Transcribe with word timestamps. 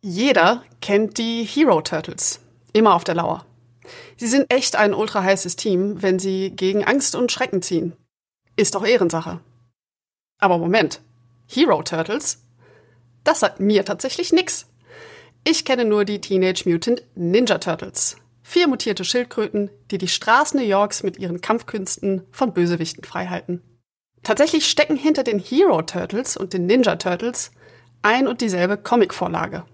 Jeder 0.00 0.62
kennt 0.80 1.18
die 1.18 1.44
Hero 1.44 1.80
Turtles. 1.80 2.40
Immer 2.72 2.94
auf 2.94 3.04
der 3.04 3.14
Lauer. 3.14 3.46
Sie 4.16 4.26
sind 4.26 4.52
echt 4.52 4.76
ein 4.76 4.94
ultra 4.94 5.22
heißes 5.22 5.56
Team, 5.56 6.02
wenn 6.02 6.18
sie 6.18 6.50
gegen 6.50 6.84
Angst 6.84 7.14
und 7.14 7.32
Schrecken 7.32 7.62
ziehen. 7.62 7.94
Ist 8.56 8.74
doch 8.74 8.86
Ehrensache. 8.86 9.40
Aber 10.38 10.58
Moment. 10.58 11.00
Hero 11.48 11.82
Turtles? 11.82 12.42
Das 13.24 13.40
sagt 13.40 13.60
mir 13.60 13.84
tatsächlich 13.84 14.32
nix. 14.32 14.66
Ich 15.44 15.64
kenne 15.64 15.84
nur 15.84 16.04
die 16.04 16.20
Teenage 16.20 16.68
Mutant 16.68 17.02
Ninja 17.14 17.58
Turtles. 17.58 18.16
Vier 18.42 18.68
mutierte 18.68 19.04
Schildkröten, 19.04 19.70
die 19.90 19.98
die 19.98 20.08
Straßen 20.08 20.58
New 20.58 20.66
Yorks 20.66 21.02
mit 21.02 21.18
ihren 21.18 21.40
Kampfkünsten 21.40 22.22
von 22.30 22.52
Bösewichten 22.52 23.04
freihalten. 23.04 23.62
Tatsächlich 24.22 24.68
stecken 24.68 24.96
hinter 24.96 25.22
den 25.22 25.38
Hero 25.38 25.82
Turtles 25.82 26.36
und 26.36 26.52
den 26.52 26.66
Ninja 26.66 26.96
Turtles 26.96 27.52
ein 28.02 28.28
und 28.28 28.40
dieselbe 28.40 28.76
Comicvorlage. 28.76 29.64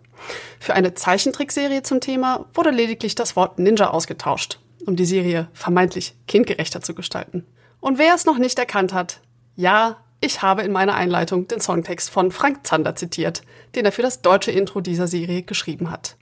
Für 0.61 0.75
eine 0.75 0.95
Zeichentrickserie 0.95 1.83
zum 1.83 2.01
Thema 2.01 2.47
wurde 2.55 2.71
lediglich 2.71 3.15
das 3.15 3.37
Wort 3.37 3.59
Ninja 3.59 3.91
ausgetauscht, 3.91 4.59
um 4.87 4.97
die 4.97 5.05
Serie 5.05 5.49
vermeintlich 5.53 6.15
kindgerechter 6.29 6.81
zu 6.81 6.95
gestalten. 6.95 7.47
Und 7.81 7.99
wer 7.99 8.15
es 8.15 8.27
noch 8.27 8.39
nicht 8.39 8.59
erkannt 8.59 8.93
hat, 8.93 9.21
ja, 9.57 9.97
ich 10.21 10.41
habe 10.41 10.63
in 10.63 10.71
meiner 10.71 10.95
Einleitung 10.95 11.49
den 11.49 11.61
Songtext 11.61 12.09
von 12.09 12.31
Frank 12.31 12.65
Zander 12.65 12.95
zitiert, 12.95 13.43
den 13.75 13.85
er 13.85 13.93
für 13.93 14.03
das 14.03 14.23
deutsche 14.23 14.53
Intro 14.53 14.81
dieser 14.81 15.09
Serie 15.09 15.43
geschrieben 15.43 15.91
hat. 15.91 16.17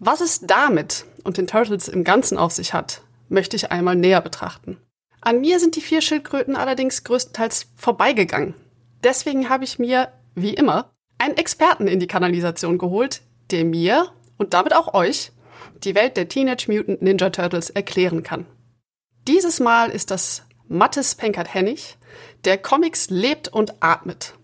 Was 0.00 0.20
es 0.20 0.40
damit 0.40 1.04
und 1.22 1.36
den 1.36 1.46
Turtles 1.46 1.86
im 1.86 2.02
Ganzen 2.02 2.38
auf 2.38 2.52
sich 2.52 2.74
hat, 2.74 3.02
möchte 3.28 3.54
ich 3.54 3.70
einmal 3.70 3.94
näher 3.94 4.20
betrachten. 4.20 4.78
An 5.20 5.40
mir 5.40 5.60
sind 5.60 5.76
die 5.76 5.80
vier 5.80 6.00
Schildkröten 6.00 6.56
allerdings 6.56 7.04
größtenteils 7.04 7.68
vorbeigegangen. 7.76 8.54
Deswegen 9.04 9.48
habe 9.48 9.64
ich 9.64 9.78
mir, 9.78 10.08
wie 10.34 10.54
immer, 10.54 10.90
einen 11.20 11.36
Experten 11.36 11.86
in 11.86 12.00
die 12.00 12.06
Kanalisation 12.06 12.78
geholt, 12.78 13.20
der 13.50 13.64
mir 13.64 14.08
und 14.38 14.54
damit 14.54 14.74
auch 14.74 14.94
euch 14.94 15.32
die 15.84 15.94
Welt 15.94 16.16
der 16.16 16.28
Teenage 16.28 16.66
Mutant 16.68 17.02
Ninja 17.02 17.30
Turtles 17.30 17.70
erklären 17.70 18.22
kann. 18.22 18.46
Dieses 19.28 19.60
Mal 19.60 19.90
ist 19.90 20.10
das 20.10 20.44
Mattes 20.68 21.14
Penkert-Hennig, 21.14 21.98
der 22.44 22.56
Comics 22.58 23.10
lebt 23.10 23.48
und 23.48 23.74
atmet. 23.80 24.34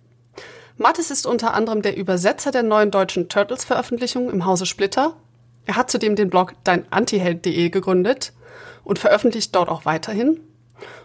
Mattes 0.77 1.11
ist 1.11 1.27
unter 1.27 1.55
anderem 1.55 1.81
der 1.81 1.97
Übersetzer 1.97 2.51
der 2.51 2.63
neuen 2.63 2.91
deutschen 2.91 3.31
Turtles-Veröffentlichung 3.31 4.29
im 4.29 4.45
Hause 4.45 4.67
Splitter. 4.67 5.17
Er 5.65 5.77
hat 5.77 5.91
zudem 5.91 6.15
den 6.15 6.29
Blog 6.29 6.53
deinantiheld.de 6.65 7.71
gegründet 7.71 8.35
und 8.85 8.99
veröffentlicht 8.99 9.55
dort 9.55 9.71
auch 9.71 9.87
weiterhin. 9.87 10.41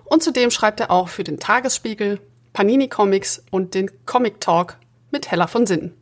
Und 0.04 0.22
zudem 0.22 0.52
schreibt 0.52 0.82
er 0.82 0.92
auch 0.92 1.08
für 1.08 1.24
den 1.24 1.40
Tagesspiegel, 1.40 2.20
Panini 2.52 2.90
Comics 2.90 3.44
und 3.52 3.74
den 3.74 3.90
Comic 4.06 4.42
Talk 4.42 4.76
mit 5.12 5.30
Hella 5.32 5.48
von 5.48 5.66
Sinnen. 5.66 5.94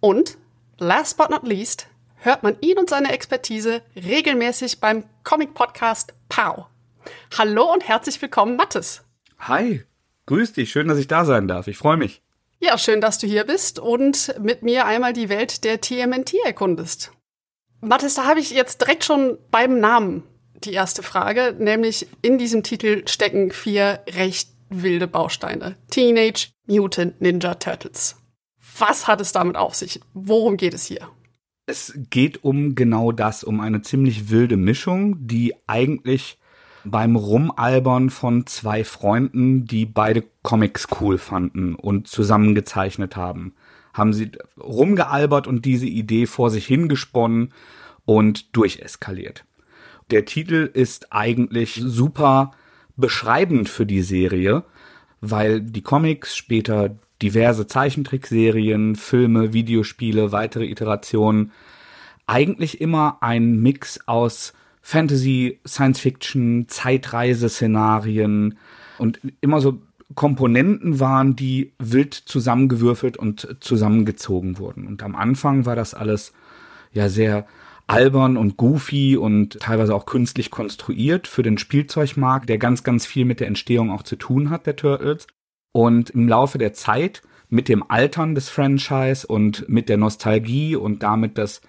Und, 0.00 0.38
last 0.78 1.16
but 1.16 1.30
not 1.30 1.46
least, 1.46 1.88
hört 2.16 2.42
man 2.42 2.56
ihn 2.60 2.78
und 2.78 2.90
seine 2.90 3.12
Expertise 3.12 3.82
regelmäßig 3.96 4.80
beim 4.80 5.04
Comic-Podcast 5.24 6.14
Pow. 6.28 6.66
Hallo 7.36 7.72
und 7.72 7.86
herzlich 7.86 8.20
willkommen, 8.20 8.56
Mattes. 8.56 9.02
Hi, 9.38 9.84
grüß 10.26 10.52
dich, 10.52 10.70
schön, 10.70 10.88
dass 10.88 10.98
ich 10.98 11.08
da 11.08 11.24
sein 11.24 11.48
darf. 11.48 11.68
Ich 11.68 11.78
freue 11.78 11.96
mich. 11.96 12.22
Ja, 12.60 12.76
schön, 12.76 13.00
dass 13.00 13.18
du 13.18 13.26
hier 13.26 13.44
bist 13.44 13.78
und 13.78 14.34
mit 14.40 14.62
mir 14.62 14.84
einmal 14.84 15.12
die 15.12 15.28
Welt 15.28 15.62
der 15.64 15.80
TMNT 15.80 16.34
erkundest. 16.44 17.12
Mattes, 17.80 18.14
da 18.14 18.24
habe 18.24 18.40
ich 18.40 18.50
jetzt 18.50 18.80
direkt 18.80 19.04
schon 19.04 19.38
beim 19.50 19.78
Namen 19.78 20.24
die 20.64 20.72
erste 20.72 21.04
Frage, 21.04 21.54
nämlich 21.56 22.08
in 22.22 22.36
diesem 22.36 22.64
Titel 22.64 23.06
stecken 23.06 23.52
vier 23.52 24.00
recht 24.08 24.50
wilde 24.68 25.06
Bausteine. 25.06 25.76
Teenage 25.90 26.48
Mutant 26.66 27.20
Ninja 27.20 27.54
Turtles. 27.54 28.16
Was 28.78 29.06
hat 29.08 29.20
es 29.20 29.32
damit 29.32 29.56
auf 29.56 29.74
sich? 29.74 30.00
Worum 30.14 30.56
geht 30.56 30.74
es 30.74 30.84
hier? 30.86 31.08
Es 31.66 31.92
geht 32.10 32.44
um 32.44 32.74
genau 32.74 33.12
das, 33.12 33.44
um 33.44 33.60
eine 33.60 33.82
ziemlich 33.82 34.30
wilde 34.30 34.56
Mischung, 34.56 35.26
die 35.26 35.54
eigentlich 35.66 36.38
beim 36.84 37.16
Rumalbern 37.16 38.10
von 38.10 38.46
zwei 38.46 38.84
Freunden, 38.84 39.66
die 39.66 39.84
beide 39.84 40.24
Comics 40.42 40.88
cool 41.00 41.18
fanden 41.18 41.74
und 41.74 42.08
zusammengezeichnet 42.08 43.16
haben, 43.16 43.54
haben 43.92 44.12
sie 44.12 44.30
rumgealbert 44.58 45.46
und 45.46 45.64
diese 45.64 45.86
Idee 45.86 46.26
vor 46.26 46.50
sich 46.50 46.66
hingesponnen 46.66 47.52
und 48.04 48.56
durcheskaliert. 48.56 49.44
Der 50.10 50.24
Titel 50.24 50.70
ist 50.72 51.12
eigentlich 51.12 51.80
super 51.84 52.52
beschreibend 52.96 53.68
für 53.68 53.84
die 53.84 54.02
Serie, 54.02 54.64
weil 55.20 55.60
die 55.60 55.82
Comics, 55.82 56.36
später 56.36 56.96
diverse 57.22 57.66
Zeichentrickserien, 57.66 58.96
Filme, 58.96 59.52
Videospiele, 59.52 60.32
weitere 60.32 60.66
Iterationen, 60.66 61.52
eigentlich 62.26 62.80
immer 62.80 63.18
ein 63.20 63.60
Mix 63.60 64.00
aus 64.06 64.52
Fantasy, 64.82 65.60
Science 65.66 66.00
Fiction, 66.00 66.66
Zeitreise-Szenarien 66.68 68.58
und 68.98 69.20
immer 69.40 69.60
so 69.60 69.82
Komponenten 70.14 71.00
waren, 71.00 71.36
die 71.36 71.74
wild 71.78 72.14
zusammengewürfelt 72.14 73.16
und 73.16 73.56
zusammengezogen 73.60 74.58
wurden. 74.58 74.86
Und 74.86 75.02
am 75.02 75.14
Anfang 75.14 75.66
war 75.66 75.76
das 75.76 75.94
alles 75.94 76.32
ja 76.92 77.08
sehr 77.08 77.46
albern 77.86 78.36
und 78.36 78.56
goofy 78.56 79.16
und 79.16 79.60
teilweise 79.60 79.94
auch 79.94 80.06
künstlich 80.06 80.50
konstruiert 80.50 81.26
für 81.26 81.42
den 81.42 81.58
Spielzeugmarkt, 81.58 82.48
der 82.48 82.58
ganz, 82.58 82.84
ganz 82.84 83.06
viel 83.06 83.24
mit 83.24 83.40
der 83.40 83.46
Entstehung 83.48 83.90
auch 83.90 84.02
zu 84.02 84.16
tun 84.16 84.50
hat, 84.50 84.66
der 84.66 84.76
Turtles. 84.76 85.26
Und 85.72 86.10
im 86.10 86.28
Laufe 86.28 86.58
der 86.58 86.72
Zeit, 86.72 87.22
mit 87.48 87.68
dem 87.68 87.88
Altern 87.90 88.34
des 88.34 88.48
Franchise 88.48 89.26
und 89.26 89.68
mit 89.68 89.88
der 89.88 89.96
Nostalgie 89.96 90.76
und 90.76 91.02
damit, 91.02 91.38
dass 91.38 91.60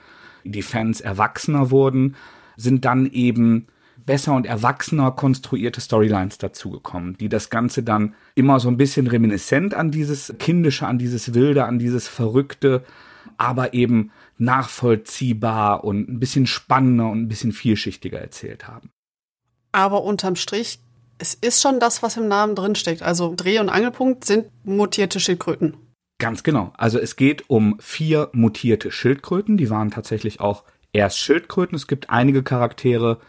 die 0.43 0.61
Fans 0.61 1.01
erwachsener 1.01 1.71
wurden, 1.71 2.15
sind 2.57 2.85
dann 2.85 3.05
eben 3.05 3.67
besser 4.05 4.33
und 4.33 4.45
erwachsener 4.45 5.11
konstruierte 5.11 5.81
Storylines 5.81 6.37
dazugekommen, 6.37 7.15
die 7.17 7.29
das 7.29 7.49
Ganze 7.49 7.83
dann 7.83 8.15
immer 8.35 8.59
so 8.59 8.67
ein 8.67 8.77
bisschen 8.77 9.07
reminiscent 9.07 9.73
an 9.73 9.91
dieses 9.91 10.33
Kindische, 10.39 10.87
an 10.87 10.97
dieses 10.97 11.33
Wilde, 11.33 11.65
an 11.65 11.79
dieses 11.79 12.07
Verrückte, 12.07 12.83
aber 13.37 13.73
eben 13.73 14.11
nachvollziehbar 14.37 15.83
und 15.83 16.09
ein 16.09 16.19
bisschen 16.19 16.47
spannender 16.47 17.09
und 17.09 17.21
ein 17.21 17.27
bisschen 17.27 17.51
vielschichtiger 17.51 18.19
erzählt 18.19 18.67
haben. 18.67 18.89
Aber 19.71 20.03
unterm 20.03 20.35
Strich 20.35 20.79
es 21.19 21.35
ist 21.35 21.61
schon 21.61 21.79
das, 21.79 22.01
was 22.01 22.17
im 22.17 22.27
Namen 22.27 22.55
drinsteckt. 22.55 23.03
Also 23.03 23.33
Dreh- 23.35 23.59
und 23.59 23.69
Angelpunkt 23.69 24.25
sind 24.25 24.47
mutierte 24.63 25.19
Schildkröten. 25.19 25.77
Ganz 26.17 26.43
genau. 26.43 26.73
Also 26.77 26.99
es 26.99 27.15
geht 27.15 27.49
um 27.49 27.77
vier 27.79 28.29
mutierte 28.33 28.91
Schildkröten. 28.91 29.57
Die 29.57 29.69
waren 29.69 29.91
tatsächlich 29.91 30.39
auch 30.39 30.63
erst 30.91 31.19
Schildkröten. 31.19 31.75
Es 31.75 31.87
gibt 31.87 32.09
einige 32.09 32.41
Charaktere, 32.41 33.19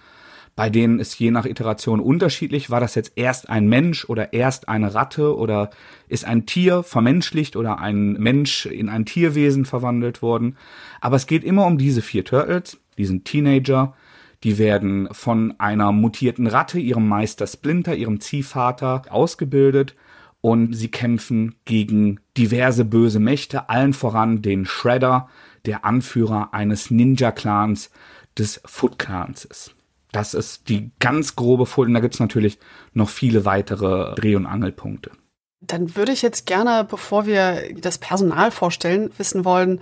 bei 0.56 0.70
denen 0.70 1.00
es 1.00 1.18
je 1.18 1.30
nach 1.30 1.46
Iteration 1.46 2.00
unterschiedlich. 2.00 2.70
War 2.70 2.80
das 2.80 2.94
jetzt 2.94 3.12
erst 3.16 3.48
ein 3.48 3.68
Mensch 3.68 4.04
oder 4.08 4.32
erst 4.32 4.68
eine 4.68 4.94
Ratte 4.94 5.36
oder 5.36 5.70
ist 6.08 6.24
ein 6.24 6.46
Tier 6.46 6.82
vermenschlicht 6.82 7.56
oder 7.56 7.78
ein 7.78 8.12
Mensch 8.14 8.66
in 8.66 8.88
ein 8.88 9.04
Tierwesen 9.04 9.64
verwandelt 9.64 10.22
worden? 10.22 10.56
Aber 11.00 11.16
es 11.16 11.26
geht 11.26 11.44
immer 11.44 11.66
um 11.66 11.78
diese 11.78 12.02
vier 12.02 12.24
Turtles, 12.24 12.78
diesen 12.98 13.24
Teenager, 13.24 13.94
die 14.42 14.58
werden 14.58 15.08
von 15.12 15.54
einer 15.58 15.92
mutierten 15.92 16.46
Ratte, 16.46 16.78
ihrem 16.78 17.08
Meister 17.08 17.46
Splinter, 17.46 17.94
ihrem 17.94 18.20
Ziehvater, 18.20 19.02
ausgebildet 19.10 19.94
und 20.40 20.72
sie 20.74 20.90
kämpfen 20.90 21.56
gegen 21.64 22.20
diverse 22.36 22.84
böse 22.84 23.20
Mächte, 23.20 23.68
allen 23.68 23.92
voran 23.92 24.42
den 24.42 24.64
Shredder, 24.64 25.28
der 25.66 25.84
Anführer 25.84 26.54
eines 26.54 26.90
Ninja-Clans 26.90 27.90
des 28.38 28.62
Foot-Clans 28.64 29.44
ist. 29.44 29.74
Das 30.12 30.34
ist 30.34 30.68
die 30.68 30.90
ganz 30.98 31.36
grobe 31.36 31.66
Folie. 31.66 31.88
Und 31.88 31.94
da 31.94 32.00
gibt's 32.00 32.20
natürlich 32.20 32.58
noch 32.94 33.08
viele 33.08 33.44
weitere 33.44 34.14
Dreh- 34.14 34.36
und 34.36 34.46
Angelpunkte. 34.46 35.10
Dann 35.60 35.94
würde 35.94 36.12
ich 36.12 36.22
jetzt 36.22 36.46
gerne, 36.46 36.86
bevor 36.88 37.26
wir 37.26 37.74
das 37.80 37.98
Personal 37.98 38.50
vorstellen, 38.50 39.10
wissen 39.18 39.44
wollen, 39.44 39.80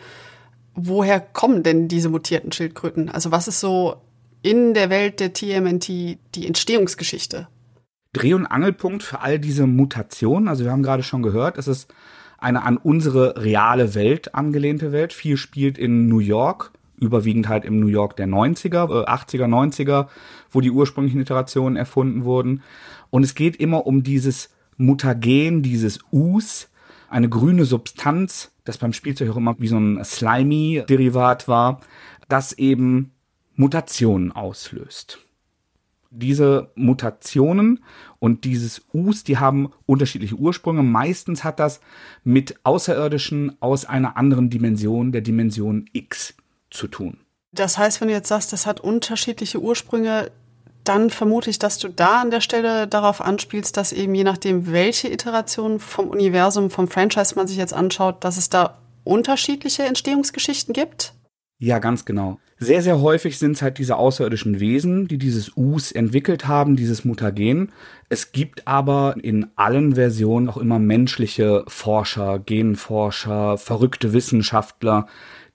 woher 0.75 1.21
kommen 1.21 1.63
denn 1.63 1.89
diese 1.89 2.09
mutierten 2.09 2.53
Schildkröten? 2.53 3.09
Also 3.09 3.31
was 3.31 3.49
ist 3.49 3.61
so 3.61 4.03
in 4.43 4.75
der 4.75 4.91
Welt 4.91 5.21
der 5.21 5.33
TMNT 5.33 5.89
die 5.89 6.47
Entstehungsgeschichte? 6.47 7.49
Dreh- 8.13 8.35
und 8.35 8.47
Angelpunkt 8.47 9.03
für 9.03 9.21
all 9.21 9.39
diese 9.39 9.67
Mutationen, 9.67 10.49
also 10.49 10.65
wir 10.65 10.73
haben 10.73 10.83
gerade 10.83 11.03
schon 11.03 11.23
gehört, 11.23 11.59
es 11.59 11.69
ist 11.69 11.93
eine 12.39 12.63
an 12.63 12.77
unsere 12.77 13.43
reale 13.43 13.95
Welt 13.95 14.35
angelehnte 14.35 14.93
Welt. 14.93 15.13
Viel 15.13 15.37
spielt 15.37 15.77
in 15.77 16.09
New 16.09 16.21
York, 16.21 16.71
überwiegend 16.97 17.49
halt 17.49 17.65
im 17.65 17.81
New 17.81 17.89
York 17.89 18.17
der 18.17 18.29
90er, 18.29 19.03
äh, 19.03 19.07
80er, 19.07 19.47
90er, 19.47 20.07
wo 20.51 20.61
die 20.61 20.71
ursprünglichen 20.71 21.21
Iterationen 21.21 21.77
erfunden 21.77 22.25
wurden. 22.25 22.63
Und 23.11 23.25
es 23.25 23.35
geht 23.35 23.57
immer 23.57 23.87
um 23.87 24.03
dieses 24.03 24.51
Mutagen, 24.77 25.63
dieses 25.63 25.99
Us, 26.13 26.71
eine 27.11 27.29
grüne 27.29 27.65
Substanz, 27.65 28.53
das 28.65 28.79
beim 28.79 28.93
Spielzeug 28.93 29.31
auch 29.31 29.37
immer 29.37 29.57
wie 29.59 29.69
so 29.69 29.79
ein 29.79 30.05
Slimy-Derivat 30.05 31.49
war, 31.49 31.81
das 32.29 32.53
eben 32.53 33.13
Mutationen 33.59 34.31
auslöst. 34.31 35.19
Diese 36.11 36.71
Mutationen 36.77 37.83
und 38.21 38.45
dieses 38.45 38.83
Us, 38.95 39.25
die 39.25 39.39
haben 39.39 39.73
unterschiedliche 39.85 40.37
Ursprünge. 40.37 40.83
Meistens 40.83 41.43
hat 41.43 41.59
das 41.59 41.81
mit 42.23 42.55
Außerirdischen 42.63 43.61
aus 43.61 43.85
einer 43.85 44.17
anderen 44.17 44.49
Dimension, 44.49 45.11
der 45.13 45.23
Dimension 45.23 45.91
X, 45.93 46.35
zu 46.71 46.87
tun. 46.87 47.19
Das 47.53 47.79
heißt, 47.79 48.01
wenn 48.01 48.09
du 48.09 48.15
jetzt 48.15 48.29
sagst, 48.29 48.53
das 48.53 48.65
hat 48.65 48.81
unterschiedliche 48.81 49.61
Ursprünge, 49.61 50.31
dann 50.85 51.11
vermute 51.11 51.51
ich, 51.51 51.59
dass 51.59 51.79
du 51.79 51.89
da 51.89 52.21
an 52.21 52.31
der 52.31 52.41
Stelle 52.41 52.87
darauf 52.87 53.21
anspielst, 53.21 53.77
dass 53.77 53.93
eben 53.93 54.15
je 54.15 54.25
nachdem, 54.25 54.71
welche 54.71 55.13
Iteration 55.13 55.81
vom 55.81 56.09
Universum, 56.09 56.71
vom 56.71 56.89
Franchise 56.89 57.35
man 57.35 57.49
sich 57.49 57.57
jetzt 57.57 57.75
anschaut, 57.75 58.23
dass 58.23 58.37
es 58.37 58.51
da 58.51 58.79
unterschiedliche 59.03 59.83
Entstehungsgeschichten 59.83 60.73
gibt? 60.73 61.15
Ja, 61.61 61.81
ganz 61.81 62.05
genau. 62.05 62.39
Sehr, 62.59 62.83
sehr 62.83 63.01
häufig 63.01 63.39
sind 63.39 63.53
es 63.53 63.63
halt 63.63 63.79
diese 63.79 63.97
außerirdischen 63.97 64.61
Wesen, 64.61 65.09
die 65.09 65.19
dieses 65.19 65.57
Us 65.57 65.91
entwickelt 65.91 66.47
haben, 66.47 66.77
dieses 66.77 67.05
Mutagen. 67.05 67.73
Es 68.09 68.31
gibt 68.31 68.67
aber 68.69 69.17
in 69.21 69.49
allen 69.57 69.97
Versionen 69.97 70.49
auch 70.49 70.57
immer 70.57 70.79
menschliche 70.79 71.65
Forscher, 71.67 72.39
Genforscher, 72.39 73.59
verrückte 73.59 74.13
Wissenschaftler, 74.13 75.09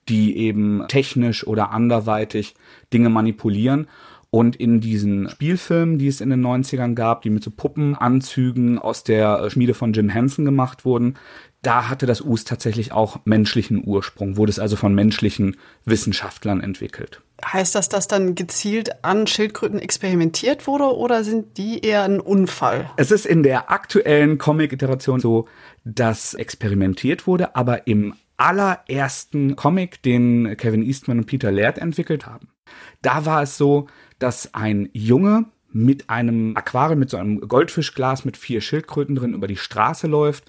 die 0.08 0.36
eben 0.36 0.84
technisch 0.88 1.46
oder 1.46 1.70
anderweitig 1.70 2.54
Dinge 2.92 3.08
manipulieren. 3.08 3.88
Und 4.28 4.56
in 4.56 4.80
diesen 4.80 5.30
Spielfilmen, 5.30 5.96
die 5.96 6.08
es 6.08 6.20
in 6.20 6.28
den 6.28 6.44
90ern 6.44 6.94
gab, 6.94 7.22
die 7.22 7.30
mit 7.30 7.44
so 7.44 7.50
Puppenanzügen 7.50 8.78
aus 8.78 9.04
der 9.04 9.48
Schmiede 9.48 9.74
von 9.74 9.92
Jim 9.92 10.08
Henson 10.08 10.44
gemacht 10.44 10.84
wurden, 10.84 11.14
da 11.66 11.88
hatte 11.88 12.06
das 12.06 12.20
Us 12.20 12.44
tatsächlich 12.44 12.92
auch 12.92 13.20
menschlichen 13.24 13.82
Ursprung, 13.84 14.36
wurde 14.36 14.50
es 14.50 14.58
also 14.58 14.76
von 14.76 14.94
menschlichen 14.94 15.56
Wissenschaftlern 15.84 16.60
entwickelt. 16.60 17.20
Heißt 17.44 17.74
das, 17.74 17.88
dass 17.88 18.06
dann 18.06 18.34
gezielt 18.34 19.04
an 19.04 19.26
Schildkröten 19.26 19.78
experimentiert 19.78 20.66
wurde 20.66 20.84
oder 20.84 21.24
sind 21.24 21.58
die 21.58 21.84
eher 21.84 22.04
ein 22.04 22.20
Unfall? 22.20 22.90
Es 22.96 23.10
ist 23.10 23.26
in 23.26 23.42
der 23.42 23.70
aktuellen 23.70 24.38
Comic-Iteration 24.38 25.20
so, 25.20 25.48
dass 25.84 26.34
experimentiert 26.34 27.26
wurde, 27.26 27.56
aber 27.56 27.86
im 27.86 28.14
allerersten 28.36 29.56
Comic, 29.56 30.02
den 30.02 30.56
Kevin 30.56 30.82
Eastman 30.82 31.18
und 31.18 31.26
Peter 31.26 31.50
Laird 31.50 31.78
entwickelt 31.78 32.26
haben, 32.26 32.48
da 33.02 33.26
war 33.26 33.42
es 33.42 33.56
so, 33.56 33.86
dass 34.18 34.54
ein 34.54 34.90
Junge 34.92 35.46
mit 35.74 36.08
einem 36.08 36.56
Aquarium, 36.56 37.00
mit 37.00 37.10
so 37.10 37.16
einem 37.16 37.40
Goldfischglas 37.40 38.24
mit 38.24 38.36
vier 38.36 38.60
Schildkröten 38.60 39.16
drin 39.16 39.34
über 39.34 39.48
die 39.48 39.56
Straße 39.56 40.06
läuft 40.06 40.44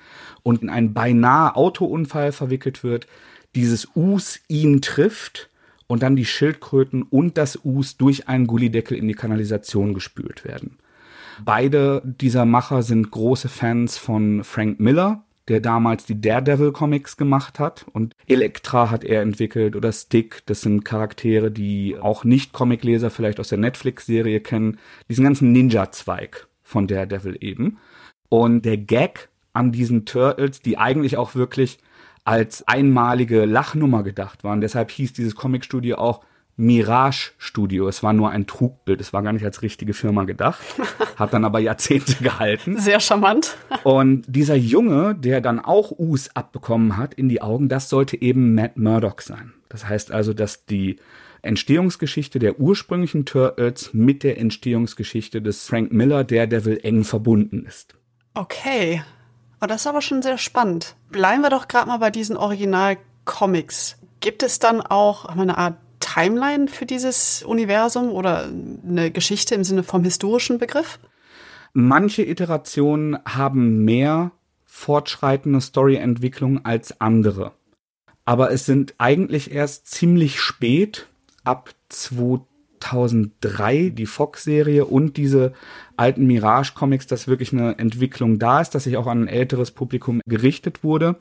und 0.46 0.62
in 0.62 0.70
einen 0.70 0.94
beinahe 0.94 1.56
Autounfall 1.56 2.32
verwickelt 2.32 2.84
wird, 2.84 3.08
dieses 3.56 3.88
Us 3.96 4.40
ihn 4.48 4.80
trifft 4.82 5.50
und 5.88 6.04
dann 6.04 6.16
die 6.16 6.26
Schildkröten 6.26 7.02
und 7.02 7.40
das 7.40 7.66
Us 7.66 7.98
durch 7.98 8.28
einen 8.28 8.46
Gullideckel 8.46 8.96
in 8.96 9.08
die 9.08 9.16
Kanalisation 9.16 9.96
gespült 9.96 10.46
werden. 10.46 10.78
Beide 11.44 12.04
dieser 12.06 12.46
Macher 12.46 12.84
sind 12.84 13.10
große 13.10 13.50
Fans 13.50 13.98
von 13.98 14.44
Frank 14.44 14.80
Miller, 14.80 15.24
der 15.48 15.62
damals 15.62 16.06
die 16.06 16.22
Daredevil 16.22 16.72
Comics 16.72 17.18
gemacht 17.18 17.58
hat 17.58 17.88
und 17.92 18.14
Elektra 18.28 18.92
hat 18.92 19.04
er 19.04 19.24
entwickelt 19.24 19.76
oder 19.76 19.92
Stick, 19.92 20.44
das 20.46 20.62
sind 20.62 20.86
Charaktere, 20.86 21.50
die 21.50 21.98
auch 22.00 22.24
nicht 22.24 22.54
Comicleser 22.54 23.10
vielleicht 23.10 23.40
aus 23.40 23.50
der 23.50 23.58
Netflix 23.58 24.06
Serie 24.06 24.42
kennen, 24.42 24.78
diesen 25.10 25.24
ganzen 25.24 25.52
Ninja 25.52 25.92
Zweig 25.92 26.48
von 26.62 26.86
Daredevil 26.86 27.38
eben. 27.42 27.80
Und 28.30 28.64
der 28.64 28.78
Gag 28.78 29.30
an 29.56 29.72
diesen 29.72 30.06
Turtles, 30.06 30.62
die 30.62 30.78
eigentlich 30.78 31.18
auch 31.18 31.36
wirklich 31.36 31.80
als 32.24 32.68
einmalige 32.68 33.46
Lachnummer 33.46 34.04
gedacht 34.04 34.44
waren, 34.44 34.62
deshalb 34.62 34.92
hieß 34.92 35.14
dieses 35.14 35.36
Comicstudio 35.36 35.98
auch 35.98 36.22
Mirage 36.58 37.34
Studio. 37.38 37.88
Es 37.88 38.02
war 38.02 38.14
nur 38.14 38.30
ein 38.30 38.48
Trugbild. 38.48 39.02
Es 39.02 39.12
war 39.12 39.22
gar 39.24 39.34
nicht 39.34 39.44
als 39.44 39.62
richtige 39.62 39.94
Firma 39.94 40.24
gedacht. 40.24 40.64
Hat 41.18 41.34
dann 41.34 41.44
aber 41.44 41.60
Jahrzehnte 41.60 42.16
gehalten. 42.24 42.80
Sehr 42.80 43.00
charmant. 43.00 43.58
Und 43.84 44.24
dieser 44.28 44.56
Junge, 44.56 45.16
der 45.16 45.42
dann 45.42 45.60
auch 45.60 45.92
Us 46.00 46.30
abbekommen 46.34 46.98
hat 46.98 47.14
in 47.14 47.28
die 47.28 47.42
Augen, 47.42 47.68
das 47.68 47.90
sollte 47.90 48.22
eben 48.22 48.56
Matt 48.56 48.78
Murdock 48.78 49.22
sein. 49.22 49.54
Das 49.68 49.88
heißt 49.88 50.12
also, 50.12 50.34
dass 50.34 50.66
die 50.66 50.98
Entstehungsgeschichte 51.42 52.40
der 52.40 52.60
ursprünglichen 52.60 53.26
Turtles 53.26 53.94
mit 53.94 54.24
der 54.24 54.40
Entstehungsgeschichte 54.40 55.42
des 55.42 55.68
Frank 55.68 55.92
Miller 55.92 56.24
Daredevil 56.24 56.80
eng 56.84 57.04
verbunden 57.04 57.66
ist. 57.66 57.96
Okay. 58.34 59.02
Oh, 59.66 59.68
das 59.68 59.82
ist 59.82 59.88
aber 59.88 60.04
schon 60.04 60.22
sehr 60.22 60.38
spannend. 60.38 60.96
Bleiben 61.10 61.42
wir 61.42 61.50
doch 61.50 61.68
gerade 61.68 61.88
mal 61.88 61.98
bei 61.98 62.12
diesen 62.12 62.38
Original-Comics. 62.38 63.98
Gibt 64.20 64.44
es 64.44 64.60
dann 64.60 64.80
auch 64.80 65.26
eine 65.26 65.58
Art 65.58 65.80
Timeline 66.00 66.68
für 66.68 66.86
dieses 66.86 67.42
Universum 67.42 68.12
oder 68.12 68.44
eine 68.44 69.10
Geschichte 69.10 69.56
im 69.56 69.64
Sinne 69.64 69.82
vom 69.82 70.04
historischen 70.04 70.60
Begriff? 70.60 71.00
Manche 71.74 72.22
Iterationen 72.22 73.18
haben 73.26 73.84
mehr 73.84 74.30
fortschreitende 74.66 75.62
Storyentwicklung 75.62 76.64
als 76.64 77.02
andere. 77.02 77.54
Aber 78.24 78.52
es 78.52 78.68
sind 78.68 78.94
eigentlich 79.00 79.50
erst 79.50 79.88
ziemlich 79.88 80.40
spät, 80.40 81.08
ab 81.44 81.72
2003, 82.86 83.90
die 83.90 84.06
Fox-Serie 84.06 84.86
und 84.86 85.18
diese 85.18 85.54
alten 85.98 86.28
Mirage-Comics, 86.28 87.08
dass 87.08 87.28
wirklich 87.28 87.52
eine 87.52 87.80
Entwicklung 87.80 88.40
da 88.40 88.62
ist, 88.62 88.76
dass 88.76 88.84
sich 88.84 88.98
auch 88.98 89.08
an 89.08 89.24
ein 89.24 89.28
älteres 89.28 89.72
Publikum 89.72 90.22
gerichtet 90.26 90.84
wurde. 90.84 91.18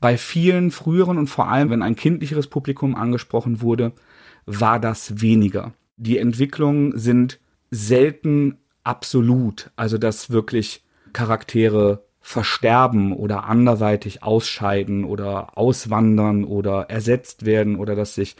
Bei 0.00 0.16
vielen 0.16 0.70
früheren 0.70 1.18
und 1.18 1.28
vor 1.28 1.48
allem, 1.48 1.70
wenn 1.70 1.82
ein 1.82 1.96
kindlicheres 1.96 2.46
Publikum 2.46 2.94
angesprochen 2.94 3.60
wurde, 3.60 3.92
war 4.46 4.80
das 4.80 5.20
weniger. 5.20 5.72
Die 5.96 6.18
Entwicklungen 6.18 6.98
sind 6.98 7.38
selten 7.70 8.58
absolut, 8.84 9.70
also 9.76 9.98
dass 9.98 10.30
wirklich 10.30 10.84
Charaktere 11.12 12.04
versterben 12.20 13.12
oder 13.12 13.44
anderweitig 13.44 14.22
ausscheiden 14.22 15.04
oder 15.04 15.58
auswandern 15.58 16.44
oder 16.44 16.88
ersetzt 16.88 17.44
werden 17.44 17.76
oder 17.76 17.96
dass 17.96 18.14
sich 18.14 18.36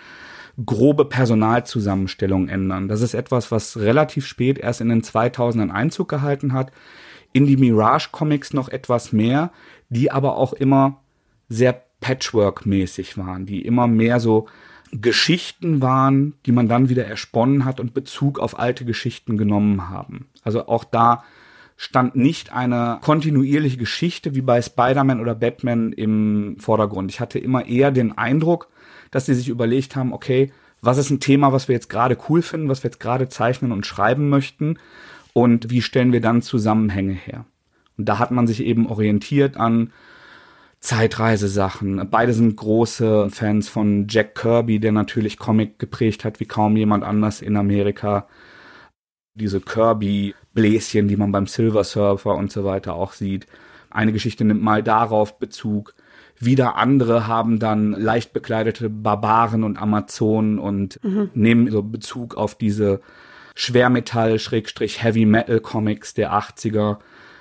grobe 0.65 1.05
Personalzusammenstellungen 1.05 2.49
ändern. 2.49 2.89
Das 2.89 3.01
ist 3.01 3.15
etwas, 3.15 3.51
was 3.51 3.79
relativ 3.79 4.27
spät 4.27 4.59
erst 4.59 4.81
in 4.81 4.89
den 4.89 5.03
2000ern 5.03 5.71
Einzug 5.71 6.09
gehalten 6.09 6.53
hat. 6.53 6.73
In 7.33 7.47
die 7.47 7.57
Mirage 7.57 8.11
Comics 8.13 8.53
noch 8.53 8.69
etwas 8.69 9.13
mehr, 9.13 9.53
die 9.89 10.11
aber 10.11 10.37
auch 10.37 10.53
immer 10.53 11.01
sehr 11.49 11.83
Patchwork-mäßig 12.01 13.17
waren, 13.17 13.47
die 13.47 13.63
immer 13.63 13.87
mehr 13.87 14.21
so 14.21 14.47
Geschichten 14.93 15.81
waren, 15.81 16.35
die 16.45 16.53
man 16.53 16.69
dann 16.69 16.91
wieder 16.91 17.07
ersponnen 17.07 17.65
hat 17.65 17.81
und 17.81 17.95
Bezug 17.95 18.39
auf 18.39 18.59
alte 18.59 18.85
Geschichten 18.85 19.39
genommen 19.39 19.89
haben. 19.89 20.27
Also 20.43 20.67
auch 20.67 20.85
da 20.85 21.25
stand 21.77 22.15
nicht 22.15 22.53
eine 22.53 22.99
kontinuierliche 23.01 23.79
Geschichte 23.79 24.35
wie 24.35 24.43
bei 24.43 24.61
Spider-Man 24.61 25.21
oder 25.21 25.35
Batman 25.35 25.93
im 25.93 26.57
Vordergrund. 26.59 27.11
Ich 27.11 27.21
hatte 27.21 27.39
immer 27.39 27.67
eher 27.67 27.91
den 27.91 28.17
Eindruck, 28.19 28.69
dass 29.13 29.27
sie 29.27 29.35
sich 29.35 29.49
überlegt 29.49 29.95
haben, 29.95 30.13
okay, 30.13 30.51
was 30.81 30.99
ist 30.99 31.11
ein 31.11 31.21
Thema, 31.21 31.53
was 31.53 31.69
wir 31.69 31.75
jetzt 31.77 31.89
gerade 31.89 32.19
cool 32.29 32.43
finden, 32.43 32.69
was 32.69 32.83
wir 32.83 32.91
jetzt 32.91 32.99
gerade 32.99 33.29
zeichnen 33.29 33.71
und 33.71 33.87
schreiben 33.87 34.29
möchten 34.29 34.79
und 35.33 35.71
wie 35.71 35.81
stellen 35.81 36.13
wir 36.13 36.21
dann 36.21 36.43
Zusammenhänge 36.43 37.13
her. 37.13 37.45
Und 37.97 38.09
da 38.09 38.19
hat 38.19 38.33
man 38.33 38.49
sich 38.49 38.65
eben 38.65 38.89
orientiert 38.89 39.57
an 39.57 39.93
Zeitreisesachen. 40.81 42.09
Beide 42.11 42.33
sind 42.33 42.57
große 42.57 43.31
Fans 43.31 43.69
von 43.69 44.09
Jack 44.09 44.35
Kirby, 44.35 44.81
der 44.81 44.91
natürlich 44.91 45.39
Comic 45.39 45.79
geprägt 45.79 46.25
hat 46.25 46.41
wie 46.41 46.47
kaum 46.47 46.77
jemand 46.77 47.05
anders 47.05 47.41
in 47.41 47.57
Amerika. 47.57 48.27
Diese 49.35 49.61
Kirby-Bläschen, 49.61 51.07
die 51.07 51.17
man 51.17 51.31
beim 51.31 51.47
Silver 51.47 51.85
Surfer 51.85 52.35
und 52.35 52.51
so 52.51 52.65
weiter 52.65 52.95
auch 52.95 53.13
sieht. 53.13 53.47
Eine 53.91 54.13
Geschichte 54.13 54.45
nimmt 54.45 54.63
mal 54.63 54.83
darauf 54.83 55.39
Bezug. 55.39 55.95
Wieder 56.45 56.77
andere 56.77 57.29
haben 57.29 57.61
dann 57.61 57.93
leicht 57.93 58.33
bekleidete 58.33 58.91
Barbaren 58.91 59.63
und 59.63 59.81
Amazonen 59.81 60.59
und 60.59 60.99
mhm. 61.05 61.31
nehmen 61.35 61.71
so 61.71 61.85
Bezug 61.85 62.35
auf 62.35 62.57
diese 62.57 63.01
Schwermetall-Heavy-Metal-Comics 63.55 66.15
der 66.15 66.33
80er, 66.33 66.97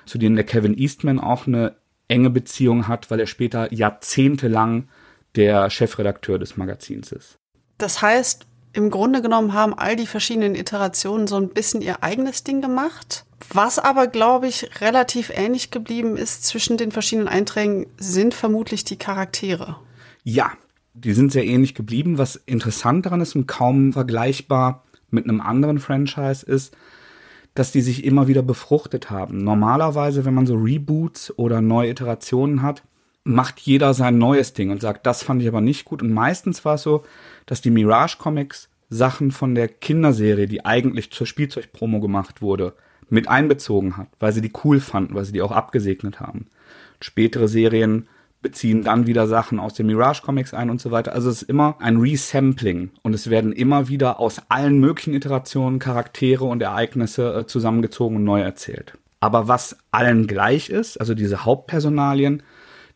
zu 0.05 0.19
denen 0.19 0.35
der 0.35 0.45
Kevin 0.45 0.77
Eastman 0.77 1.19
auch 1.19 1.47
eine 1.47 1.77
enge 2.09 2.29
Beziehung 2.29 2.87
hat, 2.87 3.09
weil 3.09 3.19
er 3.19 3.25
später 3.25 3.73
jahrzehntelang 3.73 4.87
der 5.35 5.71
Chefredakteur 5.71 6.37
des 6.37 6.57
Magazins 6.57 7.11
ist. 7.11 7.39
Das 7.79 8.03
heißt, 8.03 8.45
im 8.73 8.91
Grunde 8.91 9.23
genommen 9.23 9.53
haben 9.53 9.73
all 9.73 9.95
die 9.95 10.05
verschiedenen 10.05 10.53
Iterationen 10.53 11.25
so 11.25 11.37
ein 11.37 11.49
bisschen 11.49 11.81
ihr 11.81 12.03
eigenes 12.03 12.43
Ding 12.43 12.61
gemacht. 12.61 13.25
Was 13.53 13.79
aber, 13.79 14.07
glaube 14.07 14.47
ich, 14.47 14.81
relativ 14.81 15.29
ähnlich 15.29 15.71
geblieben 15.71 16.15
ist 16.15 16.45
zwischen 16.45 16.77
den 16.77 16.91
verschiedenen 16.91 17.27
Einträgen, 17.27 17.87
sind 17.97 18.33
vermutlich 18.33 18.85
die 18.85 18.95
Charaktere. 18.95 19.75
Ja, 20.23 20.53
die 20.93 21.13
sind 21.13 21.33
sehr 21.33 21.45
ähnlich 21.45 21.75
geblieben. 21.75 22.17
Was 22.17 22.37
interessant 22.37 23.05
daran 23.05 23.19
ist 23.19 23.35
und 23.35 23.47
kaum 23.47 23.91
vergleichbar 23.91 24.85
mit 25.09 25.25
einem 25.25 25.41
anderen 25.41 25.79
Franchise 25.79 26.45
ist, 26.45 26.75
dass 27.53 27.73
die 27.73 27.81
sich 27.81 28.05
immer 28.05 28.29
wieder 28.29 28.41
befruchtet 28.41 29.09
haben. 29.09 29.43
Normalerweise, 29.43 30.23
wenn 30.23 30.33
man 30.33 30.47
so 30.47 30.55
Reboots 30.55 31.37
oder 31.37 31.59
neue 31.59 31.89
Iterationen 31.89 32.61
hat, 32.61 32.83
macht 33.25 33.59
jeder 33.59 33.93
sein 33.93 34.17
neues 34.17 34.53
Ding 34.53 34.71
und 34.71 34.81
sagt, 34.81 35.05
das 35.05 35.23
fand 35.23 35.41
ich 35.41 35.49
aber 35.49 35.61
nicht 35.61 35.83
gut. 35.83 36.01
Und 36.01 36.13
meistens 36.13 36.63
war 36.63 36.75
es 36.75 36.83
so, 36.83 37.03
dass 37.45 37.61
die 37.61 37.69
Mirage 37.69 38.17
Comics 38.17 38.69
Sachen 38.89 39.31
von 39.31 39.55
der 39.55 39.67
Kinderserie, 39.67 40.47
die 40.47 40.65
eigentlich 40.65 41.11
zur 41.11 41.27
Spielzeugpromo 41.27 41.99
gemacht 41.99 42.41
wurde, 42.41 42.73
mit 43.11 43.27
einbezogen 43.27 43.97
hat, 43.97 44.07
weil 44.19 44.31
sie 44.31 44.41
die 44.41 44.53
cool 44.63 44.79
fanden, 44.79 45.13
weil 45.13 45.25
sie 45.25 45.33
die 45.33 45.41
auch 45.41 45.51
abgesegnet 45.51 46.19
haben. 46.19 46.47
Spätere 46.99 47.47
Serien 47.47 48.07
beziehen 48.41 48.83
dann 48.83 49.05
wieder 49.05 49.27
Sachen 49.27 49.59
aus 49.59 49.73
den 49.73 49.85
Mirage 49.85 50.21
Comics 50.23 50.53
ein 50.53 50.69
und 50.69 50.81
so 50.81 50.91
weiter. 50.91 51.13
Also 51.13 51.29
es 51.29 51.43
ist 51.43 51.49
immer 51.49 51.75
ein 51.79 51.97
Resampling 51.97 52.89
und 53.03 53.13
es 53.13 53.29
werden 53.29 53.51
immer 53.51 53.87
wieder 53.87 54.19
aus 54.19 54.41
allen 54.49 54.79
möglichen 54.79 55.13
Iterationen 55.13 55.77
Charaktere 55.77 56.45
und 56.45 56.61
Ereignisse 56.61 57.33
äh, 57.33 57.45
zusammengezogen 57.45 58.17
und 58.17 58.23
neu 58.23 58.41
erzählt. 58.41 58.97
Aber 59.19 59.47
was 59.47 59.77
allen 59.91 60.25
gleich 60.25 60.69
ist, 60.69 60.97
also 60.97 61.13
diese 61.13 61.45
Hauptpersonalien, 61.45 62.41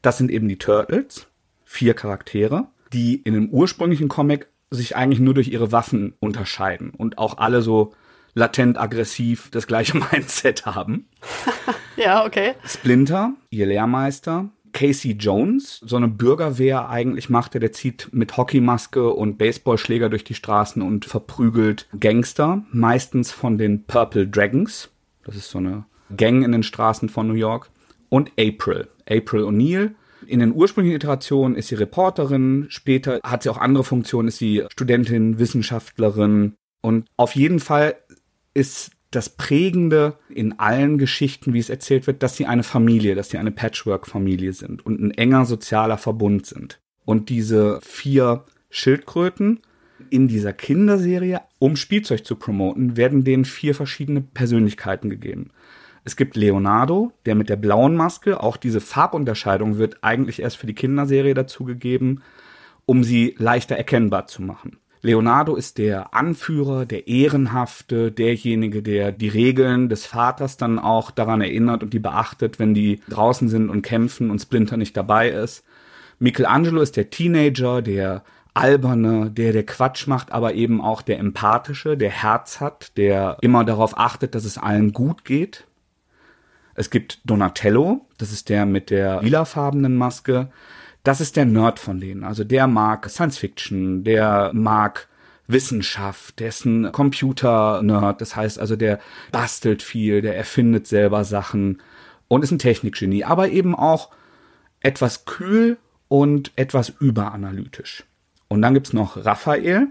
das 0.02 0.18
sind 0.18 0.32
eben 0.32 0.48
die 0.48 0.58
Turtles, 0.58 1.28
vier 1.66 1.94
Charaktere, 1.94 2.68
die 2.94 3.16
in 3.16 3.34
dem 3.34 3.50
ursprünglichen 3.50 4.08
Comic 4.08 4.48
sich 4.72 4.96
eigentlich 4.96 5.20
nur 5.20 5.36
durch 5.36 5.50
ihre 5.50 5.72
Waffen 5.72 6.14
unterscheiden 6.20 6.92
und 6.92 7.18
auch 7.18 7.38
alle 7.38 7.62
so 7.62 7.94
latent 8.36 8.78
aggressiv 8.80 9.50
das 9.50 9.66
gleiche 9.66 9.98
Mindset 10.12 10.68
haben. 10.68 11.08
ja, 11.98 12.26
okay. 12.26 12.54
Splinter, 12.66 13.34
ihr 13.50 13.66
Lehrmeister, 13.66 14.50
Casey 14.74 15.14
Jones, 15.14 15.80
so 15.86 15.96
eine 15.96 16.10
Bürgerwehr 16.10 16.90
eigentlich 16.90 17.30
machte, 17.30 17.60
der 17.60 17.72
zieht 17.72 18.10
mit 18.12 18.36
Hockeymaske 18.36 19.10
und 19.10 19.38
Baseballschläger 19.38 20.10
durch 20.10 20.26
die 20.26 20.34
Straßen 20.34 20.82
und 20.82 21.06
verprügelt 21.06 21.88
Gangster, 21.98 22.66
meistens 22.72 23.32
von 23.32 23.58
den 23.58 23.86
Purple 23.86 24.28
Dragons. 24.28 24.90
Das 25.24 25.38
ist 25.38 25.50
so 25.50 25.60
eine 25.60 25.86
Gang 26.16 26.44
in 26.44 26.52
den 26.52 26.64
Straßen 26.64 27.08
von 27.08 27.28
New 27.28 27.34
York. 27.34 27.72
Und 28.10 28.32
April, 28.38 28.90
April 29.10 29.44
O'Neill. 29.44 29.92
In 30.28 30.40
den 30.40 30.54
ursprünglichen 30.54 30.96
Iterationen 30.96 31.56
ist 31.56 31.70
sie 31.70 31.76
Reporterin, 31.76 32.66
später 32.70 33.20
hat 33.24 33.44
sie 33.44 33.50
auch 33.50 33.58
andere 33.58 33.84
Funktionen, 33.84 34.28
ist 34.28 34.38
sie 34.38 34.64
Studentin, 34.72 35.40
Wissenschaftlerin. 35.40 36.56
Und 36.82 37.08
auf 37.18 37.36
jeden 37.36 37.60
Fall 37.60 37.96
ist 38.56 38.92
das 39.12 39.30
Prägende 39.30 40.18
in 40.30 40.60
allen 40.60 40.98
Geschichten, 40.98 41.54
wie 41.54 41.60
es 41.60 41.70
erzählt 41.70 42.08
wird, 42.08 42.24
dass 42.24 42.36
sie 42.36 42.48
eine 42.48 42.64
Familie, 42.64 43.14
dass 43.14 43.30
sie 43.30 43.38
eine 43.38 43.52
Patchwork-Familie 43.52 44.54
sind 44.54 44.86
und 44.86 45.00
ein 45.00 45.12
enger 45.12 45.46
sozialer 45.46 45.98
Verbund 45.98 46.46
sind. 46.48 46.80
Und 47.06 47.30
diese 47.30 47.80
vier 47.82 48.46
Schildkröten 48.70 49.62
in 50.10 50.28
dieser 50.28 50.54
Kinderserie, 50.54 51.42
um 51.60 51.76
Spielzeug 51.76 52.26
zu 52.26 52.36
promoten, 52.36 52.98
werden 52.98 53.24
denen 53.24 53.46
vier 53.46 53.76
verschiedene 53.76 54.22
Persönlichkeiten 54.22 55.10
gegeben. 55.10 55.52
Es 56.04 56.16
gibt 56.16 56.36
Leonardo, 56.36 57.12
der 57.26 57.36
mit 57.36 57.50
der 57.50 57.56
blauen 57.56 57.96
Maske, 57.96 58.42
auch 58.42 58.58
diese 58.58 58.82
Farbunterscheidung 58.82 59.78
wird 59.78 60.04
eigentlich 60.04 60.42
erst 60.42 60.58
für 60.58 60.68
die 60.68 60.76
Kinderserie 60.76 61.34
dazugegeben, 61.34 62.22
um 62.86 63.04
sie 63.04 63.36
leichter 63.38 63.76
erkennbar 63.76 64.28
zu 64.28 64.42
machen. 64.42 64.78
Leonardo 65.02 65.56
ist 65.56 65.78
der 65.78 66.14
Anführer, 66.14 66.86
der 66.86 67.08
Ehrenhafte, 67.08 68.12
derjenige, 68.12 68.82
der 68.82 69.12
die 69.12 69.28
Regeln 69.28 69.90
des 69.90 70.06
Vaters 70.06 70.58
dann 70.58 70.80
auch 70.80 71.12
daran 71.12 71.42
erinnert 71.42 71.84
und 71.84 71.94
die 71.94 72.00
beachtet, 72.00 72.60
wenn 72.60 72.74
die 72.74 73.02
draußen 73.10 73.50
sind 73.50 73.70
und 73.70 73.82
kämpfen 73.82 74.32
und 74.32 74.40
Splinter 74.40 74.78
nicht 74.78 74.98
dabei 74.98 75.30
ist. 75.30 75.64
Michelangelo 76.20 76.82
ist 76.82 76.98
der 76.98 77.10
Teenager, 77.10 77.82
der 77.82 78.24
alberne, 78.56 79.30
der 79.30 79.52
der 79.52 79.66
Quatsch 79.66 80.08
macht, 80.08 80.32
aber 80.32 80.54
eben 80.54 80.82
auch 80.82 81.02
der 81.02 81.20
empathische, 81.20 81.98
der 81.98 82.10
Herz 82.10 82.62
hat, 82.62 82.98
der 82.98 83.38
immer 83.42 83.66
darauf 83.66 83.98
achtet, 83.98 84.34
dass 84.34 84.46
es 84.46 84.58
allen 84.58 84.94
gut 84.94 85.26
geht. 85.26 85.68
Es 86.74 86.90
gibt 86.90 87.20
Donatello, 87.26 88.06
das 88.18 88.32
ist 88.32 88.50
der 88.50 88.66
mit 88.66 88.90
der 88.90 89.22
lilafarbenen 89.22 89.96
Maske, 89.96 90.50
das 91.06 91.22
ist 91.22 91.36
der 91.36 91.46
Nerd 91.46 91.80
von 91.80 92.00
denen. 92.00 92.24
Also 92.24 92.44
der 92.44 92.68
mag 92.68 93.10
Science 93.10 93.38
Fiction, 93.38 94.04
der 94.04 94.52
mag 94.54 95.08
Wissenschaft, 95.48 96.40
der 96.40 96.50
ist 96.50 96.66
ein 96.66 96.92
Computer-Nerd. 96.92 98.20
Das 98.20 98.36
heißt 98.36 98.60
also, 98.60 98.76
der 98.76 99.00
bastelt 99.32 99.84
viel, 99.84 100.22
der 100.22 100.36
erfindet 100.36 100.88
selber 100.88 101.24
Sachen 101.24 101.82
und 102.28 102.44
ist 102.44 102.52
ein 102.52 102.60
Technikgenie, 102.60 103.24
aber 103.24 103.50
eben 103.50 103.76
auch 103.76 104.10
etwas 104.80 105.26
kühl 105.26 105.78
und 106.08 106.52
etwas 106.56 106.90
überanalytisch. 107.00 108.04
Und 108.48 108.62
dann 108.62 108.74
gibt's 108.74 108.94
noch 108.94 109.24
Raphael. 109.24 109.88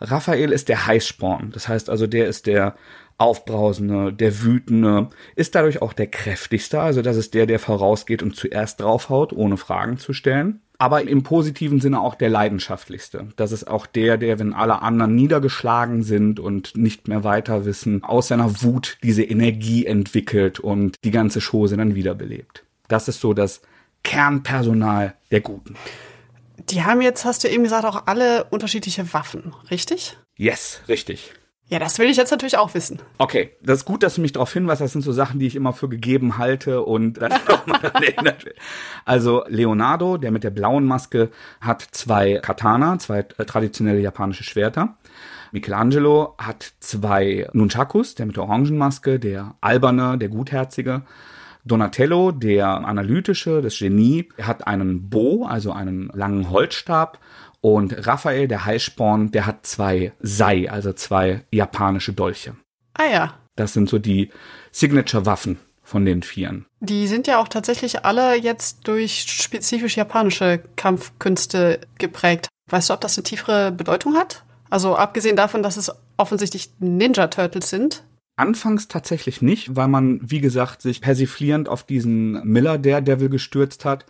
Raphael 0.00 0.52
ist 0.52 0.68
der 0.68 0.86
Heißsporn. 0.86 1.50
Das 1.52 1.68
heißt 1.68 1.90
also, 1.90 2.06
der 2.06 2.26
ist 2.26 2.46
der 2.46 2.74
Aufbrausende, 3.20 4.14
der 4.14 4.42
Wütende, 4.42 5.10
ist 5.36 5.54
dadurch 5.54 5.82
auch 5.82 5.92
der 5.92 6.06
kräftigste, 6.06 6.80
also 6.80 7.02
das 7.02 7.16
ist 7.16 7.34
der, 7.34 7.44
der 7.44 7.58
vorausgeht 7.58 8.22
und 8.22 8.34
zuerst 8.34 8.80
draufhaut, 8.80 9.34
ohne 9.34 9.58
Fragen 9.58 9.98
zu 9.98 10.14
stellen. 10.14 10.60
Aber 10.78 11.02
im 11.06 11.22
positiven 11.22 11.82
Sinne 11.82 12.00
auch 12.00 12.14
der 12.14 12.30
leidenschaftlichste. 12.30 13.28
Das 13.36 13.52
ist 13.52 13.68
auch 13.68 13.84
der, 13.84 14.16
der, 14.16 14.38
wenn 14.38 14.54
alle 14.54 14.80
anderen 14.80 15.14
niedergeschlagen 15.14 16.02
sind 16.02 16.40
und 16.40 16.74
nicht 16.74 17.06
mehr 17.06 17.22
weiter 17.22 17.66
wissen, 17.66 18.02
aus 18.02 18.28
seiner 18.28 18.62
Wut 18.62 18.96
diese 19.02 19.22
Energie 19.22 19.84
entwickelt 19.84 20.58
und 20.58 20.96
die 21.04 21.10
ganze 21.10 21.40
Chose 21.40 21.76
dann 21.76 21.94
wiederbelebt. 21.94 22.64
Das 22.88 23.08
ist 23.08 23.20
so 23.20 23.34
das 23.34 23.60
Kernpersonal 24.02 25.14
der 25.30 25.42
Guten. 25.42 25.76
Die 26.70 26.84
haben 26.84 27.02
jetzt, 27.02 27.26
hast 27.26 27.44
du 27.44 27.48
eben 27.48 27.64
gesagt, 27.64 27.84
auch 27.84 28.06
alle 28.06 28.44
unterschiedliche 28.44 29.12
Waffen, 29.12 29.54
richtig? 29.70 30.16
Yes, 30.36 30.80
richtig. 30.88 31.34
Ja, 31.70 31.78
das 31.78 32.00
will 32.00 32.10
ich 32.10 32.16
jetzt 32.16 32.32
natürlich 32.32 32.58
auch 32.58 32.74
wissen. 32.74 33.00
Okay, 33.18 33.52
das 33.62 33.78
ist 33.78 33.84
gut, 33.84 34.02
dass 34.02 34.16
du 34.16 34.20
mich 34.20 34.32
darauf 34.32 34.52
hinweist. 34.52 34.80
Das 34.80 34.90
sind 34.90 35.02
so 35.02 35.12
Sachen, 35.12 35.38
die 35.38 35.46
ich 35.46 35.54
immer 35.54 35.72
für 35.72 35.88
gegeben 35.88 36.36
halte 36.36 36.82
und 36.82 37.22
dann 37.22 37.32
nochmal 37.48 37.80
erinnert 38.02 38.44
will. 38.44 38.56
Also 39.04 39.44
Leonardo, 39.46 40.16
der 40.16 40.32
mit 40.32 40.42
der 40.42 40.50
blauen 40.50 40.84
Maske, 40.84 41.30
hat 41.60 41.86
zwei 41.92 42.40
Katana, 42.42 42.98
zwei 42.98 43.20
äh, 43.20 43.44
traditionelle 43.44 44.00
japanische 44.00 44.42
Schwerter. 44.42 44.96
Michelangelo 45.52 46.34
hat 46.38 46.72
zwei 46.80 47.48
Nunchakus, 47.52 48.16
der 48.16 48.26
mit 48.26 48.36
der 48.36 48.42
Orangenmaske, 48.44 49.20
der 49.20 49.54
alberne, 49.60 50.18
der 50.18 50.28
gutherzige. 50.28 51.02
Donatello, 51.64 52.32
der 52.32 52.68
analytische, 52.68 53.60
das 53.60 53.78
Genie, 53.78 54.28
hat 54.42 54.66
einen 54.66 55.08
Bo, 55.08 55.44
also 55.44 55.72
einen 55.72 56.10
langen 56.14 56.50
Holzstab 56.50 57.18
und 57.60 58.06
Raphael, 58.06 58.48
der 58.48 58.64
Heißsporn, 58.64 59.30
der 59.30 59.46
hat 59.46 59.66
zwei 59.66 60.12
Sei, 60.20 60.70
also 60.70 60.92
zwei 60.92 61.44
japanische 61.50 62.12
Dolche. 62.12 62.56
Ah 62.94 63.06
ja. 63.06 63.34
Das 63.56 63.72
sind 63.74 63.88
so 63.88 63.98
die 63.98 64.30
Signature-Waffen 64.72 65.58
von 65.82 66.04
den 66.04 66.22
Vieren. 66.22 66.66
Die 66.80 67.06
sind 67.06 67.26
ja 67.26 67.38
auch 67.40 67.48
tatsächlich 67.48 68.04
alle 68.04 68.36
jetzt 68.36 68.86
durch 68.88 69.24
spezifisch 69.28 69.96
japanische 69.96 70.62
Kampfkünste 70.76 71.80
geprägt. 71.98 72.48
Weißt 72.70 72.88
du, 72.88 72.94
ob 72.94 73.00
das 73.00 73.18
eine 73.18 73.24
tiefere 73.24 73.72
Bedeutung 73.72 74.14
hat? 74.14 74.44
Also 74.70 74.96
abgesehen 74.96 75.36
davon, 75.36 75.62
dass 75.62 75.76
es 75.76 75.92
offensichtlich 76.16 76.70
Ninja 76.78 77.26
Turtles 77.26 77.68
sind. 77.68 78.04
Anfangs 78.36 78.88
tatsächlich 78.88 79.42
nicht, 79.42 79.76
weil 79.76 79.88
man, 79.88 80.20
wie 80.22 80.40
gesagt, 80.40 80.80
sich 80.80 81.00
persiflierend 81.02 81.68
auf 81.68 81.82
diesen 81.82 82.42
Miller 82.46 82.78
Daredevil 82.78 83.28
gestürzt 83.28 83.84
hat 83.84 84.06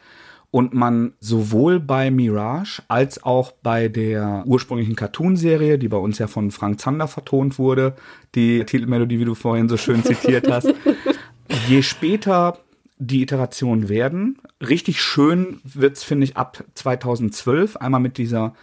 und 0.50 0.74
man 0.74 1.12
sowohl 1.20 1.78
bei 1.78 2.10
Mirage 2.10 2.82
als 2.88 3.22
auch 3.22 3.52
bei 3.52 3.88
der 3.88 4.42
ursprünglichen 4.46 4.96
Cartoon-Serie, 4.96 5.78
die 5.78 5.88
bei 5.88 5.96
uns 5.96 6.18
ja 6.18 6.26
von 6.26 6.50
Frank 6.50 6.80
Zander 6.80 7.06
vertont 7.06 7.58
wurde, 7.58 7.94
die 8.34 8.64
Titelmelodie, 8.64 9.20
wie 9.20 9.24
du 9.24 9.34
vorhin 9.34 9.68
so 9.68 9.76
schön 9.76 10.02
zitiert 10.02 10.50
hast, 10.50 10.74
je 11.68 11.82
später 11.82 12.58
die 12.98 13.22
Iterationen 13.22 13.88
werden, 13.88 14.38
richtig 14.60 15.00
schön 15.00 15.60
wird's, 15.64 16.02
finde 16.02 16.24
ich, 16.24 16.36
ab 16.36 16.64
2012, 16.74 17.76
einmal 17.76 18.00
mit 18.00 18.18
dieser 18.18 18.54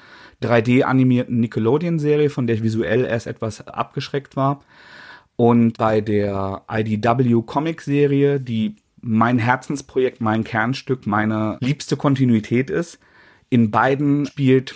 3D-animierten 0.44 1.40
Nickelodeon-Serie, 1.40 2.30
von 2.30 2.48
der 2.48 2.58
ich 2.58 2.64
visuell 2.64 3.06
erst 3.06 3.28
etwas 3.28 3.66
abgeschreckt 3.68 4.36
war. 4.36 4.62
Und 5.36 5.78
bei 5.78 6.02
der 6.02 6.64
IDW-Comic-Serie, 6.70 8.40
die 8.40 8.76
mein 9.02 9.38
Herzensprojekt, 9.38 10.22
mein 10.22 10.44
Kernstück, 10.44 11.08
meine 11.08 11.58
liebste 11.62 11.98
Kontinuität 11.98 12.70
ist. 12.70 13.00
In 13.50 13.72
beiden 13.72 14.26
spielt 14.26 14.76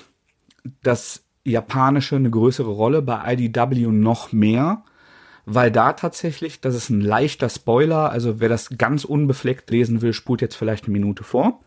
das 0.84 1.24
Japanische 1.44 2.16
eine 2.16 2.30
größere 2.30 2.70
Rolle, 2.70 3.02
bei 3.02 3.34
IDW 3.34 3.88
noch 3.88 4.32
mehr, 4.32 4.84
weil 5.46 5.72
da 5.72 5.94
tatsächlich, 5.94 6.62
das 6.62 6.76
ist 6.76 6.90
ein 6.90 7.02
leichter 7.02 7.50
Spoiler, 7.50 8.12
also 8.12 8.40
wer 8.40 8.50
das 8.50 8.78
ganz 8.78 9.06
unbefleckt 9.06 9.70
lesen 9.72 10.02
will, 10.02 10.14
spult 10.14 10.42
jetzt 10.42 10.56
vielleicht 10.56 10.86
eine 10.86 10.94
Minute 10.94 11.24
vor. 11.24 11.62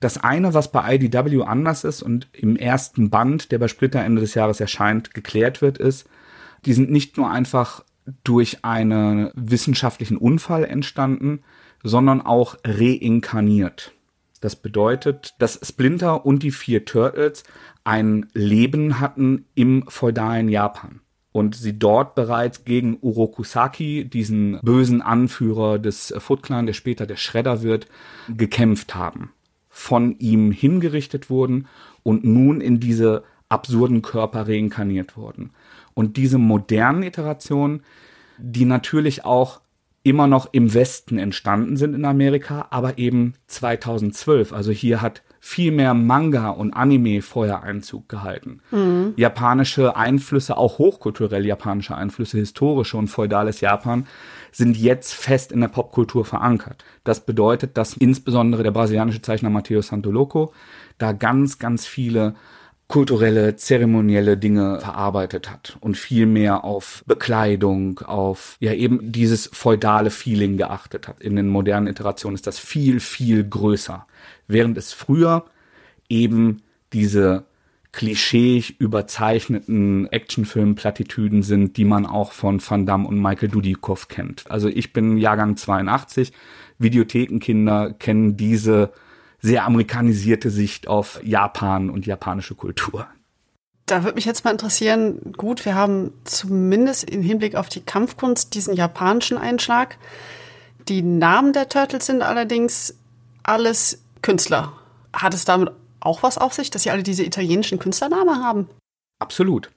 Das 0.00 0.16
eine, 0.16 0.54
was 0.54 0.70
bei 0.70 0.94
IDW 0.94 1.42
anders 1.42 1.82
ist 1.82 2.02
und 2.02 2.28
im 2.32 2.54
ersten 2.54 3.10
Band, 3.10 3.50
der 3.50 3.58
bei 3.58 3.66
Splitter 3.66 4.04
Ende 4.04 4.20
des 4.20 4.34
Jahres 4.34 4.60
erscheint, 4.60 5.12
geklärt 5.12 5.60
wird, 5.60 5.78
ist, 5.78 6.08
die 6.64 6.72
sind 6.72 6.90
nicht 6.90 7.16
nur 7.16 7.30
einfach 7.30 7.82
durch 8.24 8.64
einen 8.64 9.30
wissenschaftlichen 9.34 10.16
Unfall 10.16 10.64
entstanden, 10.64 11.40
sondern 11.82 12.20
auch 12.20 12.56
reinkarniert. 12.64 13.92
Das 14.40 14.56
bedeutet, 14.56 15.34
dass 15.38 15.60
Splinter 15.66 16.24
und 16.24 16.42
die 16.42 16.52
vier 16.52 16.84
Turtles 16.84 17.42
ein 17.84 18.26
Leben 18.34 19.00
hatten 19.00 19.46
im 19.54 19.84
feudalen 19.88 20.48
Japan 20.48 21.00
und 21.32 21.54
sie 21.54 21.78
dort 21.78 22.14
bereits 22.14 22.64
gegen 22.64 22.98
Urokusaki, 23.00 24.04
diesen 24.04 24.58
bösen 24.62 25.02
Anführer 25.02 25.78
des 25.78 26.14
Foot 26.18 26.42
Clan, 26.42 26.66
der 26.66 26.72
später 26.72 27.06
der 27.06 27.16
Schredder 27.16 27.62
wird, 27.62 27.86
gekämpft 28.28 28.94
haben, 28.94 29.32
von 29.68 30.18
ihm 30.18 30.52
hingerichtet 30.52 31.30
wurden 31.30 31.66
und 32.02 32.24
nun 32.24 32.60
in 32.60 32.80
diese 32.80 33.24
absurden 33.48 34.02
Körper 34.02 34.48
reinkarniert 34.48 35.16
wurden. 35.16 35.50
Und 35.98 36.16
diese 36.16 36.38
modernen 36.38 37.02
Iterationen, 37.02 37.82
die 38.38 38.64
natürlich 38.64 39.24
auch 39.24 39.60
immer 40.04 40.28
noch 40.28 40.48
im 40.52 40.72
Westen 40.72 41.18
entstanden 41.18 41.76
sind 41.76 41.92
in 41.92 42.04
Amerika, 42.04 42.68
aber 42.70 42.98
eben 42.98 43.34
2012. 43.48 44.52
Also 44.52 44.70
hier 44.70 45.02
hat 45.02 45.22
viel 45.40 45.72
mehr 45.72 45.94
Manga 45.94 46.50
und 46.50 46.72
Anime 46.72 47.20
vorher 47.20 47.64
Einzug 47.64 48.08
gehalten. 48.08 48.60
Mhm. 48.70 49.14
Japanische 49.16 49.96
Einflüsse, 49.96 50.56
auch 50.56 50.78
hochkulturell 50.78 51.44
japanische 51.44 51.96
Einflüsse, 51.96 52.38
historische 52.38 52.96
und 52.96 53.08
feudales 53.08 53.60
Japan, 53.60 54.06
sind 54.52 54.76
jetzt 54.76 55.14
fest 55.14 55.50
in 55.50 55.60
der 55.60 55.66
Popkultur 55.66 56.24
verankert. 56.24 56.84
Das 57.02 57.26
bedeutet, 57.26 57.76
dass 57.76 57.96
insbesondere 57.96 58.62
der 58.62 58.70
brasilianische 58.70 59.20
Zeichner 59.20 59.50
Matteo 59.50 59.82
Santoloco 59.82 60.52
da 60.98 61.10
ganz, 61.10 61.58
ganz 61.58 61.86
viele 61.86 62.36
kulturelle, 62.88 63.56
zeremonielle 63.56 64.38
Dinge 64.38 64.80
verarbeitet 64.80 65.50
hat 65.50 65.76
und 65.80 65.96
viel 65.98 66.24
mehr 66.24 66.64
auf 66.64 67.04
Bekleidung, 67.06 68.00
auf 68.00 68.56
ja 68.60 68.72
eben 68.72 69.12
dieses 69.12 69.50
feudale 69.52 70.10
Feeling 70.10 70.56
geachtet 70.56 71.06
hat. 71.06 71.20
In 71.20 71.36
den 71.36 71.48
modernen 71.48 71.86
Iterationen 71.86 72.34
ist 72.34 72.46
das 72.46 72.58
viel, 72.58 72.98
viel 73.00 73.44
größer. 73.44 74.06
Während 74.46 74.78
es 74.78 74.94
früher 74.94 75.44
eben 76.08 76.62
diese 76.94 77.44
klischeeig 77.92 78.74
überzeichneten 78.78 80.06
Actionfilm-Plattitüden 80.10 81.42
sind, 81.42 81.76
die 81.76 81.84
man 81.84 82.06
auch 82.06 82.32
von 82.32 82.60
Van 82.66 82.86
Damme 82.86 83.06
und 83.06 83.20
Michael 83.20 83.48
Dudikoff 83.48 84.08
kennt. 84.08 84.50
Also 84.50 84.68
ich 84.68 84.94
bin 84.94 85.18
Jahrgang 85.18 85.56
82, 85.56 86.32
Videothekenkinder 86.78 87.92
kennen 87.92 88.36
diese 88.36 88.92
sehr 89.40 89.64
amerikanisierte 89.64 90.50
Sicht 90.50 90.88
auf 90.88 91.20
Japan 91.22 91.90
und 91.90 92.06
japanische 92.06 92.54
Kultur. 92.54 93.06
Da 93.86 94.04
würde 94.04 94.16
mich 94.16 94.26
jetzt 94.26 94.44
mal 94.44 94.50
interessieren, 94.50 95.32
gut, 95.36 95.64
wir 95.64 95.74
haben 95.74 96.12
zumindest 96.24 97.08
im 97.08 97.22
Hinblick 97.22 97.54
auf 97.54 97.68
die 97.68 97.80
Kampfkunst 97.80 98.54
diesen 98.54 98.74
japanischen 98.74 99.38
Einschlag. 99.38 99.96
Die 100.88 101.02
Namen 101.02 101.52
der 101.52 101.68
Turtles 101.68 102.06
sind 102.06 102.22
allerdings 102.22 102.94
alles 103.42 104.02
Künstler. 104.20 104.74
Hat 105.12 105.32
es 105.32 105.44
damit 105.44 105.70
auch 106.00 106.22
was 106.22 106.36
auf 106.36 106.52
sich, 106.52 106.70
dass 106.70 106.82
sie 106.82 106.90
alle 106.90 107.02
diese 107.02 107.24
italienischen 107.24 107.78
Künstlernamen 107.78 108.44
haben? 108.44 108.68
Absolut. 109.20 109.70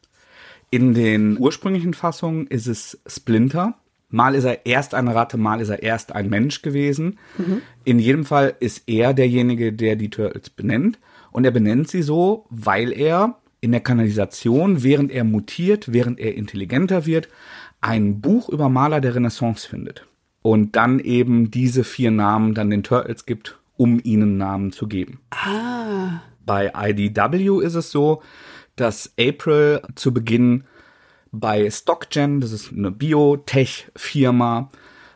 In 0.72 0.94
den 0.94 1.38
ursprünglichen 1.38 1.94
Fassungen 1.94 2.48
ist 2.48 2.68
es 2.68 3.00
Splinter, 3.06 3.76
Mal 4.12 4.36
ist 4.36 4.44
er 4.44 4.66
erst 4.66 4.94
eine 4.94 5.16
Ratte, 5.16 5.38
mal 5.38 5.62
ist 5.62 5.70
er 5.70 5.82
erst 5.82 6.14
ein 6.14 6.30
Mensch 6.30 6.62
gewesen. 6.62 7.18
Mhm. 7.38 7.62
In 7.84 8.00
jedem 8.00 8.26
Fall 8.26 8.56
ist 8.60 8.84
er 8.88 9.14
derjenige, 9.14 9.74
der 9.74 9.96
die 9.96 10.10
Turtles 10.10 10.50
benennt. 10.50 11.00
Und 11.32 11.46
er 11.46 11.52
benennt 11.52 11.88
sie 11.88 12.02
so, 12.02 12.46
weil 12.50 12.92
er 12.92 13.38
in 13.62 13.72
der 13.72 13.82
Kanalisation, 13.82 14.84
während 14.84 15.12
er 15.12 15.24
mutiert, 15.24 15.94
während 15.94 16.20
er 16.20 16.36
intelligenter 16.36 17.06
wird, 17.06 17.30
ein 17.80 18.22
Buch 18.22 18.50
über 18.50 18.70
Maler 18.70 19.02
der 19.02 19.16
Renaissance 19.16 19.68
findet. 19.68 20.06
Und 20.42 20.76
dann 20.76 21.00
eben 21.00 21.52
diese 21.52 21.84
vier 21.84 22.12
Namen 22.12 22.54
dann 22.54 22.70
den 22.70 22.84
Turtles 22.84 23.26
gibt, 23.26 23.60
um 23.78 24.00
ihnen 24.04 24.38
Namen 24.38 24.72
zu 24.72 24.88
geben. 24.88 25.20
Ah. 25.30 26.22
Bei 26.46 26.72
IDW 26.76 27.64
ist 27.64 27.76
es 27.76 27.92
so, 27.92 28.22
dass 28.76 29.14
April 29.20 29.82
zu 29.96 30.14
Beginn 30.14 30.64
bei 31.32 31.70
StockGen, 31.70 32.42
das 32.42 32.52
ist 32.52 32.72
eine 32.72 32.92
Biotech-Firma, 32.92 34.70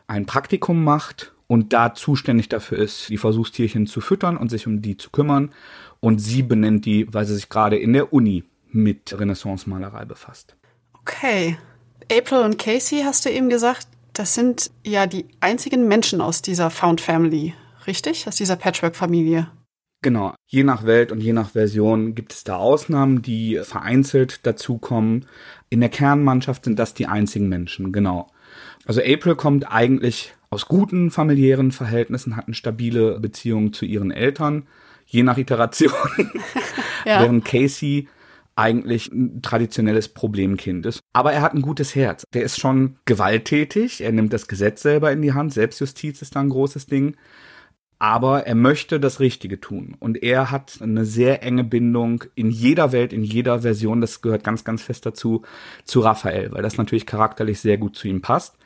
ein 0.06 0.26
Praktikum 0.26 0.82
macht 0.82 1.32
und 1.46 1.72
da 1.72 1.94
zuständig 1.94 2.48
dafür 2.48 2.78
ist, 2.78 3.08
die 3.08 3.18
Versuchstierchen 3.18 3.86
zu 3.86 4.00
füttern 4.00 4.36
und 4.36 4.48
sich 4.48 4.66
um 4.66 4.82
die 4.82 4.96
zu 4.96 5.10
kümmern. 5.10 5.52
Und 6.00 6.18
sie 6.18 6.42
benennt 6.42 6.84
die, 6.84 7.12
weil 7.12 7.24
sie 7.24 7.34
sich 7.34 7.48
gerade 7.48 7.76
in 7.76 7.92
der 7.92 8.12
Uni 8.12 8.44
mit 8.70 9.18
Renaissance-Malerei 9.18 10.04
befasst. 10.04 10.56
Okay. 11.00 11.56
April 12.10 12.40
und 12.40 12.58
Casey, 12.58 13.02
hast 13.02 13.24
du 13.24 13.30
eben 13.30 13.48
gesagt, 13.48 13.88
das 14.12 14.34
sind 14.34 14.70
ja 14.84 15.06
die 15.06 15.26
einzigen 15.40 15.88
Menschen 15.88 16.20
aus 16.20 16.42
dieser 16.42 16.70
Found 16.70 17.00
Family, 17.00 17.54
richtig? 17.86 18.26
Aus 18.28 18.36
dieser 18.36 18.56
Patchwork-Familie. 18.56 19.48
Genau. 20.06 20.36
Je 20.46 20.62
nach 20.62 20.84
Welt 20.86 21.10
und 21.10 21.20
je 21.20 21.32
nach 21.32 21.50
Version 21.50 22.14
gibt 22.14 22.32
es 22.32 22.44
da 22.44 22.58
Ausnahmen, 22.58 23.22
die 23.22 23.58
vereinzelt 23.64 24.46
dazukommen. 24.46 25.26
In 25.68 25.80
der 25.80 25.88
Kernmannschaft 25.88 26.64
sind 26.64 26.78
das 26.78 26.94
die 26.94 27.08
einzigen 27.08 27.48
Menschen, 27.48 27.90
genau. 27.90 28.28
Also 28.86 29.00
April 29.00 29.34
kommt 29.34 29.68
eigentlich 29.68 30.32
aus 30.48 30.68
guten 30.68 31.10
familiären 31.10 31.72
Verhältnissen, 31.72 32.36
hat 32.36 32.46
eine 32.46 32.54
stabile 32.54 33.18
Beziehung 33.18 33.72
zu 33.72 33.84
ihren 33.84 34.12
Eltern, 34.12 34.68
je 35.06 35.24
nach 35.24 35.38
Iteration. 35.38 35.90
ja. 37.04 37.22
Während 37.22 37.44
Casey 37.44 38.06
eigentlich 38.54 39.10
ein 39.10 39.42
traditionelles 39.42 40.10
Problemkind 40.10 40.86
ist. 40.86 41.00
Aber 41.14 41.32
er 41.32 41.42
hat 41.42 41.52
ein 41.52 41.62
gutes 41.62 41.96
Herz. 41.96 42.22
Der 42.32 42.44
ist 42.44 42.60
schon 42.60 42.94
gewalttätig. 43.06 44.02
Er 44.02 44.12
nimmt 44.12 44.32
das 44.32 44.46
Gesetz 44.46 44.82
selber 44.82 45.10
in 45.10 45.20
die 45.20 45.32
Hand. 45.32 45.52
Selbstjustiz 45.52 46.22
ist 46.22 46.36
da 46.36 46.40
ein 46.42 46.50
großes 46.50 46.86
Ding 46.86 47.16
aber 47.98 48.46
er 48.46 48.54
möchte 48.54 49.00
das 49.00 49.20
Richtige 49.20 49.60
tun. 49.60 49.96
Und 49.98 50.22
er 50.22 50.50
hat 50.50 50.78
eine 50.82 51.04
sehr 51.04 51.42
enge 51.42 51.64
Bindung 51.64 52.24
in 52.34 52.50
jeder 52.50 52.92
Welt, 52.92 53.12
in 53.12 53.24
jeder 53.24 53.60
Version, 53.60 54.00
das 54.00 54.20
gehört 54.20 54.44
ganz, 54.44 54.64
ganz 54.64 54.82
fest 54.82 55.06
dazu, 55.06 55.42
zu 55.84 56.00
Raphael, 56.00 56.52
weil 56.52 56.62
das 56.62 56.76
natürlich 56.76 57.06
charakterlich 57.06 57.60
sehr 57.60 57.78
gut 57.78 57.96
zu 57.96 58.08
ihm 58.08 58.20
passt. 58.20 58.58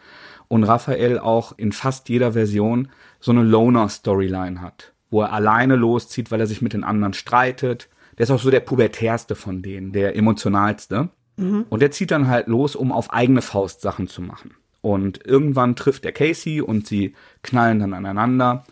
Und 0.48 0.64
Raphael 0.64 1.20
auch 1.20 1.56
in 1.56 1.70
fast 1.70 2.08
jeder 2.08 2.32
Version 2.32 2.88
so 3.20 3.30
eine 3.30 3.44
Loner-Storyline 3.44 4.60
hat, 4.60 4.92
wo 5.10 5.22
er 5.22 5.32
alleine 5.32 5.76
loszieht, 5.76 6.32
weil 6.32 6.40
er 6.40 6.48
sich 6.48 6.60
mit 6.60 6.72
den 6.72 6.82
anderen 6.82 7.12
streitet. 7.12 7.88
Der 8.18 8.24
ist 8.24 8.32
auch 8.32 8.40
so 8.40 8.50
der 8.50 8.60
pubertärste 8.60 9.36
von 9.36 9.62
denen, 9.62 9.92
der 9.92 10.16
emotionalste. 10.16 11.10
Mhm. 11.36 11.66
Und 11.68 11.82
der 11.82 11.92
zieht 11.92 12.10
dann 12.10 12.26
halt 12.26 12.48
los, 12.48 12.74
um 12.74 12.90
auf 12.90 13.12
eigene 13.12 13.42
Faust 13.42 13.80
Sachen 13.80 14.08
zu 14.08 14.22
machen. 14.22 14.56
Und 14.80 15.24
irgendwann 15.24 15.76
trifft 15.76 16.04
er 16.04 16.12
Casey 16.12 16.60
und 16.60 16.88
sie 16.88 17.14
knallen 17.42 17.78
dann 17.78 17.94
aneinander 17.94 18.64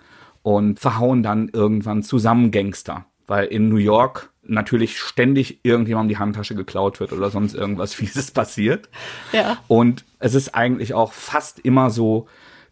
und 0.48 0.80
verhauen 0.80 1.22
dann 1.22 1.50
irgendwann 1.52 2.02
zusammen 2.02 2.50
Gangster. 2.50 3.04
Weil 3.26 3.48
in 3.48 3.68
New 3.68 3.76
York 3.76 4.30
natürlich 4.42 4.98
ständig 4.98 5.60
irgendjemandem 5.62 6.08
die 6.08 6.18
Handtasche 6.18 6.54
geklaut 6.54 7.00
wird 7.00 7.12
oder 7.12 7.28
sonst 7.28 7.54
irgendwas 7.54 7.92
Fieses 7.98 8.30
passiert. 8.30 8.88
Ja. 9.34 9.58
Und 9.68 10.06
es 10.20 10.34
ist 10.34 10.54
eigentlich 10.54 10.94
auch 10.94 11.12
fast 11.12 11.58
immer 11.58 11.90
so, 11.90 12.28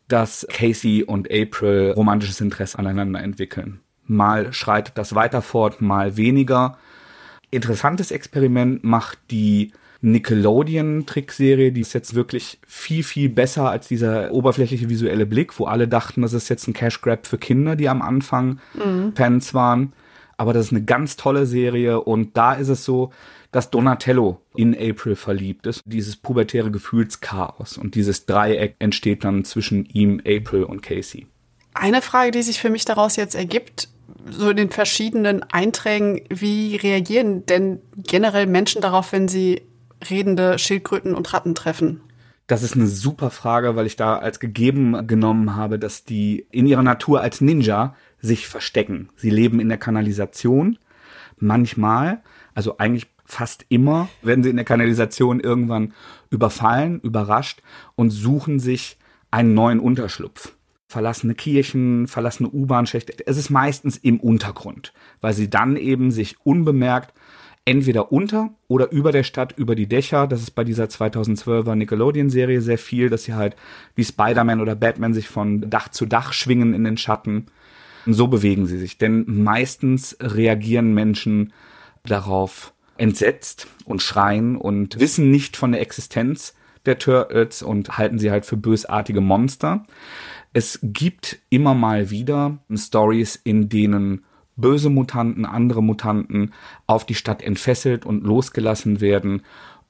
dass 0.08 0.46
Casey 0.50 1.04
und 1.04 1.30
April 1.30 1.92
romantisches 1.94 2.40
Interesse 2.40 2.78
aneinander 2.78 3.20
entwickeln. 3.20 3.80
Mal 4.04 4.54
schreitet 4.54 4.96
das 4.96 5.14
weiter 5.14 5.42
fort, 5.42 5.82
mal 5.82 6.16
weniger. 6.16 6.78
Interessantes 7.50 8.10
Experiment 8.10 8.84
macht 8.84 9.18
die 9.30 9.72
Nickelodeon-Trickserie, 10.06 11.72
die 11.72 11.80
ist 11.80 11.92
jetzt 11.92 12.14
wirklich 12.14 12.60
viel, 12.66 13.02
viel 13.02 13.28
besser 13.28 13.70
als 13.70 13.88
dieser 13.88 14.32
oberflächliche 14.32 14.88
visuelle 14.88 15.26
Blick, 15.26 15.58
wo 15.58 15.64
alle 15.64 15.88
dachten, 15.88 16.22
das 16.22 16.32
ist 16.32 16.48
jetzt 16.48 16.68
ein 16.68 16.74
Cash 16.74 17.00
Grab 17.00 17.26
für 17.26 17.38
Kinder, 17.38 17.74
die 17.74 17.88
am 17.88 18.02
Anfang 18.02 18.60
mhm. 18.74 19.14
Fans 19.16 19.52
waren. 19.52 19.92
Aber 20.36 20.52
das 20.52 20.66
ist 20.66 20.72
eine 20.72 20.84
ganz 20.84 21.16
tolle 21.16 21.46
Serie 21.46 22.00
und 22.00 22.36
da 22.36 22.52
ist 22.52 22.68
es 22.68 22.84
so, 22.84 23.10
dass 23.50 23.70
Donatello 23.70 24.40
in 24.54 24.76
April 24.76 25.16
verliebt 25.16 25.66
ist. 25.66 25.82
Dieses 25.86 26.14
pubertäre 26.16 26.70
Gefühlschaos 26.70 27.78
und 27.78 27.94
dieses 27.94 28.26
Dreieck 28.26 28.76
entsteht 28.78 29.24
dann 29.24 29.44
zwischen 29.44 29.86
ihm, 29.86 30.20
April 30.20 30.64
und 30.64 30.82
Casey. 30.82 31.26
Eine 31.74 32.02
Frage, 32.02 32.30
die 32.30 32.42
sich 32.42 32.60
für 32.60 32.70
mich 32.70 32.84
daraus 32.84 33.16
jetzt 33.16 33.34
ergibt, 33.34 33.88
so 34.30 34.50
in 34.50 34.56
den 34.56 34.70
verschiedenen 34.70 35.42
Einträgen, 35.42 36.20
wie 36.28 36.76
reagieren 36.76 37.44
denn 37.46 37.80
generell 37.96 38.46
Menschen 38.46 38.82
darauf, 38.82 39.12
wenn 39.12 39.28
sie 39.28 39.62
redende 40.08 40.58
Schildkröten 40.58 41.14
und 41.14 41.32
Ratten 41.32 41.54
treffen? 41.54 42.00
Das 42.46 42.62
ist 42.62 42.76
eine 42.76 42.86
super 42.86 43.30
Frage, 43.30 43.74
weil 43.74 43.86
ich 43.86 43.96
da 43.96 44.18
als 44.18 44.38
gegeben 44.38 45.06
genommen 45.06 45.56
habe, 45.56 45.78
dass 45.78 46.04
die 46.04 46.46
in 46.52 46.66
ihrer 46.66 46.82
Natur 46.82 47.20
als 47.20 47.40
Ninja 47.40 47.96
sich 48.20 48.46
verstecken. 48.46 49.08
Sie 49.16 49.30
leben 49.30 49.58
in 49.58 49.68
der 49.68 49.78
Kanalisation. 49.78 50.78
Manchmal, 51.38 52.22
also 52.54 52.78
eigentlich 52.78 53.08
fast 53.24 53.66
immer, 53.68 54.08
werden 54.22 54.44
sie 54.44 54.50
in 54.50 54.56
der 54.56 54.64
Kanalisation 54.64 55.40
irgendwann 55.40 55.92
überfallen, 56.30 57.00
überrascht 57.00 57.62
und 57.96 58.10
suchen 58.10 58.60
sich 58.60 58.96
einen 59.32 59.54
neuen 59.54 59.80
Unterschlupf. 59.80 60.52
Verlassene 60.86 61.34
Kirchen, 61.34 62.06
verlassene 62.06 62.48
U-Bahn-Schächte. 62.48 63.12
Es 63.26 63.36
ist 63.36 63.50
meistens 63.50 63.96
im 63.96 64.20
Untergrund, 64.20 64.92
weil 65.20 65.34
sie 65.34 65.50
dann 65.50 65.76
eben 65.76 66.12
sich 66.12 66.36
unbemerkt 66.44 67.12
entweder 67.66 68.12
unter 68.12 68.54
oder 68.68 68.90
über 68.92 69.12
der 69.12 69.24
Stadt, 69.24 69.52
über 69.58 69.74
die 69.74 69.88
Dächer. 69.88 70.26
Das 70.26 70.40
ist 70.40 70.52
bei 70.52 70.64
dieser 70.64 70.84
2012er 70.84 71.74
Nickelodeon-Serie 71.74 72.62
sehr 72.62 72.78
viel, 72.78 73.10
dass 73.10 73.24
sie 73.24 73.34
halt 73.34 73.56
wie 73.94 74.04
Spider-Man 74.04 74.60
oder 74.60 74.74
Batman 74.74 75.12
sich 75.12 75.28
von 75.28 75.68
Dach 75.68 75.88
zu 75.90 76.06
Dach 76.06 76.32
schwingen 76.32 76.72
in 76.72 76.84
den 76.84 76.96
Schatten. 76.96 77.46
Und 78.06 78.14
so 78.14 78.28
bewegen 78.28 78.66
sie 78.66 78.78
sich. 78.78 78.98
Denn 78.98 79.24
meistens 79.26 80.16
reagieren 80.20 80.94
Menschen 80.94 81.52
darauf 82.04 82.72
entsetzt 82.96 83.66
und 83.84 84.00
schreien 84.00 84.56
und 84.56 84.98
wissen 85.00 85.30
nicht 85.30 85.56
von 85.56 85.72
der 85.72 85.80
Existenz 85.82 86.54
der 86.86 86.98
Turtles 86.98 87.62
und 87.62 87.98
halten 87.98 88.20
sie 88.20 88.30
halt 88.30 88.46
für 88.46 88.56
bösartige 88.56 89.20
Monster. 89.20 89.84
Es 90.52 90.78
gibt 90.82 91.40
immer 91.50 91.74
mal 91.74 92.10
wieder 92.10 92.58
Stories, 92.72 93.34
in 93.42 93.68
denen 93.68 94.24
böse 94.56 94.90
Mutanten, 94.90 95.44
andere 95.44 95.82
Mutanten 95.82 96.52
auf 96.86 97.04
die 97.04 97.14
Stadt 97.14 97.42
entfesselt 97.42 98.04
und 98.04 98.24
losgelassen 98.24 99.00
werden. 99.00 99.42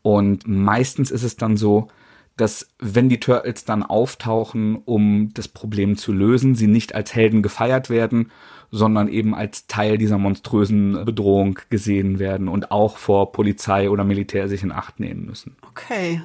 Und 0.03 0.47
meistens 0.47 1.11
ist 1.11 1.23
es 1.23 1.37
dann 1.37 1.57
so, 1.57 1.89
dass 2.37 2.69
wenn 2.79 3.09
die 3.09 3.21
Turtles 3.21 3.65
dann 3.65 3.83
auftauchen, 3.83 4.77
um 4.85 5.31
das 5.33 5.49
Problem 5.49 5.97
zu 5.97 6.13
lösen, 6.13 6.55
sie 6.55 6.67
nicht 6.67 6.95
als 6.95 7.15
Helden 7.15 7.43
gefeiert 7.43 7.89
werden, 7.89 8.31
sondern 8.71 9.09
eben 9.09 9.35
als 9.35 9.67
Teil 9.69 9.97
dieser 9.97 10.19
monströsen 10.19 11.05
Bedrohung 11.05 11.59
gesehen 11.71 12.19
werden 12.19 12.49
und 12.49 12.71
auch 12.71 12.99
vor 12.99 13.33
Polizei 13.33 13.89
oder 13.89 14.05
Militär 14.05 14.49
sich 14.49 14.63
in 14.63 14.73
Acht 14.73 15.01
nehmen 15.01 15.25
müssen. 15.25 15.57
Okay. 15.71 16.21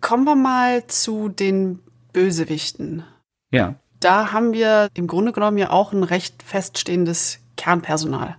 Kommen 0.00 0.24
wir 0.24 0.34
mal 0.34 0.86
zu 0.86 1.28
den 1.28 1.78
Bösewichten. 2.12 3.04
Ja. 3.50 3.76
Da 4.00 4.32
haben 4.32 4.52
wir 4.52 4.88
im 4.94 5.06
Grunde 5.06 5.32
genommen 5.32 5.56
ja 5.56 5.70
auch 5.70 5.92
ein 5.92 6.02
recht 6.02 6.42
feststehendes 6.42 7.43
Kernpersonal. 7.56 8.36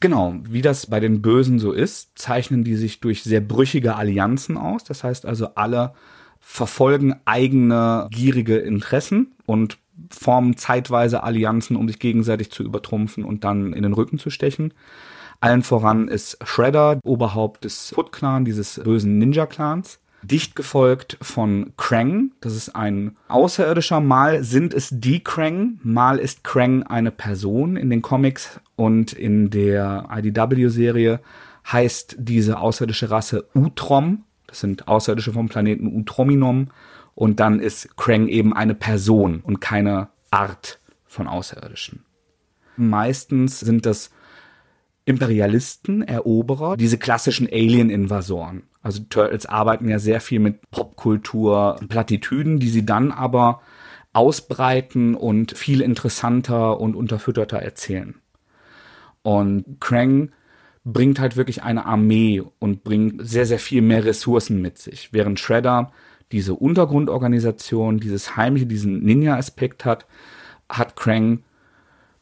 Genau, 0.00 0.34
wie 0.42 0.62
das 0.62 0.86
bei 0.86 0.98
den 0.98 1.22
Bösen 1.22 1.60
so 1.60 1.70
ist, 1.70 2.18
zeichnen 2.18 2.64
die 2.64 2.74
sich 2.74 2.98
durch 2.98 3.22
sehr 3.22 3.40
brüchige 3.40 3.94
Allianzen 3.94 4.58
aus. 4.58 4.82
Das 4.82 5.04
heißt 5.04 5.26
also, 5.26 5.54
alle 5.54 5.94
verfolgen 6.40 7.14
eigene 7.24 8.08
gierige 8.10 8.56
Interessen 8.58 9.32
und 9.46 9.78
formen 10.10 10.56
zeitweise 10.56 11.22
Allianzen, 11.22 11.76
um 11.76 11.86
sich 11.86 12.00
gegenseitig 12.00 12.50
zu 12.50 12.64
übertrumpfen 12.64 13.24
und 13.24 13.44
dann 13.44 13.72
in 13.72 13.84
den 13.84 13.92
Rücken 13.92 14.18
zu 14.18 14.30
stechen. 14.30 14.74
Allen 15.38 15.62
voran 15.62 16.08
ist 16.08 16.36
Shredder, 16.44 16.98
Oberhaupt 17.04 17.64
des 17.64 17.90
Foot 17.94 18.10
Clan, 18.10 18.44
dieses 18.44 18.80
bösen 18.82 19.18
Ninja 19.18 19.46
Clans. 19.46 20.00
Dicht 20.22 20.54
gefolgt 20.54 21.18
von 21.20 21.72
Krang, 21.76 22.32
das 22.40 22.54
ist 22.54 22.76
ein 22.76 23.16
Außerirdischer. 23.28 24.00
Mal 24.00 24.44
sind 24.44 24.72
es 24.72 24.90
die 24.92 25.22
Krang, 25.22 25.80
mal 25.82 26.18
ist 26.18 26.44
Krang 26.44 26.84
eine 26.84 27.10
Person 27.10 27.76
in 27.76 27.90
den 27.90 28.02
Comics 28.02 28.60
und 28.76 29.12
in 29.12 29.50
der 29.50 30.08
IDW-Serie 30.12 31.20
heißt 31.70 32.16
diese 32.18 32.58
außerirdische 32.58 33.10
Rasse 33.10 33.48
Utrom. 33.54 34.24
Das 34.46 34.60
sind 34.60 34.88
Außerirdische 34.88 35.32
vom 35.32 35.48
Planeten 35.48 35.86
Utrominom. 35.86 36.68
Und 37.14 37.40
dann 37.40 37.60
ist 37.60 37.96
Krang 37.96 38.28
eben 38.28 38.54
eine 38.54 38.74
Person 38.74 39.40
und 39.40 39.60
keine 39.60 40.08
Art 40.30 40.80
von 41.04 41.26
Außerirdischen. 41.28 42.04
Meistens 42.76 43.60
sind 43.60 43.84
das 43.86 44.10
Imperialisten, 45.04 46.02
Eroberer, 46.02 46.76
diese 46.76 46.96
klassischen 46.96 47.46
Alien-Invasoren. 47.46 48.62
Also 48.82 49.02
Turtles 49.08 49.46
arbeiten 49.46 49.88
ja 49.88 49.98
sehr 49.98 50.20
viel 50.20 50.40
mit 50.40 50.70
Popkultur, 50.70 51.78
Plattitüden, 51.88 52.58
die 52.58 52.68
sie 52.68 52.84
dann 52.84 53.12
aber 53.12 53.62
ausbreiten 54.12 55.14
und 55.14 55.56
viel 55.56 55.80
interessanter 55.80 56.80
und 56.80 56.96
unterfütterter 56.96 57.58
erzählen. 57.58 58.16
Und 59.22 59.80
Krang 59.80 60.32
bringt 60.84 61.20
halt 61.20 61.36
wirklich 61.36 61.62
eine 61.62 61.86
Armee 61.86 62.42
und 62.58 62.82
bringt 62.82 63.26
sehr, 63.26 63.46
sehr 63.46 63.60
viel 63.60 63.82
mehr 63.82 64.04
Ressourcen 64.04 64.60
mit 64.60 64.78
sich, 64.78 65.12
während 65.12 65.38
Shredder 65.38 65.92
diese 66.32 66.54
Untergrundorganisation, 66.54 68.00
dieses 68.00 68.36
heimliche, 68.36 68.66
diesen 68.66 69.02
Ninja-Aspekt 69.02 69.84
hat, 69.84 70.06
hat 70.68 70.96
Krang 70.96 71.44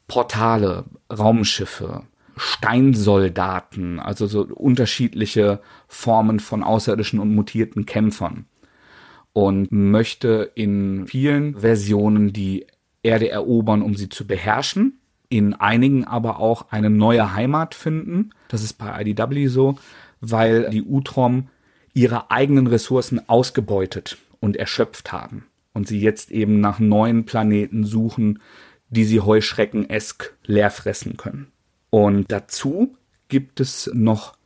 Portale, 0.09 0.85
Raumschiffe, 1.11 2.03
Steinsoldaten, 2.37 4.01
also 4.01 4.27
so 4.27 4.43
unterschiedliche 4.43 5.61
Formen 5.89 6.41
von 6.41 6.63
außerirdischen 6.63 7.21
und 7.21 7.35
mutierten 7.35 7.87
Kämpfern. 7.87 8.47
Und 9.33 9.71
möchte 9.71 10.51
in 10.55 11.07
vielen 11.07 11.59
Versionen 11.59 12.33
die 12.33 12.67
Erde 13.03 13.31
erobern, 13.31 13.83
um 13.83 13.95
sie 13.95 14.09
zu 14.09 14.27
beherrschen. 14.27 14.99
In 15.29 15.55
einigen 15.55 16.05
aber 16.05 16.41
auch 16.41 16.73
eine 16.73 16.91
neue 16.91 17.35
Heimat 17.35 17.77
finden. 17.77 18.31
Das 18.49 18.65
ist 18.65 18.75
bei 18.75 19.01
IDW 19.01 19.47
so, 19.47 19.79
weil 20.21 20.69
die 20.71 20.83
Utrom 20.83 21.49
ihre 21.95 22.31
eigenen 22.31 22.67
Ressourcen 22.67 23.29
ausgebeutet 23.29 24.19
und 24.41 24.57
erschöpft 24.57 25.13
haben 25.13 25.47
und 25.73 25.87
sie 25.87 26.01
jetzt 26.01 26.31
eben 26.31 26.61
nach 26.61 26.79
neuen 26.79 27.25
Planeten 27.25 27.85
suchen, 27.85 28.41
die 28.89 29.05
sie 29.05 29.21
Heuschrecken-esk 29.21 30.37
leer 30.45 30.71
fressen 30.71 31.17
können. 31.17 31.53
Und 31.91 32.31
dazu 32.31 32.97
gibt 33.29 33.61
es 33.61 33.91
noch 33.93 34.37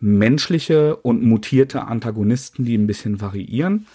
menschliche 0.00 0.96
und 0.96 1.22
mutierte 1.22 1.82
Antagonisten, 1.86 2.64
die 2.64 2.76
ein 2.76 2.86
bisschen 2.86 3.20
variieren. 3.20 3.86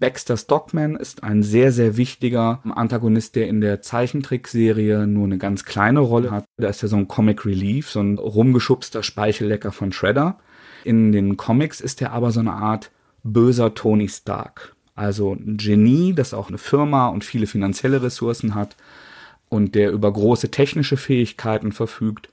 Baxter 0.00 0.36
Stockman 0.36 0.94
ist 0.94 1.24
ein 1.24 1.42
sehr, 1.42 1.72
sehr 1.72 1.96
wichtiger 1.96 2.60
Antagonist, 2.64 3.34
der 3.34 3.48
in 3.48 3.60
der 3.60 3.82
Zeichentrickserie 3.82 5.08
nur 5.08 5.24
eine 5.24 5.38
ganz 5.38 5.64
kleine 5.64 6.00
Rolle 6.00 6.30
hat. 6.30 6.44
Da 6.56 6.68
ist 6.68 6.82
er 6.82 6.88
so 6.88 6.96
ein 6.96 7.08
Comic 7.08 7.44
Relief, 7.44 7.90
so 7.90 8.00
ein 8.00 8.16
rumgeschubster 8.16 9.02
Speichellecker 9.02 9.72
von 9.72 9.90
Shredder. 9.90 10.38
In 10.84 11.10
den 11.10 11.36
Comics 11.36 11.80
ist 11.80 12.00
er 12.00 12.12
aber 12.12 12.30
so 12.30 12.38
eine 12.38 12.52
Art 12.52 12.92
böser 13.24 13.74
Tony 13.74 14.08
Stark. 14.08 14.76
Also 14.94 15.32
ein 15.32 15.56
Genie, 15.56 16.14
das 16.14 16.32
auch 16.32 16.48
eine 16.48 16.58
Firma 16.58 17.08
und 17.08 17.24
viele 17.24 17.46
finanzielle 17.46 18.00
Ressourcen 18.00 18.54
hat 18.54 18.76
und 19.48 19.74
der 19.74 19.90
über 19.90 20.12
große 20.12 20.50
technische 20.50 20.96
Fähigkeiten 20.96 21.72
verfügt 21.72 22.28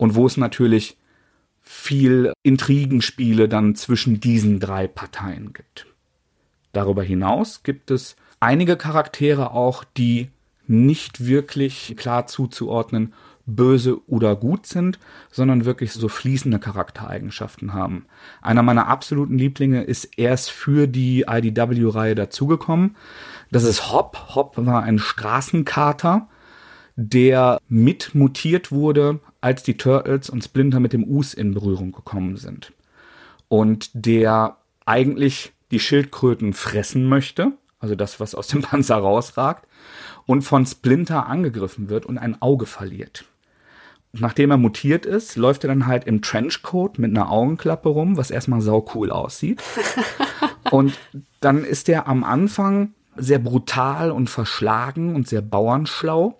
und 0.00 0.14
wo 0.14 0.24
es 0.24 0.38
natürlich 0.38 0.96
viel 1.60 2.32
Intrigenspiele 2.42 3.50
dann 3.50 3.74
zwischen 3.74 4.18
diesen 4.18 4.58
drei 4.58 4.88
Parteien 4.88 5.52
gibt. 5.52 5.86
Darüber 6.72 7.02
hinaus 7.02 7.62
gibt 7.64 7.90
es 7.90 8.16
einige 8.40 8.78
Charaktere 8.78 9.50
auch, 9.50 9.84
die 9.84 10.30
nicht 10.66 11.26
wirklich 11.26 11.96
klar 11.98 12.26
zuzuordnen 12.26 13.12
böse 13.44 14.00
oder 14.08 14.36
gut 14.36 14.64
sind, 14.64 14.98
sondern 15.30 15.66
wirklich 15.66 15.92
so 15.92 16.08
fließende 16.08 16.60
Charaktereigenschaften 16.60 17.74
haben. 17.74 18.06
Einer 18.40 18.62
meiner 18.62 18.86
absoluten 18.86 19.36
Lieblinge 19.36 19.82
ist 19.82 20.04
erst 20.16 20.50
für 20.50 20.86
die 20.86 21.26
IDW-Reihe 21.28 22.14
dazugekommen. 22.14 22.96
Das 23.50 23.64
ist 23.64 23.92
Hop. 23.92 24.34
Hop 24.34 24.54
war 24.56 24.82
ein 24.82 24.98
Straßenkater, 24.98 26.28
der 27.08 27.60
mit 27.68 28.14
mutiert 28.14 28.70
wurde, 28.72 29.20
als 29.40 29.62
die 29.62 29.76
Turtles 29.76 30.30
und 30.30 30.44
Splinter 30.44 30.80
mit 30.80 30.92
dem 30.92 31.04
Us 31.04 31.34
in 31.34 31.54
Berührung 31.54 31.92
gekommen 31.92 32.36
sind. 32.36 32.72
Und 33.48 33.90
der 33.94 34.56
eigentlich 34.86 35.52
die 35.70 35.80
Schildkröten 35.80 36.52
fressen 36.52 37.08
möchte, 37.08 37.52
also 37.78 37.94
das, 37.94 38.20
was 38.20 38.34
aus 38.34 38.48
dem 38.48 38.62
Panzer 38.62 38.96
rausragt, 38.96 39.66
und 40.26 40.42
von 40.42 40.66
Splinter 40.66 41.26
angegriffen 41.26 41.88
wird 41.88 42.06
und 42.06 42.18
ein 42.18 42.40
Auge 42.40 42.66
verliert 42.66 43.24
nachdem 44.12 44.50
er 44.50 44.56
mutiert 44.56 45.06
ist, 45.06 45.36
läuft 45.36 45.64
er 45.64 45.68
dann 45.68 45.86
halt 45.86 46.04
im 46.04 46.22
Trenchcoat 46.22 46.98
mit 46.98 47.10
einer 47.10 47.30
Augenklappe 47.30 47.88
rum, 47.88 48.16
was 48.16 48.30
erstmal 48.30 48.60
sau 48.60 48.86
cool 48.94 49.10
aussieht. 49.10 49.62
und 50.70 50.98
dann 51.40 51.64
ist 51.64 51.88
er 51.88 52.08
am 52.08 52.24
Anfang 52.24 52.94
sehr 53.16 53.38
brutal 53.38 54.10
und 54.10 54.30
verschlagen 54.30 55.14
und 55.14 55.28
sehr 55.28 55.42
bauernschlau 55.42 56.38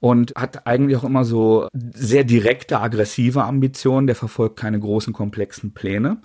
und 0.00 0.34
hat 0.36 0.66
eigentlich 0.66 0.96
auch 0.96 1.04
immer 1.04 1.24
so 1.24 1.68
sehr 1.72 2.24
direkte, 2.24 2.80
aggressive 2.80 3.44
Ambitionen. 3.44 4.06
Der 4.06 4.16
verfolgt 4.16 4.56
keine 4.56 4.78
großen, 4.78 5.12
komplexen 5.12 5.72
Pläne. 5.72 6.18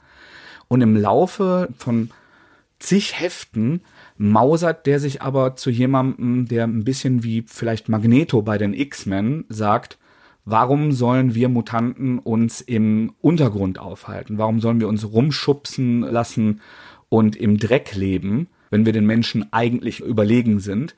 Und 0.68 0.82
im 0.82 0.96
Laufe 0.96 1.70
von 1.78 2.12
zig 2.80 3.20
Heften 3.20 3.82
mausert 4.18 4.86
der 4.86 5.00
sich 5.00 5.22
aber 5.22 5.56
zu 5.56 5.70
jemandem, 5.70 6.48
der 6.48 6.66
ein 6.66 6.84
bisschen 6.84 7.24
wie 7.24 7.44
vielleicht 7.48 7.90
Magneto 7.90 8.42
bei 8.42 8.58
den 8.58 8.74
X-Men 8.74 9.46
sagt, 9.50 9.98
Warum 10.44 10.92
sollen 10.92 11.36
wir 11.36 11.50
Mutanten 11.50 12.18
uns 12.18 12.62
im 12.62 13.14
Untergrund 13.22 13.78
aufhalten? 13.78 14.40
Warum 14.40 14.60
sollen 14.60 14.80
wir 14.80 14.88
uns 14.88 15.12
rumschubsen 15.12 16.02
lassen 16.02 16.62
und 17.10 17.36
im 17.36 17.58
Dreck 17.58 17.96
leben, 17.96 18.48
wenn 18.72 18.86
wir 18.86 18.94
den 18.94 19.06
Menschen 19.06 19.54
eigentlich 19.54 20.00
überlegen 20.00 20.60
sind? 20.60 20.96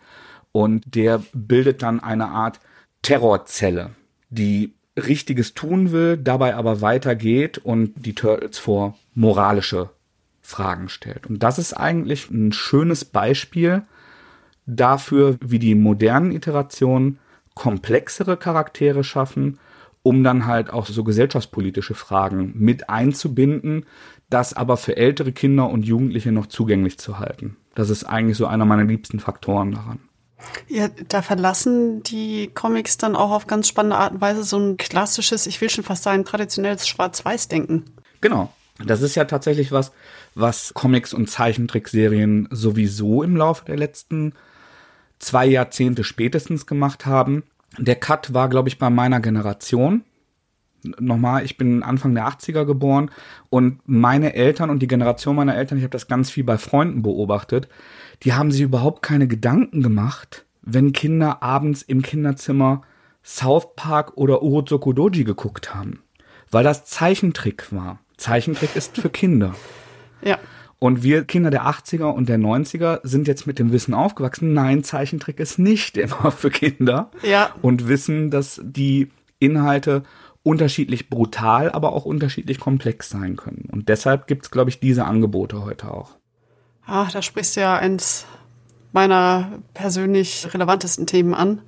Und 0.54 0.96
der 0.96 1.22
bildet 1.34 1.84
dann 1.84 2.00
eine 2.00 2.30
Art 2.30 2.62
Terrorzelle, 3.02 3.89
die 4.30 4.74
Richtiges 4.96 5.54
tun 5.54 5.92
will, 5.92 6.18
dabei 6.18 6.56
aber 6.56 6.80
weitergeht 6.80 7.58
und 7.58 7.94
die 8.06 8.16
Turtles 8.16 8.60
vor 8.60 8.96
moralische 9.13 9.89
Fragen 10.42 10.88
stellt. 10.88 11.28
Und 11.28 11.42
das 11.42 11.58
ist 11.58 11.74
eigentlich 11.74 12.30
ein 12.30 12.54
schönes 12.54 13.04
Beispiel 13.04 13.82
dafür, 14.66 15.38
wie 15.42 15.60
die 15.60 15.76
modernen 15.76 16.32
Iterationen 16.32 17.20
komplexere 17.56 18.38
Charaktere 18.38 19.04
schaffen, 19.04 19.60
um 20.04 20.24
dann 20.24 20.46
halt 20.46 20.72
auch 20.72 20.86
so 20.86 21.04
gesellschaftspolitische 21.04 21.96
Fragen 21.96 22.54
mit 22.56 22.89
einzubinden, 22.89 23.86
das 24.30 24.54
aber 24.54 24.78
für 24.78 24.98
ältere 24.98 25.32
Kinder 25.32 25.70
und 25.70 25.86
Jugendliche 25.86 26.32
noch 26.32 26.48
zugänglich 26.48 26.98
zu 26.98 27.20
halten. 27.20 27.56
Das 27.74 27.89
ist 27.89 28.04
eigentlich 28.04 28.38
so 28.38 28.46
einer 28.46 28.66
meiner 28.66 28.84
liebsten 28.84 29.20
Faktoren 29.20 29.72
daran. 29.72 30.00
Ja, 30.67 30.88
da 31.08 31.21
verlassen 31.21 32.03
die 32.03 32.49
Comics 32.53 32.97
dann 32.97 33.15
auch 33.15 33.32
auf 33.32 33.47
ganz 33.47 33.67
spannende 33.67 33.97
Art 33.97 34.13
und 34.13 34.21
Weise 34.21 34.43
so 34.43 34.58
ein 34.58 34.77
klassisches, 34.77 35.47
ich 35.47 35.60
will 35.62 35.69
schon 35.69 35.84
fast 35.84 36.03
sagen, 36.03 36.25
traditionelles 36.25 36.88
Schwarz-Weiß-Denken. 36.88 37.86
Genau. 38.21 38.51
Das 38.84 39.01
ist 39.01 39.15
ja 39.15 39.25
tatsächlich 39.25 39.71
was, 39.71 39.91
was 40.36 40.73
Comics 40.73 41.13
und 41.13 41.29
Zeichentrickserien 41.29 42.47
sowieso 42.51 43.23
im 43.23 43.36
Laufe 43.36 43.65
der 43.65 43.77
letzten 43.77 44.34
zwei 45.19 45.45
Jahrzehnte 45.45 46.03
spätestens 46.03 46.65
gemacht 46.65 47.06
haben. 47.06 47.43
Der 47.77 47.95
Cut 47.95 48.34
war, 48.34 48.49
glaube 48.49 48.69
ich, 48.69 48.79
bei 48.79 48.89
meiner 48.89 49.19
Generation. 49.19 50.03
Nochmal, 51.00 51.46
ich 51.46 51.58
bin 51.58 51.84
Anfang 51.84 52.13
der 52.15 52.28
80er 52.28 52.65
geboren 52.65 53.12
und 53.50 53.80
meine 53.86 54.34
Eltern 54.34 54.69
und 54.69 54.80
die 54.80 54.88
Generation 54.88 55.36
meiner 55.36 55.56
Eltern, 55.56 55.78
ich 55.78 55.84
habe 55.84 55.91
das 55.91 56.08
ganz 56.08 56.30
viel 56.30 56.43
bei 56.43 56.58
Freunden 56.58 57.02
beobachtet, 57.02 57.67
die 58.24 58.34
haben 58.34 58.52
sich 58.52 58.62
überhaupt 58.62 59.02
keine 59.02 59.28
Gedanken 59.28 59.82
gemacht, 59.82 60.46
wenn 60.62 60.93
Kinder 60.93 61.43
abends 61.43 61.82
im 61.82 62.02
Kinderzimmer 62.02 62.82
South 63.24 63.76
Park 63.76 64.17
oder 64.17 64.43
Urozoku 64.43 64.93
Doji 64.93 65.24
geguckt 65.24 65.74
haben, 65.74 66.02
weil 66.52 66.63
das 66.63 66.86
Zeichentrick 66.86 67.72
war. 67.72 68.00
Zeichentrick 68.17 68.76
ist 68.76 68.98
für 68.98 69.10
Kinder. 69.10 69.56
Ja. 70.26 70.39
Und 70.80 71.04
wir 71.04 71.26
Kinder 71.26 71.50
der 71.50 71.63
80er 71.63 72.06
und 72.06 72.30
der 72.30 72.38
90er 72.38 73.02
sind 73.04 73.28
jetzt 73.28 73.46
mit 73.46 73.60
dem 73.60 73.74
Wissen 73.74 73.93
aufgewachsen, 73.93 74.54
nein, 74.54 74.86
Zeichentrick 74.86 75.39
ist 75.41 75.60
nicht 75.60 75.98
immer 75.98 76.32
für 76.32 76.50
Kinder. 76.50 77.12
Ja. 77.22 77.54
Und 77.62 77.89
wissen, 77.89 78.32
dass 78.32 78.62
die 78.63 79.10
Inhalte 79.39 80.04
unterschiedlich 80.43 81.10
brutal, 81.10 81.71
aber 81.71 81.93
auch 81.93 82.06
unterschiedlich 82.06 82.60
komplex 82.60 83.10
sein 83.10 83.38
können. 83.38 83.69
Und 83.71 83.89
deshalb 83.89 84.27
gibt's, 84.27 84.51
glaube 84.51 84.69
ich, 84.69 84.79
diese 84.79 85.06
Angebote 85.06 85.63
heute 85.63 85.91
auch. 85.91 86.12
Ach, 86.86 87.12
da 87.12 87.21
sprichst 87.21 87.56
du 87.56 87.62
ja 87.62 87.77
eins 87.77 88.25
meiner 88.91 89.53
persönlich 89.73 90.53
relevantesten 90.53 91.08
Themen 91.08 91.34
an, 91.34 91.62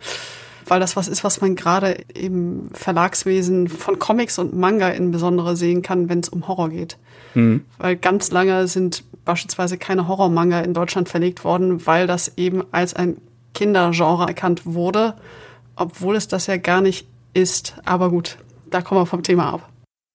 weil 0.68 0.80
das 0.80 0.96
was 0.96 1.08
ist, 1.08 1.24
was 1.24 1.42
man 1.42 1.56
gerade 1.56 1.92
im 2.14 2.70
Verlagswesen 2.74 3.68
von 3.70 3.98
Comics 3.98 4.38
und 4.40 4.56
Manga 4.56 4.90
insbesondere 4.90 5.56
sehen 5.56 5.82
kann, 5.82 6.10
wenn 6.10 6.20
es 6.20 6.30
um 6.30 6.48
Horror 6.48 6.70
geht. 6.70 6.98
Mhm. 7.34 7.66
Weil 7.78 7.96
ganz 7.96 8.32
lange 8.32 8.68
sind 8.68 9.04
beispielsweise 9.24 9.78
keine 9.78 10.08
Horror-Manga 10.08 10.60
in 10.60 10.74
Deutschland 10.74 11.10
verlegt 11.10 11.44
worden, 11.44 11.86
weil 11.88 12.08
das 12.08 12.34
eben 12.38 12.64
als 12.72 12.94
ein 12.94 13.18
Kindergenre 13.54 14.28
erkannt 14.28 14.66
wurde, 14.66 15.16
obwohl 15.76 16.16
es 16.16 16.28
das 16.28 16.48
ja 16.48 16.58
gar 16.58 16.82
nicht 16.82 17.08
ist. 17.34 17.76
Aber 17.86 18.10
gut, 18.10 18.38
da 18.76 18.82
kommen 18.82 19.02
wir 19.02 19.06
vom 19.06 19.24
Thema 19.24 19.54
ab. 19.54 19.70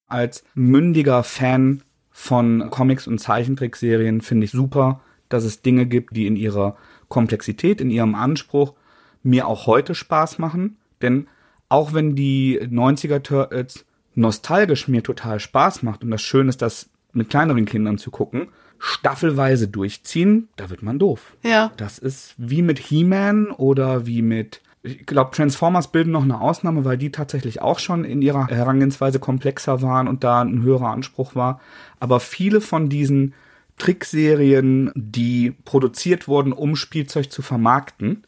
Als 0.07 0.44
mündiger 0.55 1.23
Fan 1.23 1.83
von 2.11 2.68
Comics 2.70 3.07
und 3.07 3.18
Zeichentrickserien 3.18 4.20
finde 4.20 4.44
ich 4.44 4.51
super, 4.51 5.01
dass 5.31 5.44
es 5.44 5.62
Dinge 5.62 5.87
gibt, 5.87 6.14
die 6.14 6.27
in 6.27 6.37
ihrer 6.37 6.77
Komplexität, 7.09 7.81
in 7.81 7.90
ihrem 7.90 8.14
Anspruch 8.14 8.75
mir 9.23 9.46
auch 9.46 9.66
heute 9.66 9.94
Spaß 9.94 10.38
machen. 10.38 10.77
Denn 11.01 11.27
auch 11.70 11.94
wenn 11.94 12.16
die 12.16 12.61
90er 12.61 13.23
Turtles 13.23 13.87
nostalgisch 14.14 14.88
mir 14.88 15.03
total 15.03 15.40
Spaß 15.40 15.83
macht 15.83 16.05
und 16.05 16.11
das 16.11 16.20
Schön 16.20 16.49
ist, 16.49 16.61
das 16.61 16.90
mit 17.12 17.31
kleineren 17.31 17.64
Kindern 17.64 17.96
zu 17.96 18.11
gucken, 18.11 18.49
staffelweise 18.79 19.68
durchziehen, 19.68 20.49
da 20.57 20.68
wird 20.68 20.83
man 20.83 20.99
doof. 20.99 21.35
Ja. 21.42 21.73
Das 21.79 21.99
ist 21.99 22.35
wie 22.37 22.62
mit 22.62 22.79
He-Man 22.79 23.53
oder 23.53 24.07
wie 24.07 24.20
mit 24.23 24.61
ich 24.83 25.05
glaube, 25.05 25.31
Transformers 25.33 25.88
bilden 25.88 26.12
noch 26.12 26.23
eine 26.23 26.40
Ausnahme, 26.40 26.85
weil 26.85 26.97
die 26.97 27.12
tatsächlich 27.12 27.61
auch 27.61 27.79
schon 27.79 28.05
in 28.05 28.23
ihrer 28.23 28.47
Herangehensweise 28.47 29.19
komplexer 29.19 29.83
waren 29.83 30.09
und 30.09 30.25
da 30.25 30.40
ein 30.40 30.62
höherer 30.62 30.90
Anspruch 30.90 31.35
war. 31.35 31.61
Aber 31.99 32.19
viele 32.19 32.61
von 32.61 32.88
diesen 32.88 33.35
Trickserien, 33.77 34.90
die 34.95 35.53
produziert 35.64 36.29
wurden, 36.29 36.53
um 36.53 36.77
Spielzeug 36.77 37.31
zu 37.31 37.43
vermarkten, 37.43 38.25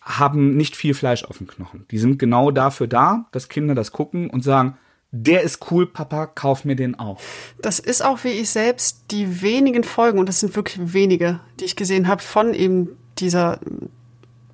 haben 0.00 0.56
nicht 0.56 0.76
viel 0.76 0.94
Fleisch 0.94 1.24
auf 1.24 1.38
dem 1.38 1.46
Knochen. 1.46 1.86
Die 1.90 1.98
sind 1.98 2.18
genau 2.18 2.50
dafür 2.50 2.86
da, 2.86 3.26
dass 3.32 3.48
Kinder 3.48 3.74
das 3.74 3.90
gucken 3.90 4.30
und 4.30 4.42
sagen, 4.42 4.76
der 5.10 5.42
ist 5.42 5.70
cool, 5.70 5.86
Papa, 5.86 6.26
kauf 6.26 6.64
mir 6.64 6.76
den 6.76 6.98
auch. 6.98 7.20
Das 7.62 7.78
ist 7.78 8.04
auch 8.04 8.24
wie 8.24 8.30
ich 8.30 8.50
selbst 8.50 9.04
die 9.12 9.42
wenigen 9.42 9.84
Folgen, 9.84 10.18
und 10.18 10.28
das 10.28 10.40
sind 10.40 10.56
wirklich 10.56 10.92
wenige, 10.92 11.40
die 11.60 11.64
ich 11.64 11.76
gesehen 11.76 12.08
habe 12.08 12.20
von 12.20 12.52
eben 12.52 12.90
dieser 13.18 13.60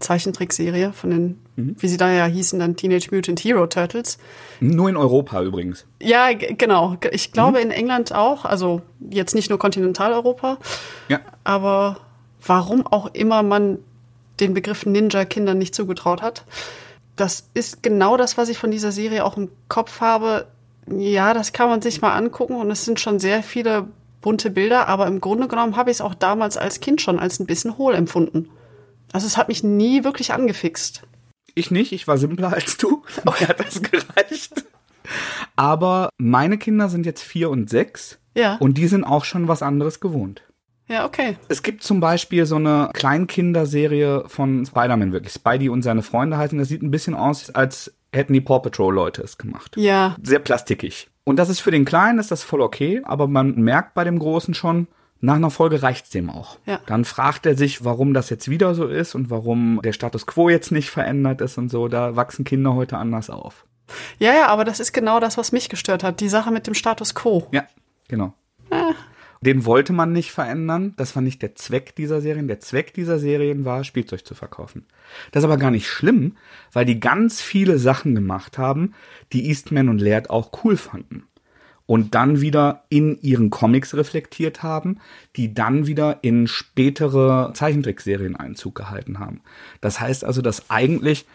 Zeichentrickserie, 0.00 0.92
von 0.92 1.10
den, 1.10 1.38
mhm. 1.56 1.76
wie 1.78 1.88
sie 1.88 1.96
da 1.96 2.10
ja 2.10 2.26
hießen, 2.26 2.58
dann 2.58 2.76
Teenage 2.76 3.08
Mutant 3.12 3.40
Hero 3.40 3.66
Turtles. 3.66 4.18
Nur 4.60 4.88
in 4.88 4.96
Europa 4.96 5.42
übrigens. 5.42 5.86
Ja, 6.02 6.32
genau. 6.32 6.96
Ich 7.12 7.32
glaube 7.32 7.58
mhm. 7.58 7.64
in 7.64 7.70
England 7.70 8.14
auch, 8.14 8.44
also 8.44 8.82
jetzt 9.10 9.34
nicht 9.34 9.50
nur 9.50 9.58
Kontinentaleuropa. 9.58 10.58
Ja. 11.08 11.20
Aber 11.44 11.98
warum 12.44 12.86
auch 12.86 13.14
immer 13.14 13.42
man 13.42 13.78
den 14.40 14.54
Begriff 14.54 14.86
Ninja 14.86 15.24
Kindern 15.24 15.58
nicht 15.58 15.74
zugetraut 15.74 16.22
hat 16.22 16.44
das 17.20 17.44
ist 17.52 17.82
genau 17.82 18.16
das, 18.16 18.38
was 18.38 18.48
ich 18.48 18.58
von 18.58 18.70
dieser 18.70 18.92
Serie 18.92 19.24
auch 19.24 19.36
im 19.36 19.50
Kopf 19.68 20.00
habe. 20.00 20.46
Ja, 20.90 21.34
das 21.34 21.52
kann 21.52 21.68
man 21.68 21.82
sich 21.82 22.00
mal 22.00 22.16
angucken 22.16 22.56
und 22.56 22.70
es 22.70 22.84
sind 22.84 22.98
schon 22.98 23.18
sehr 23.18 23.42
viele 23.42 23.86
bunte 24.22 24.50
Bilder, 24.50 24.88
aber 24.88 25.06
im 25.06 25.20
Grunde 25.20 25.46
genommen 25.46 25.76
habe 25.76 25.90
ich 25.90 25.98
es 25.98 26.00
auch 26.00 26.14
damals 26.14 26.56
als 26.56 26.80
Kind 26.80 27.00
schon 27.00 27.18
als 27.18 27.38
ein 27.38 27.46
bisschen 27.46 27.76
hohl 27.78 27.94
empfunden. 27.94 28.48
Also 29.12 29.27
es 29.27 29.37
hat 29.37 29.49
mich 29.49 29.62
nie 29.62 30.05
wirklich 30.05 30.33
angefixt. 30.33 31.03
Ich 31.55 31.70
nicht, 31.70 31.92
ich 31.92 32.07
war 32.07 32.18
simpler 32.18 32.53
als 32.53 32.77
du. 32.77 33.03
Mir 33.25 33.49
hat 33.49 33.61
das 33.61 33.83
gereicht. 33.83 34.64
Aber 35.57 36.11
meine 36.18 36.59
Kinder 36.59 36.88
sind 36.88 37.07
jetzt 37.07 37.23
vier 37.23 37.51
und 37.51 37.68
sechs. 37.68 38.18
Ja. 38.35 38.57
Und 38.57 38.79
die 38.79 38.87
sind 38.87 39.05
auch 39.05 39.25
schon 39.25 39.49
was 39.49 39.62
anderes 39.62 40.01
gewohnt. 40.01 40.42
Ja, 40.87 41.07
okay. 41.07 41.37
Es 41.49 41.62
gibt 41.62 41.85
zum 41.85 42.01
Beispiel 42.01 42.46
so 42.46 42.57
eine 42.57 42.90
Kleinkinderserie 42.92 44.25
von 44.27 44.66
Spider-Man, 44.66 45.12
wirklich. 45.12 45.33
Spidey 45.33 45.68
und 45.68 45.83
seine 45.83 46.03
Freunde 46.03 46.37
heißen. 46.37 46.59
Das 46.59 46.68
sieht 46.68 46.83
ein 46.83 46.90
bisschen 46.90 47.14
aus, 47.14 47.51
als 47.51 47.94
hätten 48.12 48.33
die 48.33 48.40
Paw 48.40 48.59
Patrol-Leute 48.61 49.23
es 49.23 49.38
gemacht. 49.38 49.77
Ja. 49.77 50.16
Sehr 50.23 50.40
plastikig. 50.40 51.09
Und 51.23 51.37
das 51.37 51.49
ist 51.49 51.61
für 51.61 51.70
den 51.70 51.85
Kleinen, 51.85 52.18
ist 52.18 52.33
das 52.33 52.42
voll 52.42 52.61
okay, 52.61 53.03
aber 53.05 53.29
man 53.29 53.55
merkt 53.55 53.94
bei 53.94 54.03
dem 54.03 54.18
Großen 54.18 54.55
schon, 54.55 54.88
nach 55.20 55.37
einer 55.37 55.50
Folge 55.50 55.83
reicht's 55.83 56.11
dem 56.11 56.30
auch. 56.30 56.59
Ja. 56.66 56.80
Dann 56.87 57.04
fragt 57.04 57.46
er 57.46 57.56
sich, 57.56 57.85
warum 57.85 58.14
das 58.14 58.30
jetzt 58.30 58.48
wieder 58.48 58.74
so 58.74 58.87
ist 58.87 59.14
und 59.14 59.30
warum 59.30 59.80
der 59.85 59.92
Status 59.92 60.26
quo 60.26 60.48
jetzt 60.48 60.72
nicht 60.72 60.90
verändert 60.90 61.40
ist 61.40 61.59
und 61.59 61.70
so. 61.70 61.88
Da 61.88 62.16
wachsen 62.16 62.44
Kinder 62.44 62.74
heute 62.74 62.96
anders 62.96 63.28
auf. 63.28 63.66
Ja, 64.18 64.33
ja, 64.33 64.46
aber 64.46 64.64
das 64.64 64.80
ist 64.80 64.92
genau 64.92 65.20
das, 65.20 65.37
was 65.37 65.52
mich 65.52 65.68
gestört 65.68 66.02
hat. 66.02 66.20
Die 66.20 66.28
Sache 66.28 66.50
mit 66.50 66.66
dem 66.66 66.74
Status 66.74 67.14
quo. 67.14 67.48
Ja, 67.52 67.64
genau. 68.09 68.33
Ah. 68.70 68.94
Den 69.42 69.64
wollte 69.64 69.94
man 69.94 70.12
nicht 70.12 70.33
verändern. 70.33 70.92
Das 70.96 71.16
war 71.16 71.22
nicht 71.22 71.40
der 71.40 71.54
Zweck 71.54 71.96
dieser 71.96 72.20
Serien. 72.20 72.46
Der 72.46 72.61
Zweck 72.61 72.92
dieser 72.92 73.18
Serien 73.18 73.64
war, 73.64 73.85
Spielzeug 73.85 74.26
zu 74.26 74.35
verkaufen. 74.35 74.87
Das 75.33 75.42
ist 75.42 75.46
aber 75.46 75.56
gar 75.56 75.70
nicht 75.70 75.88
schlimm, 75.88 76.37
weil 76.72 76.85
die 76.85 77.00
ganz 77.00 77.40
viele 77.40 77.78
Sachen 77.78 78.14
gemacht 78.14 78.59
haben, 78.59 78.94
die 79.33 79.48
Eastman 79.48 79.88
und 79.88 79.98
Laird 79.98 80.28
auch 80.28 80.50
cool 80.62 80.76
fanden. 80.76 81.24
Und 81.90 82.14
dann 82.14 82.40
wieder 82.40 82.85
in 82.88 83.20
ihren 83.20 83.50
Comics 83.50 83.96
reflektiert 83.96 84.62
haben, 84.62 85.00
die 85.35 85.55
dann 85.55 85.88
wieder 85.88 86.20
in 86.22 86.46
spätere 86.46 87.50
Zeichentrickserien 87.53 88.37
Einzug 88.37 88.76
gehalten 88.76 89.18
haben. 89.18 89.40
Das 89.81 89.98
heißt 89.98 90.24
also, 90.24 90.40
dass 90.40 90.70
eigentlich 90.70 91.26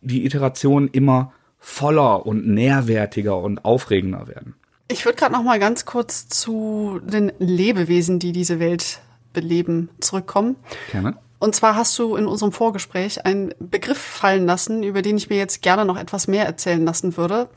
die 0.00 0.24
Iterationen 0.24 0.86
immer 0.86 1.32
voller 1.58 2.26
und 2.26 2.46
nährwertiger 2.46 3.38
und 3.38 3.64
aufregender 3.64 4.28
werden. 4.28 4.54
Ich 4.86 5.04
würde 5.04 5.18
gerade 5.18 5.32
noch 5.32 5.42
mal 5.42 5.58
ganz 5.58 5.84
kurz 5.84 6.28
zu 6.28 7.00
den 7.02 7.32
Lebewesen, 7.40 8.20
die 8.20 8.30
diese 8.30 8.60
Welt 8.60 9.00
beleben, 9.32 9.88
zurückkommen. 9.98 10.54
Gerne. 10.92 11.16
Und 11.40 11.56
zwar 11.56 11.74
hast 11.74 11.98
du 11.98 12.14
in 12.14 12.26
unserem 12.26 12.52
Vorgespräch 12.52 13.26
einen 13.26 13.52
Begriff 13.58 13.98
fallen 13.98 14.46
lassen, 14.46 14.84
über 14.84 15.02
den 15.02 15.16
ich 15.16 15.28
mir 15.28 15.38
jetzt 15.38 15.60
gerne 15.60 15.84
noch 15.84 15.98
etwas 15.98 16.28
mehr 16.28 16.46
erzählen 16.46 16.84
lassen 16.84 17.16
würde. 17.16 17.48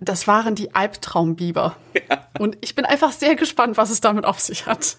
Das 0.00 0.26
waren 0.26 0.54
die 0.54 0.74
Albtraumbiber. 0.74 1.76
Ja. 1.94 2.26
Und 2.38 2.58
ich 2.60 2.74
bin 2.74 2.84
einfach 2.84 3.12
sehr 3.12 3.36
gespannt, 3.36 3.76
was 3.76 3.90
es 3.90 4.00
damit 4.00 4.24
auf 4.24 4.40
sich 4.40 4.66
hat. 4.66 4.96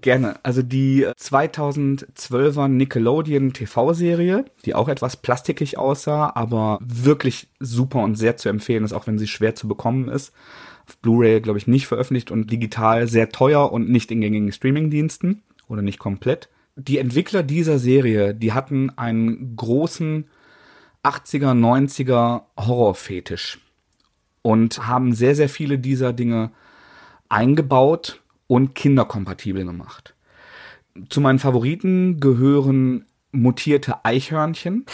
Gerne. 0.00 0.36
Also 0.42 0.62
die 0.62 1.06
2012er 1.06 2.68
Nickelodeon 2.68 3.52
TV-Serie, 3.52 4.44
die 4.64 4.74
auch 4.74 4.88
etwas 4.88 5.16
plastikig 5.16 5.76
aussah, 5.76 6.32
aber 6.34 6.78
wirklich 6.80 7.48
super 7.60 7.98
und 8.00 8.14
sehr 8.16 8.36
zu 8.36 8.48
empfehlen 8.48 8.84
ist, 8.84 8.92
auch 8.92 9.06
wenn 9.06 9.18
sie 9.18 9.28
schwer 9.28 9.54
zu 9.54 9.68
bekommen 9.68 10.08
ist 10.08 10.32
auf 10.86 10.98
Blu-ray, 10.98 11.40
glaube 11.40 11.58
ich, 11.58 11.66
nicht 11.66 11.86
veröffentlicht 11.86 12.30
und 12.30 12.50
digital 12.50 13.08
sehr 13.08 13.30
teuer 13.30 13.72
und 13.72 13.88
nicht 13.88 14.10
in 14.10 14.20
gängigen 14.20 14.52
Streaming-Diensten 14.52 15.42
oder 15.68 15.82
nicht 15.82 15.98
komplett. 15.98 16.48
Die 16.76 16.98
Entwickler 16.98 17.42
dieser 17.42 17.78
Serie, 17.78 18.34
die 18.34 18.52
hatten 18.52 18.90
einen 18.90 19.56
großen 19.56 20.28
80er, 21.02 21.52
90er 21.52 22.42
Horrorfetisch 22.58 23.60
und 24.44 24.86
haben 24.86 25.14
sehr, 25.14 25.34
sehr 25.34 25.48
viele 25.48 25.78
dieser 25.78 26.12
Dinge 26.12 26.50
eingebaut 27.30 28.20
und 28.46 28.74
kinderkompatibel 28.74 29.64
gemacht. 29.64 30.14
Zu 31.08 31.22
meinen 31.22 31.38
Favoriten 31.38 32.20
gehören 32.20 33.06
mutierte 33.32 34.04
Eichhörnchen, 34.04 34.84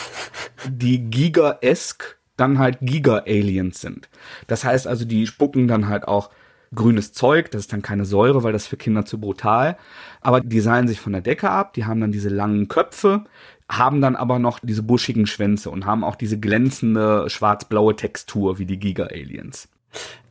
die 0.70 1.10
Giga-esque 1.10 2.16
dann 2.36 2.58
halt 2.60 2.78
Giga-Aliens 2.80 3.80
sind. 3.80 4.08
Das 4.46 4.64
heißt 4.64 4.86
also, 4.86 5.04
die 5.04 5.26
spucken 5.26 5.66
dann 5.66 5.88
halt 5.88 6.06
auch 6.06 6.30
grünes 6.72 7.12
Zeug, 7.12 7.50
das 7.50 7.62
ist 7.62 7.72
dann 7.72 7.82
keine 7.82 8.04
Säure, 8.04 8.44
weil 8.44 8.52
das 8.52 8.68
für 8.68 8.76
Kinder 8.76 9.04
zu 9.04 9.18
brutal. 9.18 9.76
Aber 10.20 10.40
die 10.40 10.60
seilen 10.60 10.86
sich 10.86 11.00
von 11.00 11.12
der 11.12 11.22
Decke 11.22 11.50
ab, 11.50 11.74
die 11.74 11.86
haben 11.86 12.00
dann 12.00 12.12
diese 12.12 12.28
langen 12.28 12.68
Köpfe, 12.68 13.24
haben 13.70 14.00
dann 14.00 14.16
aber 14.16 14.38
noch 14.38 14.58
diese 14.58 14.82
buschigen 14.82 15.26
Schwänze 15.26 15.70
und 15.70 15.86
haben 15.86 16.02
auch 16.02 16.16
diese 16.16 16.38
glänzende 16.38 17.30
schwarz-blaue 17.30 17.94
Textur 17.94 18.58
wie 18.58 18.66
die 18.66 18.78
Giga-Aliens. 18.78 19.68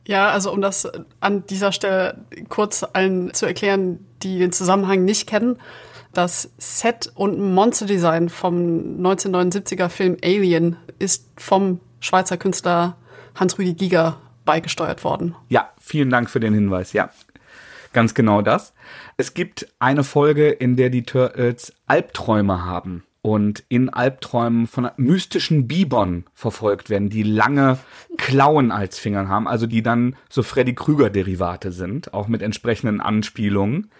Ja, 0.06 0.30
also 0.30 0.52
um 0.52 0.60
das 0.60 0.90
an 1.20 1.46
dieser 1.46 1.72
Stelle 1.72 2.24
kurz 2.48 2.84
allen 2.92 3.32
zu 3.32 3.46
erklären, 3.46 4.04
die 4.22 4.38
den 4.38 4.52
Zusammenhang 4.52 5.04
nicht 5.04 5.26
kennen. 5.26 5.58
Das 6.12 6.50
Set 6.58 7.12
und 7.14 7.40
Monsterdesign 7.40 8.28
vom 8.28 9.00
1979er 9.00 9.88
Film 9.88 10.16
Alien 10.22 10.76
ist 10.98 11.30
vom 11.36 11.80
Schweizer 12.00 12.36
Künstler 12.36 12.96
Hans-Rüdi 13.36 13.74
Giger 13.74 14.16
beigesteuert 14.44 15.04
worden. 15.04 15.36
Ja, 15.48 15.70
vielen 15.80 16.10
Dank 16.10 16.28
für 16.28 16.40
den 16.40 16.52
Hinweis. 16.52 16.92
Ja, 16.92 17.10
ganz 17.92 18.14
genau 18.14 18.42
das. 18.42 18.74
Es 19.16 19.32
gibt 19.34 19.68
eine 19.78 20.02
Folge, 20.02 20.50
in 20.50 20.76
der 20.76 20.90
die 20.90 21.04
Turtles 21.04 21.72
Albträume 21.86 22.64
haben 22.64 23.04
und 23.22 23.64
in 23.68 23.90
Albträumen 23.90 24.66
von 24.66 24.90
mystischen 24.96 25.68
Bibern 25.68 26.24
verfolgt 26.32 26.88
werden, 26.88 27.10
die 27.10 27.22
lange 27.22 27.78
Klauen 28.16 28.72
als 28.72 28.98
Fingern 28.98 29.28
haben, 29.28 29.46
also 29.46 29.66
die 29.66 29.82
dann 29.82 30.16
so 30.28 30.42
Freddy 30.42 30.74
Krüger-Derivate 30.74 31.72
sind, 31.72 32.14
auch 32.14 32.28
mit 32.28 32.42
entsprechenden 32.42 33.00
Anspielungen. 33.00 33.90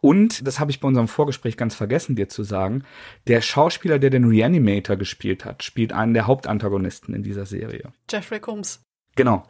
Und, 0.00 0.46
das 0.46 0.58
habe 0.58 0.72
ich 0.72 0.80
bei 0.80 0.88
unserem 0.88 1.06
Vorgespräch 1.06 1.56
ganz 1.56 1.76
vergessen, 1.76 2.16
dir 2.16 2.28
zu 2.28 2.42
sagen, 2.42 2.82
der 3.28 3.40
Schauspieler, 3.40 4.00
der 4.00 4.10
den 4.10 4.24
Reanimator 4.24 4.96
gespielt 4.96 5.44
hat, 5.44 5.62
spielt 5.62 5.92
einen 5.92 6.12
der 6.12 6.26
Hauptantagonisten 6.26 7.14
in 7.14 7.22
dieser 7.22 7.46
Serie. 7.46 7.92
Jeffrey 8.10 8.40
Combs. 8.40 8.82
Genau. 9.14 9.44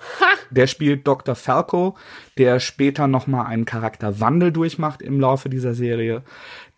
Der 0.50 0.66
spielt 0.66 1.06
Dr. 1.06 1.34
Falco, 1.34 1.96
der 2.36 2.60
später 2.60 3.06
nochmal 3.06 3.46
einen 3.46 3.64
Charakterwandel 3.64 4.52
durchmacht 4.52 5.00
im 5.00 5.20
Laufe 5.20 5.48
dieser 5.48 5.74
Serie. 5.74 6.22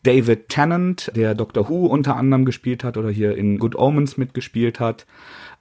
David 0.05 0.51
Tennant, 0.51 1.11
der 1.17 1.35
Doctor 1.35 1.69
Who 1.69 1.87
unter 1.87 2.17
anderem 2.17 2.45
gespielt 2.45 2.85
hat 2.85 2.97
oder 2.97 3.11
hier 3.11 3.37
in 3.37 3.59
Good 3.59 3.75
Omens 3.75 4.17
mitgespielt 4.17 4.79
hat. 4.79 5.07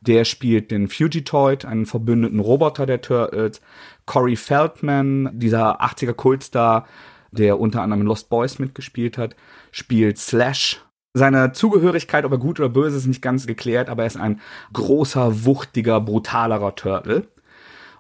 Der 0.01 0.25
spielt 0.25 0.69
den 0.69 0.89
Fugitoid, 0.89 1.65
einen 1.65 1.85
verbündeten 1.85 2.39
Roboter 2.39 2.85
der 2.85 3.01
Turtles. 3.01 3.61
Corey 4.05 4.35
Feldman, 4.35 5.29
dieser 5.33 5.81
80er 5.81 6.13
Kultstar, 6.13 6.87
der 7.31 7.57
unter 7.57 7.81
anderem 7.81 8.01
in 8.01 8.07
Lost 8.07 8.29
Boys 8.29 8.59
mitgespielt 8.59 9.17
hat, 9.17 9.35
spielt 9.71 10.17
Slash. 10.17 10.81
Seine 11.13 11.53
Zugehörigkeit, 11.53 12.25
ob 12.25 12.33
er 12.33 12.37
gut 12.37 12.59
oder 12.59 12.69
böse 12.69 12.97
ist, 12.97 13.05
nicht 13.05 13.21
ganz 13.21 13.47
geklärt, 13.47 13.87
aber 13.87 14.03
er 14.03 14.07
ist 14.07 14.17
ein 14.17 14.41
großer, 14.73 15.45
wuchtiger, 15.45 16.01
brutalerer 16.01 16.75
Turtle. 16.75 17.27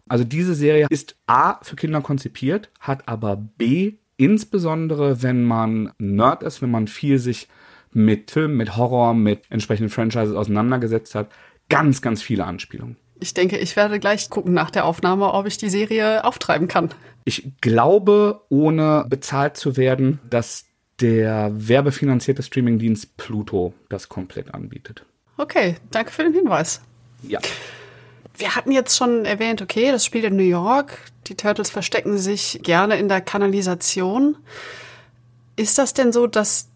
Also 0.09 0.25
diese 0.25 0.55
Serie 0.55 0.87
ist 0.89 1.15
A 1.25 1.63
für 1.63 1.77
Kinder 1.77 2.01
konzipiert, 2.01 2.69
hat 2.79 3.07
aber 3.07 3.37
B 3.37 3.93
insbesondere 4.17 5.21
wenn 5.21 5.43
man 5.43 5.91
Nerd 5.97 6.43
ist, 6.43 6.61
wenn 6.61 6.71
man 6.71 6.87
viel 6.87 7.19
sich 7.19 7.47
mit 7.91 8.31
Filmen, 8.31 8.57
mit 8.57 8.75
Horror, 8.75 9.13
mit 9.13 9.41
entsprechenden 9.49 9.89
Franchises 9.89 10.35
auseinandergesetzt 10.35 11.15
hat, 11.15 11.29
ganz, 11.69 12.01
ganz 12.01 12.21
viele 12.21 12.45
Anspielungen. 12.45 12.97
Ich 13.19 13.33
denke, 13.33 13.57
ich 13.57 13.75
werde 13.75 13.99
gleich 13.99 14.29
gucken 14.29 14.53
nach 14.53 14.71
der 14.71 14.85
Aufnahme, 14.85 15.33
ob 15.33 15.45
ich 15.45 15.57
die 15.57 15.69
Serie 15.69 16.25
auftreiben 16.25 16.67
kann. 16.67 16.89
Ich 17.25 17.53
glaube, 17.61 18.41
ohne 18.49 19.05
bezahlt 19.07 19.55
zu 19.55 19.77
werden, 19.77 20.19
dass 20.29 20.65
der 20.99 21.51
werbefinanzierte 21.53 22.43
Streamingdienst 22.43 23.17
Pluto 23.17 23.73
das 23.89 24.09
komplett 24.09 24.53
anbietet. 24.53 25.05
Okay, 25.37 25.75
danke 25.91 26.11
für 26.11 26.23
den 26.23 26.33
Hinweis. 26.33 26.81
Ja. 27.27 27.39
Wir 28.37 28.55
hatten 28.55 28.71
jetzt 28.71 28.97
schon 28.97 29.25
erwähnt, 29.25 29.61
okay, 29.61 29.91
das 29.91 30.05
spielt 30.05 30.25
in 30.25 30.35
New 30.35 30.43
York. 30.43 30.97
Die 31.27 31.35
Turtles 31.35 31.69
verstecken 31.69 32.17
sich 32.17 32.59
gerne 32.63 32.97
in 32.97 33.07
der 33.07 33.21
Kanalisation. 33.21 34.37
Ist 35.55 35.77
das 35.77 35.93
denn 35.93 36.11
so, 36.11 36.27
dass 36.27 36.69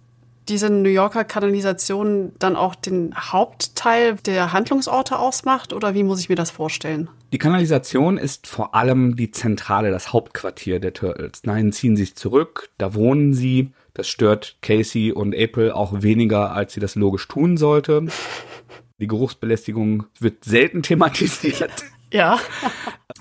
diese 0.49 0.69
New 0.69 0.89
Yorker 0.89 1.23
Kanalisation 1.23 2.31
dann 2.39 2.55
auch 2.55 2.75
den 2.75 3.13
Hauptteil 3.15 4.15
der 4.25 4.53
Handlungsorte 4.53 5.19
ausmacht 5.19 5.73
oder 5.73 5.93
wie 5.93 6.03
muss 6.03 6.19
ich 6.19 6.29
mir 6.29 6.35
das 6.35 6.51
vorstellen? 6.51 7.09
Die 7.33 7.37
Kanalisation 7.37 8.17
ist 8.17 8.47
vor 8.47 8.73
allem 8.73 9.15
die 9.17 9.31
Zentrale, 9.31 9.91
das 9.91 10.13
Hauptquartier 10.13 10.79
der 10.79 10.93
Turtles. 10.93 11.41
Nein, 11.43 11.71
ziehen 11.73 11.97
sich 11.97 12.15
zurück, 12.15 12.69
da 12.77 12.93
wohnen 12.93 13.33
sie. 13.33 13.71
Das 13.93 14.07
stört 14.07 14.57
Casey 14.61 15.11
und 15.11 15.35
April 15.35 15.71
auch 15.71 16.01
weniger, 16.01 16.51
als 16.51 16.73
sie 16.73 16.79
das 16.79 16.95
logisch 16.95 17.27
tun 17.27 17.57
sollte. 17.57 18.05
Die 18.99 19.07
Geruchsbelästigung 19.07 20.05
wird 20.19 20.43
selten 20.43 20.83
thematisiert. 20.83 21.83
Ja. 22.11 22.39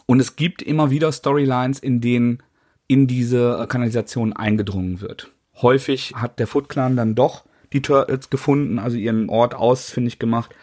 Und 0.06 0.20
es 0.20 0.36
gibt 0.36 0.62
immer 0.62 0.90
wieder 0.90 1.10
Storylines, 1.12 1.78
in 1.80 2.00
denen 2.00 2.42
in 2.86 3.06
diese 3.06 3.66
Kanalisation 3.68 4.32
eingedrungen 4.32 5.00
wird. 5.00 5.32
Häufig 5.60 6.14
hat 6.14 6.38
der 6.38 6.46
Foot 6.46 6.68
Clan 6.68 6.96
dann 6.96 7.14
doch 7.14 7.44
die 7.72 7.82
Turtles 7.82 8.30
gefunden, 8.30 8.78
also 8.78 8.96
ihren 8.96 9.28
Ort 9.28 9.54
ausfindig 9.54 10.18
gemacht 10.18 10.54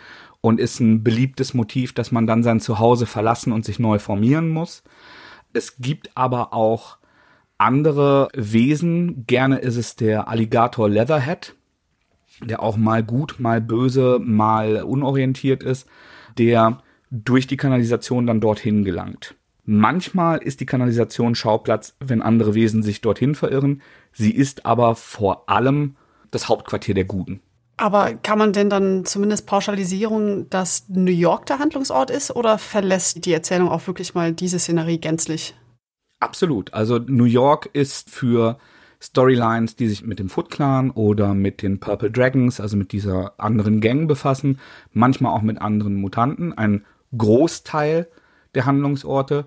und 0.42 0.60
ist 0.60 0.80
ein 0.80 1.04
beliebtes 1.04 1.54
Motiv, 1.54 1.94
dass 1.94 2.12
man 2.12 2.28
dann 2.28 2.44
sein 2.44 2.60
Zuhause 2.60 3.06
verlassen 3.06 3.52
und 3.52 3.66
sich 3.66 3.80
neu 3.80 4.00
formieren 4.00 4.50
muss. 4.50 4.84
Es 5.54 5.78
gibt 5.78 6.10
aber 6.16 6.54
auch 6.54 6.98
andere 7.58 8.30
Wesen. 8.34 9.26
Gerne 9.28 9.60
ist 9.60 9.78
es 9.78 9.96
der 9.96 10.28
Alligator 10.28 10.90
Leatherhead, 10.90 11.56
der 12.42 12.62
auch 12.62 12.78
mal 12.78 13.04
gut, 13.04 13.40
mal 13.40 13.62
böse, 13.62 14.20
mal 14.20 14.84
unorientiert 14.84 15.64
ist, 15.64 15.88
der 16.38 16.82
durch 17.12 17.48
die 17.48 17.58
Kanalisation 17.58 18.26
dann 18.26 18.42
dorthin 18.42 18.84
gelangt. 18.84 19.36
Manchmal 19.66 20.40
ist 20.40 20.60
die 20.60 20.66
Kanalisation 20.66 21.36
Schauplatz, 21.36 21.96
wenn 22.00 22.22
andere 22.22 22.54
Wesen 22.54 22.84
sich 22.84 23.02
dorthin 23.02 23.34
verirren. 23.36 23.82
Sie 24.12 24.32
ist 24.32 24.66
aber 24.66 24.96
vor 24.96 25.50
allem 25.50 25.96
das 26.32 26.50
Hauptquartier 26.50 26.96
der 26.96 27.06
Guten. 27.06 27.42
Aber 27.78 28.14
kann 28.14 28.38
man 28.38 28.54
denn 28.54 28.70
dann 28.70 29.06
zumindest 29.06 29.48
Pauschalisierung, 29.48 30.50
dass 30.50 30.86
New 30.90 31.12
York 31.12 31.46
der 31.46 31.60
Handlungsort 31.60 32.12
ist 32.12 32.36
oder 32.36 32.58
verlässt 32.58 33.26
die 33.26 33.34
Erzählung 33.34 33.70
auch 33.70 33.88
wirklich 33.88 34.14
mal 34.14 34.34
diese 34.34 34.60
Szenerie 34.60 35.00
gänzlich? 35.00 35.56
Absolut. 36.20 36.74
Also 36.74 37.00
New 37.00 37.26
York 37.26 37.70
ist 37.74 38.10
für 38.10 38.58
Storylines, 39.04 39.76
die 39.76 39.90
sich 39.90 40.06
mit 40.06 40.20
dem 40.20 40.30
Foot 40.30 40.50
Clan 40.50 40.90
oder 40.90 41.34
mit 41.34 41.62
den 41.62 41.82
Purple 41.82 42.10
Dragons, 42.10 42.62
also 42.62 42.78
mit 42.78 42.94
dieser 42.94 43.34
anderen 43.38 43.82
Gang 43.82 44.08
befassen, 44.08 44.60
manchmal 44.94 45.34
auch 45.34 45.42
mit 45.42 45.62
anderen 45.62 45.96
Mutanten, 45.96 46.58
ein 46.58 46.86
Großteil 47.18 48.08
der 48.56 48.66
Handlungsorte. 48.66 49.46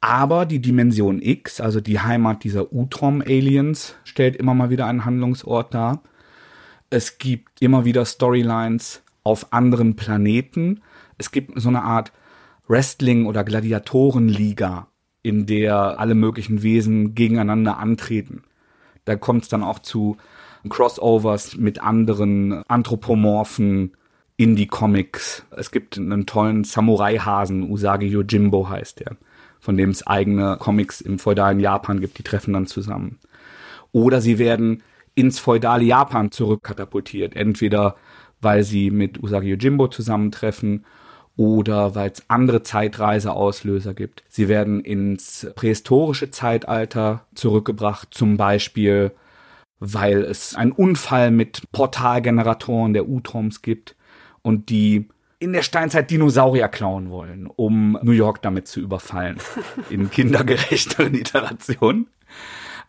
Aber 0.00 0.46
die 0.46 0.60
Dimension 0.60 1.20
X, 1.20 1.60
also 1.60 1.80
die 1.80 1.98
Heimat 1.98 2.44
dieser 2.44 2.72
Utrom-Aliens, 2.72 3.96
stellt 4.04 4.36
immer 4.36 4.54
mal 4.54 4.70
wieder 4.70 4.86
einen 4.86 5.04
Handlungsort 5.04 5.74
dar. 5.74 6.02
Es 6.88 7.18
gibt 7.18 7.60
immer 7.60 7.84
wieder 7.84 8.04
Storylines 8.04 9.02
auf 9.24 9.52
anderen 9.52 9.96
Planeten. 9.96 10.80
Es 11.18 11.32
gibt 11.32 11.60
so 11.60 11.68
eine 11.68 11.82
Art 11.82 12.12
Wrestling- 12.68 13.26
oder 13.26 13.42
Gladiatorenliga, 13.42 14.86
in 15.22 15.46
der 15.46 15.98
alle 15.98 16.14
möglichen 16.14 16.62
Wesen 16.62 17.16
gegeneinander 17.16 17.78
antreten. 17.78 18.44
Da 19.04 19.16
kommt 19.16 19.44
es 19.44 19.48
dann 19.48 19.62
auch 19.62 19.78
zu 19.78 20.16
Crossovers 20.68 21.56
mit 21.56 21.82
anderen 21.82 22.62
anthropomorphen 22.68 23.96
Indie-Comics. 24.36 25.44
Es 25.56 25.70
gibt 25.70 25.98
einen 25.98 26.26
tollen 26.26 26.64
Samurai-Hasen, 26.64 27.70
Usagi 27.70 28.06
Yojimbo 28.06 28.68
heißt 28.68 29.00
der, 29.00 29.16
von 29.60 29.76
dem 29.76 29.90
es 29.90 30.06
eigene 30.06 30.56
Comics 30.58 31.00
im 31.00 31.18
feudalen 31.18 31.60
Japan 31.60 32.00
gibt, 32.00 32.18
die 32.18 32.22
treffen 32.22 32.54
dann 32.54 32.66
zusammen. 32.66 33.18
Oder 33.92 34.20
sie 34.20 34.38
werden 34.38 34.82
ins 35.14 35.38
feudale 35.38 35.84
Japan 35.84 36.30
zurückkatapultiert, 36.30 37.36
entweder 37.36 37.96
weil 38.40 38.64
sie 38.64 38.90
mit 38.90 39.22
Usagi 39.22 39.50
Yojimbo 39.50 39.88
zusammentreffen 39.88 40.84
oder 41.36 41.94
weil 41.94 42.10
es 42.10 42.22
andere 42.28 42.62
Zeitreiseauslöser 42.62 43.94
gibt. 43.94 44.22
Sie 44.28 44.48
werden 44.48 44.80
ins 44.84 45.46
prähistorische 45.54 46.30
Zeitalter 46.30 47.26
zurückgebracht, 47.34 48.08
zum 48.12 48.36
Beispiel 48.36 49.12
weil 49.84 50.22
es 50.22 50.54
einen 50.54 50.70
Unfall 50.70 51.32
mit 51.32 51.72
Portalgeneratoren 51.72 52.92
der 52.92 53.08
Utroms 53.08 53.62
gibt 53.62 53.96
und 54.42 54.68
die 54.68 55.08
in 55.40 55.52
der 55.52 55.62
Steinzeit 55.62 56.08
Dinosaurier 56.08 56.68
klauen 56.68 57.10
wollen, 57.10 57.48
um 57.48 57.98
New 58.02 58.12
York 58.12 58.42
damit 58.42 58.68
zu 58.68 58.78
überfallen. 58.78 59.38
In 59.90 60.08
kindergerechteren 60.08 61.14
Iterationen. 61.14 62.06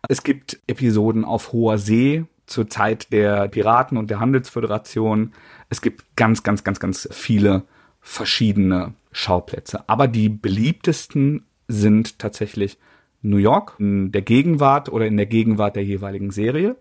Es 0.08 0.22
gibt 0.22 0.60
Episoden 0.68 1.26
auf 1.26 1.52
hoher 1.52 1.80
See 1.80 2.26
zur 2.46 2.70
Zeit 2.70 3.12
der 3.12 3.48
Piraten 3.48 3.98
und 3.98 4.12
der 4.12 4.20
Handelsföderation. 4.20 5.34
Es 5.70 5.82
gibt 5.82 6.16
ganz, 6.16 6.44
ganz, 6.44 6.64
ganz, 6.64 6.80
ganz 6.80 7.10
viele 7.12 7.64
verschiedene 8.04 8.94
Schauplätze. 9.12 9.88
Aber 9.88 10.08
die 10.08 10.30
beliebtesten 10.30 11.46
sind 11.68 12.20
tatsächlich 12.20 12.78
New 13.22 13.38
York 13.38 13.76
in 13.80 14.12
der 14.12 14.22
Gegenwart 14.22 14.90
oder 14.90 15.08
in 15.08 15.18
der 15.18 15.26
Gegenwart 15.26 15.78
der 15.78 15.86
jeweiligen 15.86 16.30
Serie, 16.30 16.76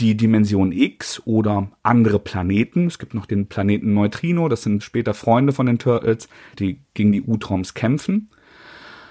die 0.00 0.16
Dimension 0.16 0.72
X 0.72 1.22
oder 1.24 1.70
andere 1.84 2.18
Planeten. 2.18 2.88
Es 2.88 2.98
gibt 2.98 3.14
noch 3.14 3.26
den 3.26 3.46
Planeten 3.46 3.94
Neutrino, 3.94 4.48
das 4.48 4.64
sind 4.64 4.82
später 4.82 5.14
Freunde 5.14 5.52
von 5.52 5.66
den 5.66 5.78
Turtles, 5.78 6.28
die 6.58 6.80
gegen 6.94 7.12
die 7.12 7.22
Utroms 7.22 7.74
kämpfen. 7.74 8.28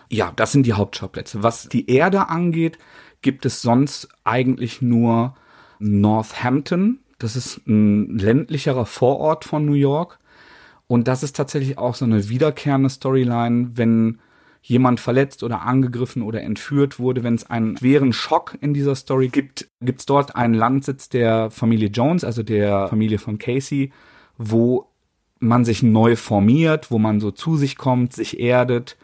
Ja, 0.09 0.33
das 0.35 0.51
sind 0.51 0.65
die 0.65 0.73
Hauptschauplätze. 0.73 1.41
Was 1.41 1.69
die 1.69 1.89
Erde 1.89 2.27
angeht, 2.27 2.77
gibt 3.21 3.45
es 3.45 3.61
sonst 3.61 4.09
eigentlich 4.25 4.81
nur 4.81 5.35
Northampton. 5.79 6.99
Das 7.17 7.37
ist 7.37 7.65
ein 7.65 8.17
ländlicherer 8.17 8.85
Vorort 8.85 9.45
von 9.45 9.65
New 9.65 9.73
York. 9.73 10.19
Und 10.93 11.07
das 11.07 11.23
ist 11.23 11.35
tatsächlich 11.35 11.79
auch 11.79 11.95
so 11.95 12.05
eine 12.05 12.29
wiederkehrende 12.29 12.87
Storyline, 12.87 13.71
wenn 13.73 14.19
jemand 14.61 14.99
verletzt 14.99 15.41
oder 15.41 15.63
angegriffen 15.63 16.21
oder 16.21 16.43
entführt 16.43 16.99
wurde, 16.99 17.23
wenn 17.23 17.33
es 17.33 17.49
einen 17.49 17.75
schweren 17.77 18.13
Schock 18.13 18.55
in 18.61 18.75
dieser 18.75 18.93
Story 18.93 19.29
gibt, 19.29 19.71
gibt 19.81 20.01
es 20.01 20.05
dort 20.05 20.35
einen 20.35 20.53
Landsitz 20.53 21.09
der 21.09 21.49
Familie 21.49 21.87
Jones, 21.87 22.23
also 22.23 22.43
der 22.43 22.89
Familie 22.89 23.17
von 23.17 23.39
Casey, 23.39 23.91
wo 24.37 24.87
man 25.39 25.65
sich 25.65 25.81
neu 25.81 26.15
formiert, 26.15 26.91
wo 26.91 26.99
man 26.99 27.19
so 27.19 27.31
zu 27.31 27.57
sich 27.57 27.75
kommt, 27.75 28.13
sich 28.13 28.39
erdet. 28.39 28.95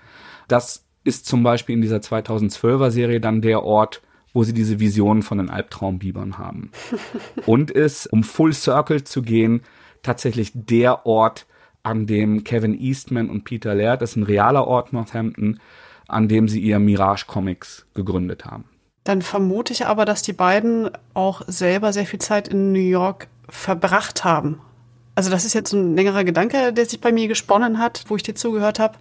Das 0.47 0.85
ist 1.03 1.25
zum 1.25 1.41
Beispiel 1.41 1.73
in 1.73 1.81
dieser 1.81 1.97
2012er 1.97 2.91
Serie 2.91 3.19
dann 3.19 3.41
der 3.41 3.63
Ort, 3.63 4.03
wo 4.31 4.43
sie 4.43 4.53
diese 4.53 4.79
Visionen 4.79 5.23
von 5.23 5.39
den 5.39 5.49
Albtraumbibern 5.49 6.37
haben. 6.37 6.69
Und 7.47 7.71
ist, 7.71 8.05
um 8.05 8.21
Full 8.21 8.53
Circle 8.53 9.05
zu 9.05 9.23
gehen, 9.23 9.61
tatsächlich 10.03 10.51
der 10.53 11.07
Ort, 11.07 11.47
an 11.83 12.07
dem 12.07 12.43
Kevin 12.43 12.79
Eastman 12.79 13.29
und 13.29 13.43
Peter 13.43 13.73
Laird, 13.73 14.01
das 14.01 14.11
ist 14.11 14.15
ein 14.17 14.23
realer 14.23 14.67
Ort 14.67 14.93
Northampton, 14.93 15.59
an 16.07 16.27
dem 16.27 16.47
sie 16.47 16.59
ihr 16.59 16.79
Mirage 16.79 17.25
Comics 17.27 17.85
gegründet 17.93 18.45
haben. 18.45 18.65
Dann 19.03 19.21
vermute 19.21 19.73
ich 19.73 19.85
aber, 19.85 20.05
dass 20.05 20.21
die 20.21 20.33
beiden 20.33 20.89
auch 21.13 21.41
selber 21.47 21.93
sehr 21.93 22.05
viel 22.05 22.19
Zeit 22.19 22.47
in 22.47 22.73
New 22.73 22.79
York 22.79 23.27
verbracht 23.47 24.23
haben. 24.23 24.59
Also 25.15 25.29
das 25.29 25.45
ist 25.45 25.53
jetzt 25.53 25.73
ein 25.73 25.95
längerer 25.95 26.23
Gedanke, 26.23 26.73
der 26.73 26.85
sich 26.85 27.01
bei 27.01 27.11
mir 27.11 27.27
gesponnen 27.27 27.79
hat, 27.79 28.05
wo 28.07 28.15
ich 28.15 28.23
dir 28.23 28.35
zugehört 28.35 28.79
habe. 28.79 28.97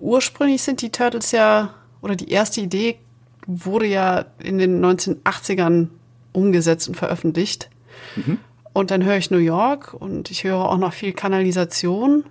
Ursprünglich 0.00 0.62
sind 0.62 0.82
die 0.82 0.90
Turtles 0.90 1.32
ja, 1.32 1.74
oder 2.02 2.16
die 2.16 2.30
erste 2.30 2.60
Idee 2.60 2.98
wurde 3.46 3.86
ja 3.86 4.26
in 4.38 4.58
den 4.58 4.84
1980ern 4.84 5.88
umgesetzt 6.32 6.88
und 6.88 6.96
veröffentlicht. 6.96 7.70
Mhm. 8.16 8.38
Und 8.74 8.90
dann 8.90 9.04
höre 9.04 9.16
ich 9.16 9.30
New 9.30 9.38
York 9.38 9.94
und 9.94 10.30
ich 10.30 10.44
höre 10.44 10.68
auch 10.68 10.76
noch 10.76 10.92
viel 10.92 11.12
Kanalisation. 11.12 12.24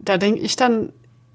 Da 0.00 0.16
denke 0.16 0.40
ich 0.40 0.56
dann 0.56 0.92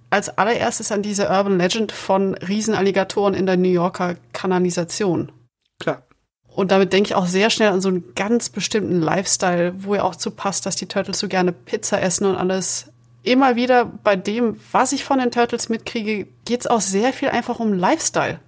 als 0.10 0.38
allererstes 0.38 0.92
an 0.92 1.04
diese 1.04 1.30
Urban 1.30 1.58
Legend 1.58 1.92
von 1.92 2.34
Riesenalligatoren 2.36 3.36
in 3.36 3.46
der 3.46 3.58
New 3.58 3.70
Yorker 3.70 4.16
Kanalisation. 4.34 5.32
Klar. 5.80 6.02
Und 6.48 6.72
damit 6.72 6.92
denke 6.92 7.08
ich 7.10 7.16
auch 7.16 7.28
sehr 7.28 7.50
schnell 7.50 7.70
an 7.70 7.80
so 7.80 7.90
einen 7.90 8.14
ganz 8.16 8.50
bestimmten 8.50 9.00
Lifestyle, 9.00 9.74
wo 9.84 9.96
ja 9.96 10.04
auch 10.04 10.16
zu 10.16 10.32
passt, 10.32 10.66
dass 10.66 10.76
die 10.76 10.88
Turtles 10.88 11.20
so 11.20 11.28
gerne 11.28 11.54
Pizza 11.54 12.02
essen 12.02 12.26
und 12.26 12.36
alles. 12.36 12.88
Immer 13.24 13.56
wieder 13.56 13.86
bei 13.86 14.16
dem, 14.16 14.60
was 14.72 14.94
ich 14.94 15.04
von 15.04 15.20
den 15.20 15.30
Turtles 15.30 15.70
mitkriege, 15.70 16.28
geht 16.44 16.62
es 16.62 16.68
auch 16.68 16.82
sehr 16.82 17.14
viel 17.14 17.30
einfach 17.30 17.60
um 17.60 17.72
Lifestyle. 17.72 18.40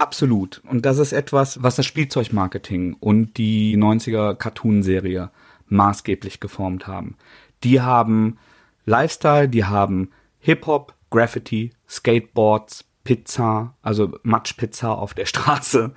Absolut. 0.00 0.62
Und 0.66 0.86
das 0.86 0.96
ist 0.96 1.12
etwas, 1.12 1.62
was 1.62 1.76
das 1.76 1.84
Spielzeugmarketing 1.84 2.96
und 3.00 3.36
die 3.36 3.76
90er 3.76 4.34
Cartoon-Serie 4.34 5.30
maßgeblich 5.68 6.40
geformt 6.40 6.86
haben. 6.86 7.16
Die 7.64 7.82
haben 7.82 8.38
Lifestyle, 8.86 9.46
die 9.46 9.66
haben 9.66 10.10
Hip-Hop, 10.38 10.94
Graffiti, 11.10 11.72
Skateboards, 11.86 12.86
Pizza, 13.04 13.74
also 13.82 14.18
Matschpizza 14.22 14.90
auf 14.90 15.12
der 15.12 15.26
Straße. 15.26 15.92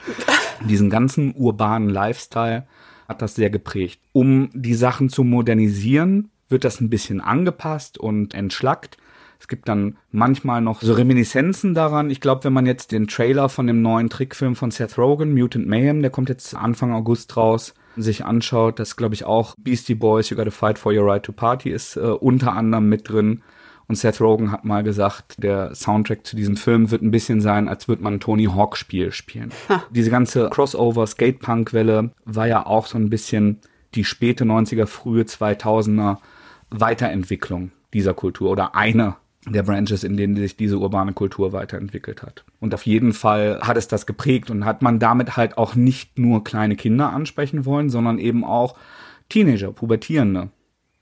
Diesen 0.68 0.90
ganzen 0.90 1.34
urbanen 1.34 1.88
Lifestyle 1.88 2.68
hat 3.08 3.22
das 3.22 3.36
sehr 3.36 3.50
geprägt. 3.50 4.02
Um 4.12 4.50
die 4.54 4.76
Sachen 4.76 5.08
zu 5.08 5.24
modernisieren, 5.24 6.30
wird 6.50 6.66
das 6.66 6.82
ein 6.82 6.90
bisschen 6.90 7.22
angepasst 7.22 7.98
und 7.98 8.34
entschlackt. 8.34 8.98
Es 9.44 9.50
gibt 9.50 9.68
dann 9.68 9.98
manchmal 10.14 10.62
noch 10.62 10.82
so 10.82 10.94
Reminiszenzen 10.94 11.74
daran. 11.74 12.10
Ich 12.10 12.22
glaube, 12.22 12.46
wenn 12.46 12.54
man 12.54 12.66
jetzt 12.66 12.94
den 12.94 13.08
Trailer 13.08 13.50
von 13.50 13.68
dem 13.68 13.82
neuen 13.82 14.10
Trickfilm 14.10 14.56
von 14.56 14.72
Seth 14.72 14.98
Rogen, 14.98 15.34
Mutant 15.34 15.68
Mayhem, 15.68 16.02
der 16.02 16.12
kommt 16.12 16.30
jetzt 16.30 16.56
Anfang 16.56 16.94
August 16.94 17.36
raus, 17.36 17.74
sich 17.98 18.24
anschaut, 18.24 18.80
das 18.80 18.96
glaube 18.96 19.16
ich 19.16 19.26
auch 19.26 19.54
Beastie 19.58 19.96
Boys, 19.96 20.30
You 20.30 20.38
Gotta 20.38 20.50
Fight 20.50 20.80
for 20.80 20.94
Your 20.94 21.06
Right 21.06 21.24
to 21.24 21.34
Party 21.34 21.72
ist 21.72 21.98
äh, 21.98 22.00
unter 22.00 22.54
anderem 22.54 22.88
mit 22.88 23.10
drin. 23.10 23.42
Und 23.90 23.98
Seth 23.98 24.22
Rogen 24.22 24.54
hat 24.54 24.64
mal 24.64 24.82
gesagt, 24.82 25.36
der 25.44 25.76
Soundtrack 25.76 26.26
zu 26.26 26.38
diesem 26.38 26.56
Film 26.56 26.90
wird 26.90 27.02
ein 27.02 27.12
bisschen 27.12 27.42
sein, 27.42 27.68
als 27.68 27.90
würde 27.90 28.02
man 28.02 28.14
ein 28.14 28.20
Tony 28.22 28.46
Hawk 28.46 28.78
Spiel 28.78 29.12
spielen. 29.12 29.52
Ha. 29.68 29.84
Diese 29.92 30.10
ganze 30.10 30.50
Crossover 30.52 31.06
Skatepunk 31.06 31.74
Welle 31.74 32.12
war 32.24 32.48
ja 32.48 32.66
auch 32.66 32.86
so 32.86 32.98
ein 32.98 33.10
bisschen 33.10 33.60
die 33.94 34.06
späte 34.06 34.46
90er, 34.46 34.86
frühe 34.86 35.24
2000er 35.24 36.20
Weiterentwicklung 36.70 37.72
dieser 37.94 38.14
Kultur 38.14 38.50
oder 38.50 38.74
eine 38.76 39.18
der 39.48 39.64
Branches, 39.64 40.04
in 40.04 40.18
denen 40.18 40.36
sich 40.36 40.56
diese 40.56 40.78
urbane 40.78 41.14
Kultur 41.14 41.52
weiterentwickelt 41.54 42.24
hat. 42.24 42.44
Und 42.60 42.74
auf 42.74 42.86
jeden 42.86 43.14
Fall 43.14 43.60
hat 43.62 43.78
es 43.78 43.88
das 43.88 44.06
geprägt 44.06 44.50
und 44.50 44.66
hat 44.66 44.82
man 44.82 45.00
damit 45.00 45.36
halt 45.36 45.58
auch 45.58 45.76
nicht 45.76 46.18
nur 46.18 46.44
kleine 46.44 46.76
Kinder 46.76 47.12
ansprechen 47.12 47.66
wollen, 47.66 47.90
sondern 47.90 48.20
eben 48.20 48.44
auch 48.44 48.76
Teenager, 49.30 49.72
Pubertierende. 49.72 50.50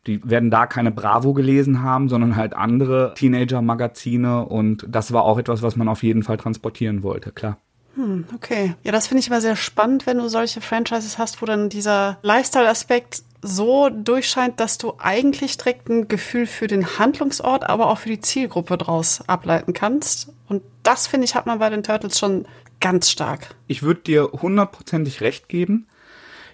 Die 0.07 0.19
werden 0.27 0.49
da 0.49 0.65
keine 0.65 0.91
Bravo 0.91 1.33
gelesen 1.33 1.83
haben, 1.83 2.09
sondern 2.09 2.35
halt 2.35 2.53
andere 2.53 3.13
Teenager-Magazine 3.15 4.45
und 4.45 4.85
das 4.89 5.13
war 5.13 5.23
auch 5.23 5.37
etwas, 5.37 5.61
was 5.61 5.75
man 5.75 5.87
auf 5.87 6.01
jeden 6.01 6.23
Fall 6.23 6.37
transportieren 6.37 7.03
wollte, 7.03 7.31
klar. 7.31 7.57
Hm, 7.95 8.25
okay. 8.33 8.73
Ja, 8.83 8.91
das 8.91 9.07
finde 9.07 9.19
ich 9.19 9.27
immer 9.27 9.41
sehr 9.41 9.55
spannend, 9.55 10.07
wenn 10.07 10.17
du 10.17 10.27
solche 10.27 10.61
Franchises 10.61 11.17
hast, 11.17 11.41
wo 11.41 11.45
dann 11.45 11.69
dieser 11.69 12.17
Lifestyle-Aspekt 12.23 13.23
so 13.41 13.89
durchscheint, 13.89 14.59
dass 14.59 14.77
du 14.77 14.93
eigentlich 14.99 15.57
direkt 15.57 15.89
ein 15.89 16.07
Gefühl 16.07 16.45
für 16.45 16.67
den 16.67 16.99
Handlungsort, 16.99 17.69
aber 17.69 17.89
auch 17.89 17.97
für 17.97 18.09
die 18.09 18.19
Zielgruppe 18.19 18.77
draus 18.77 19.21
ableiten 19.27 19.73
kannst. 19.73 20.31
Und 20.47 20.63
das, 20.83 21.07
finde 21.07 21.25
ich, 21.25 21.35
hat 21.35 21.45
man 21.45 21.59
bei 21.59 21.69
den 21.69 21.83
Turtles 21.83 22.19
schon 22.19 22.45
ganz 22.79 23.09
stark. 23.09 23.55
Ich 23.67 23.83
würde 23.83 24.01
dir 24.01 24.29
hundertprozentig 24.31 25.21
recht 25.21 25.49
geben. 25.49 25.87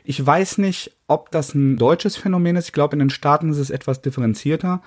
Ich 0.04 0.26
weiß 0.26 0.60
nicht, 0.60 0.96
ob 1.08 1.32
das 1.32 1.54
ein 1.54 1.76
deutsches 1.76 2.16
Phänomen 2.16 2.56
ist. 2.56 2.68
Ich 2.68 2.74
glaube, 2.74 2.94
in 2.94 3.00
den 3.00 3.10
Staaten 3.10 3.50
ist 3.50 3.58
es 3.58 3.70
etwas 3.70 4.02
differenzierter. 4.02 4.82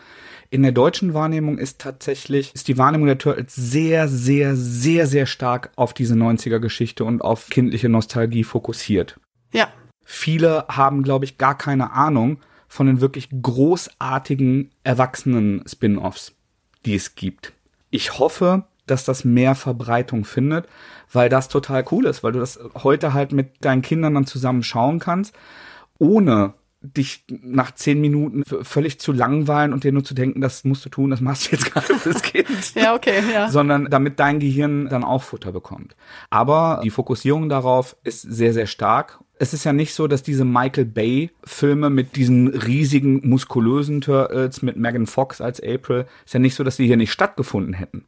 In 0.49 0.63
der 0.63 0.73
deutschen 0.73 1.13
Wahrnehmung 1.13 1.59
ist 1.59 1.79
tatsächlich, 1.79 2.55
ist 2.55 2.69
die 2.69 2.79
Wahrnehmung 2.79 3.07
der 3.07 3.19
Turtles 3.19 3.55
sehr, 3.55 4.09
sehr, 4.09 4.57
sehr, 4.57 5.07
sehr 5.07 5.27
stark 5.27 5.73
auf 5.77 5.93
diese 5.93 6.15
90er 6.15 6.59
Geschichte 6.59 7.05
und 7.05 7.21
auf 7.21 7.51
kindliche 7.51 7.91
Nostalgie 7.91 8.45
fokussiert. 8.45 9.21
Ja. 9.53 9.69
Viele 10.13 10.65
haben, 10.69 11.05
glaube 11.05 11.25
ich, 11.25 11.39
gar 11.39 11.57
keine 11.57 11.93
Ahnung 11.93 12.41
von 12.67 12.89
den 12.89 13.01
wirklich 13.01 13.29
großartigen 13.31 14.73
erwachsenen 14.83 15.63
Spin-offs, 15.69 16.35
die 16.85 16.97
es 16.97 17.15
gibt. 17.15 17.53
Ich 17.91 18.19
hoffe, 18.19 18.65
dass 18.87 19.05
das 19.05 19.25
mehr 19.25 19.55
Verbreitung 19.55 20.25
findet, 20.25 20.67
weil 21.13 21.29
das 21.29 21.47
total 21.49 21.85
cool 21.93 22.07
ist, 22.07 22.25
weil 22.25 22.33
du 22.33 22.41
das 22.41 22.59
heute 22.83 23.15
halt 23.15 23.31
mit 23.31 23.65
deinen 23.65 23.83
Kindern 23.83 24.15
dann 24.15 24.27
zusammen 24.27 24.65
schauen 24.65 24.99
kannst, 24.99 25.33
ohne 26.01 26.55
dich 26.81 27.25
nach 27.29 27.73
zehn 27.73 28.01
Minuten 28.01 28.43
völlig 28.45 28.99
zu 28.99 29.13
langweilen 29.13 29.73
und 29.73 29.85
dir 29.85 29.93
nur 29.93 30.03
zu 30.03 30.15
denken, 30.15 30.41
das 30.41 30.65
musst 30.65 30.85
du 30.85 30.89
tun, 30.89 31.11
das 31.11 31.21
machst 31.21 31.47
du 31.47 31.53
jetzt 31.53 31.67
gerade 31.73 31.95
fürs 31.95 32.23
Kind. 32.23 32.75
ja, 32.75 32.97
okay, 32.97 33.23
ja. 33.33 33.49
Sondern 33.49 33.87
damit 33.87 34.19
dein 34.19 34.41
Gehirn 34.41 34.89
dann 34.89 35.05
auch 35.05 35.23
Futter 35.23 35.53
bekommt. 35.53 35.95
Aber 36.31 36.81
die 36.83 36.91
Fokussierung 36.91 37.49
darauf 37.49 37.97
ist 38.03 38.23
sehr, 38.23 38.53
sehr 38.53 38.67
stark. 38.67 39.21
Es 39.43 39.55
ist 39.55 39.64
ja 39.64 39.72
nicht 39.72 39.95
so, 39.95 40.07
dass 40.07 40.22
diese 40.22 40.45
Michael 40.45 40.84
Bay 40.84 41.30
Filme 41.45 41.88
mit 41.88 42.14
diesen 42.14 42.49
riesigen, 42.49 43.26
muskulösen 43.26 44.03
Turtles, 44.03 44.61
mit 44.61 44.76
Megan 44.76 45.07
Fox 45.07 45.41
als 45.41 45.62
April, 45.62 46.05
ist 46.26 46.34
ja 46.34 46.41
nicht 46.41 46.55
so, 46.55 46.62
dass 46.62 46.76
die 46.76 46.86
hier 46.86 46.99
nicht 46.99 47.11
stattgefunden 47.11 47.72
hätten. 47.72 48.05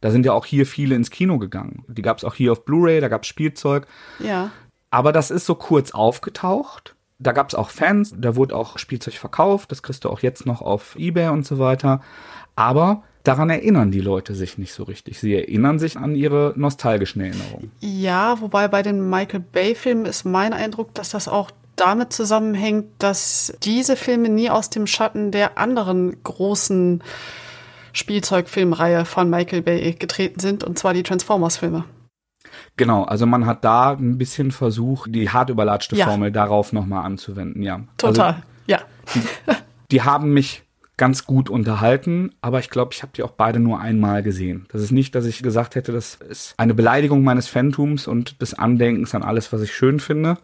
Da 0.00 0.12
sind 0.12 0.24
ja 0.24 0.32
auch 0.32 0.46
hier 0.46 0.64
viele 0.64 0.94
ins 0.94 1.10
Kino 1.10 1.38
gegangen. 1.38 1.82
Die 1.88 2.02
gab 2.02 2.18
es 2.18 2.24
auch 2.24 2.36
hier 2.36 2.52
auf 2.52 2.64
Blu-ray, 2.64 3.00
da 3.00 3.08
gab 3.08 3.22
es 3.22 3.28
Spielzeug. 3.28 3.88
Ja. 4.20 4.52
Aber 4.90 5.10
das 5.10 5.32
ist 5.32 5.44
so 5.44 5.56
kurz 5.56 5.90
aufgetaucht. 5.90 6.94
Da 7.18 7.32
gab 7.32 7.48
es 7.48 7.56
auch 7.56 7.70
Fans, 7.70 8.14
da 8.16 8.36
wurde 8.36 8.54
auch 8.54 8.78
Spielzeug 8.78 9.14
verkauft, 9.14 9.72
das 9.72 9.82
kriegst 9.82 10.04
du 10.04 10.08
auch 10.08 10.20
jetzt 10.20 10.46
noch 10.46 10.62
auf 10.62 10.94
Ebay 10.96 11.30
und 11.30 11.44
so 11.44 11.58
weiter. 11.58 12.00
Aber 12.54 13.02
daran 13.26 13.50
erinnern 13.50 13.90
die 13.90 14.00
Leute 14.00 14.34
sich 14.34 14.58
nicht 14.58 14.72
so 14.72 14.84
richtig. 14.84 15.18
Sie 15.18 15.34
erinnern 15.34 15.78
sich 15.78 15.96
an 15.96 16.14
ihre 16.14 16.52
nostalgischen 16.56 17.22
Erinnerungen. 17.22 17.72
Ja, 17.80 18.40
wobei 18.40 18.68
bei 18.68 18.82
den 18.82 19.08
Michael 19.08 19.40
Bay-Filmen 19.40 20.06
ist 20.06 20.24
mein 20.24 20.52
Eindruck, 20.52 20.94
dass 20.94 21.10
das 21.10 21.28
auch 21.28 21.50
damit 21.76 22.12
zusammenhängt, 22.12 22.86
dass 22.98 23.52
diese 23.62 23.96
Filme 23.96 24.28
nie 24.28 24.50
aus 24.50 24.70
dem 24.70 24.86
Schatten 24.86 25.30
der 25.30 25.58
anderen 25.58 26.22
großen 26.22 27.02
Spielzeugfilmreihe 27.92 29.04
von 29.04 29.30
Michael 29.30 29.62
Bay 29.62 29.92
getreten 29.92 30.40
sind, 30.40 30.64
und 30.64 30.78
zwar 30.78 30.94
die 30.94 31.02
Transformers-Filme. 31.02 31.84
Genau, 32.76 33.04
also 33.04 33.26
man 33.26 33.46
hat 33.46 33.64
da 33.64 33.92
ein 33.92 34.18
bisschen 34.18 34.50
versucht, 34.50 35.14
die 35.14 35.30
hart 35.30 35.50
überlatschte 35.50 35.96
ja. 35.96 36.06
Formel 36.06 36.30
darauf 36.30 36.72
nochmal 36.72 37.04
anzuwenden, 37.04 37.62
ja. 37.62 37.80
Total, 37.96 38.26
also, 38.26 38.42
ja. 38.66 38.80
Die, 39.14 39.20
die, 39.92 40.02
haben 40.02 40.32
mich 40.32 40.62
ganz 40.96 41.26
gut 41.26 41.50
unterhalten, 41.50 42.34
aber 42.40 42.58
ich 42.58 42.70
glaube, 42.70 42.92
ich 42.94 43.02
habe 43.02 43.12
die 43.14 43.22
auch 43.22 43.32
beide 43.32 43.60
nur 43.60 43.80
einmal 43.80 44.22
gesehen. 44.22 44.66
Das 44.72 44.82
ist 44.82 44.92
nicht, 44.92 45.14
dass 45.14 45.26
ich 45.26 45.42
gesagt 45.42 45.74
hätte, 45.74 45.92
das 45.92 46.14
ist 46.14 46.54
eine 46.56 46.74
Beleidigung 46.74 47.22
meines 47.22 47.48
Phantoms 47.48 48.06
und 48.06 48.40
des 48.40 48.54
Andenkens 48.54 49.14
an 49.14 49.22
alles, 49.22 49.52
was 49.52 49.60
ich 49.60 49.74
schön 49.74 50.00
finde, 50.00 50.38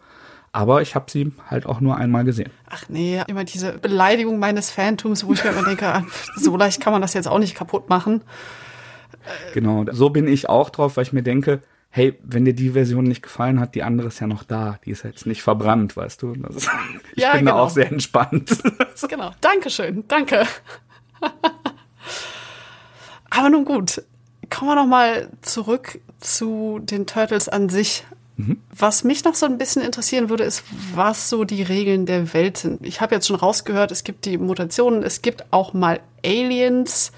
aber 0.51 0.83
ich 0.83 0.93
habe 0.93 1.09
sie 1.09 1.31
halt 1.47 1.65
auch 1.65 1.81
nur 1.81 1.97
einmal 1.97 2.23
gesehen. 2.23 2.51
Ach 2.69 2.83
nee, 2.87 3.21
immer 3.27 3.43
diese 3.43 3.73
Beleidigung 3.79 4.37
meines 4.37 4.69
Phantoms, 4.69 5.25
wo 5.25 5.33
ich 5.33 5.43
mir 5.43 5.49
immer 5.49 5.63
denke, 5.63 5.87
ah, 5.93 6.05
so 6.35 6.55
leicht 6.55 6.79
kann 6.79 6.93
man 6.93 7.01
das 7.01 7.15
jetzt 7.15 7.27
auch 7.27 7.39
nicht 7.39 7.55
kaputt 7.55 7.89
machen. 7.89 8.21
Genau, 9.53 9.85
so 9.91 10.09
bin 10.09 10.27
ich 10.27 10.49
auch 10.49 10.69
drauf, 10.69 10.97
weil 10.97 11.03
ich 11.03 11.13
mir 11.13 11.23
denke, 11.23 11.61
hey, 11.95 12.17
wenn 12.23 12.43
dir 12.43 12.55
die 12.55 12.71
Version 12.71 13.03
nicht 13.03 13.21
gefallen 13.21 13.59
hat, 13.59 13.75
die 13.75 13.83
andere 13.83 14.07
ist 14.07 14.19
ja 14.19 14.25
noch 14.25 14.43
da. 14.43 14.79
Die 14.83 14.89
ist 14.89 15.03
jetzt 15.03 15.27
nicht 15.27 15.43
verbrannt, 15.43 15.95
weißt 15.95 16.23
du. 16.23 16.33
Ist, 16.33 16.67
ich 17.15 17.21
ja, 17.21 17.33
bin 17.33 17.41
genau. 17.41 17.57
da 17.57 17.61
auch 17.61 17.69
sehr 17.69 17.91
entspannt. 17.91 18.57
genau. 19.07 19.31
Dankeschön. 19.41 20.03
Danke. 20.07 20.47
Aber 23.29 23.49
nun 23.51 23.63
gut. 23.63 24.03
Kommen 24.49 24.71
wir 24.71 24.75
noch 24.75 24.87
mal 24.87 25.29
zurück 25.41 25.99
zu 26.19 26.79
den 26.81 27.05
Turtles 27.05 27.47
an 27.47 27.69
sich 27.69 28.03
Mhm. 28.35 28.57
Was 28.75 29.03
mich 29.03 29.23
noch 29.25 29.35
so 29.35 29.45
ein 29.45 29.59
bisschen 29.59 29.83
interessieren 29.83 30.27
würde, 30.29 30.43
ist, 30.43 30.63
was 30.95 31.29
so 31.29 31.43
die 31.43 31.61
Regeln 31.61 32.07
der 32.07 32.33
Welt 32.33 32.57
sind. 32.57 32.83
Ich 32.83 32.99
habe 32.99 33.13
jetzt 33.13 33.27
schon 33.27 33.35
rausgehört, 33.35 33.91
es 33.91 34.03
gibt 34.03 34.25
die 34.25 34.39
Mutationen, 34.39 35.03
es 35.03 35.21
gibt 35.21 35.45
auch 35.51 35.73
mal 35.73 35.99
Aliens, 36.25 37.11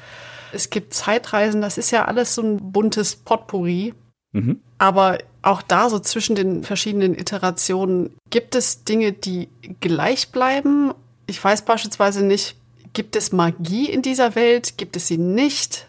es 0.52 0.70
gibt 0.70 0.94
Zeitreisen, 0.94 1.62
das 1.62 1.78
ist 1.78 1.92
ja 1.92 2.04
alles 2.04 2.36
so 2.36 2.42
ein 2.42 2.74
buntes 2.74 3.16
Potpourri. 3.16 3.94
Mhm. 4.34 4.60
Aber 4.78 5.20
auch 5.42 5.62
da 5.62 5.90
so 5.90 6.00
zwischen 6.00 6.36
den 6.36 6.64
verschiedenen 6.64 7.18
Iterationen, 7.18 8.12
gibt 8.30 8.56
es 8.56 8.84
Dinge, 8.84 9.14
die 9.14 9.48
gleich 9.80 10.30
bleiben? 10.30 10.94
Ich 11.28 11.44
weiß 11.44 11.64
beispielsweise 11.64 12.26
nicht, 12.26 12.56
gibt 12.94 13.16
es 13.16 13.32
Magie 13.32 13.90
in 13.90 14.02
dieser 14.02 14.36
Welt? 14.36 14.78
Gibt 14.78 14.96
es 14.96 15.08
sie 15.08 15.18
nicht? 15.18 15.88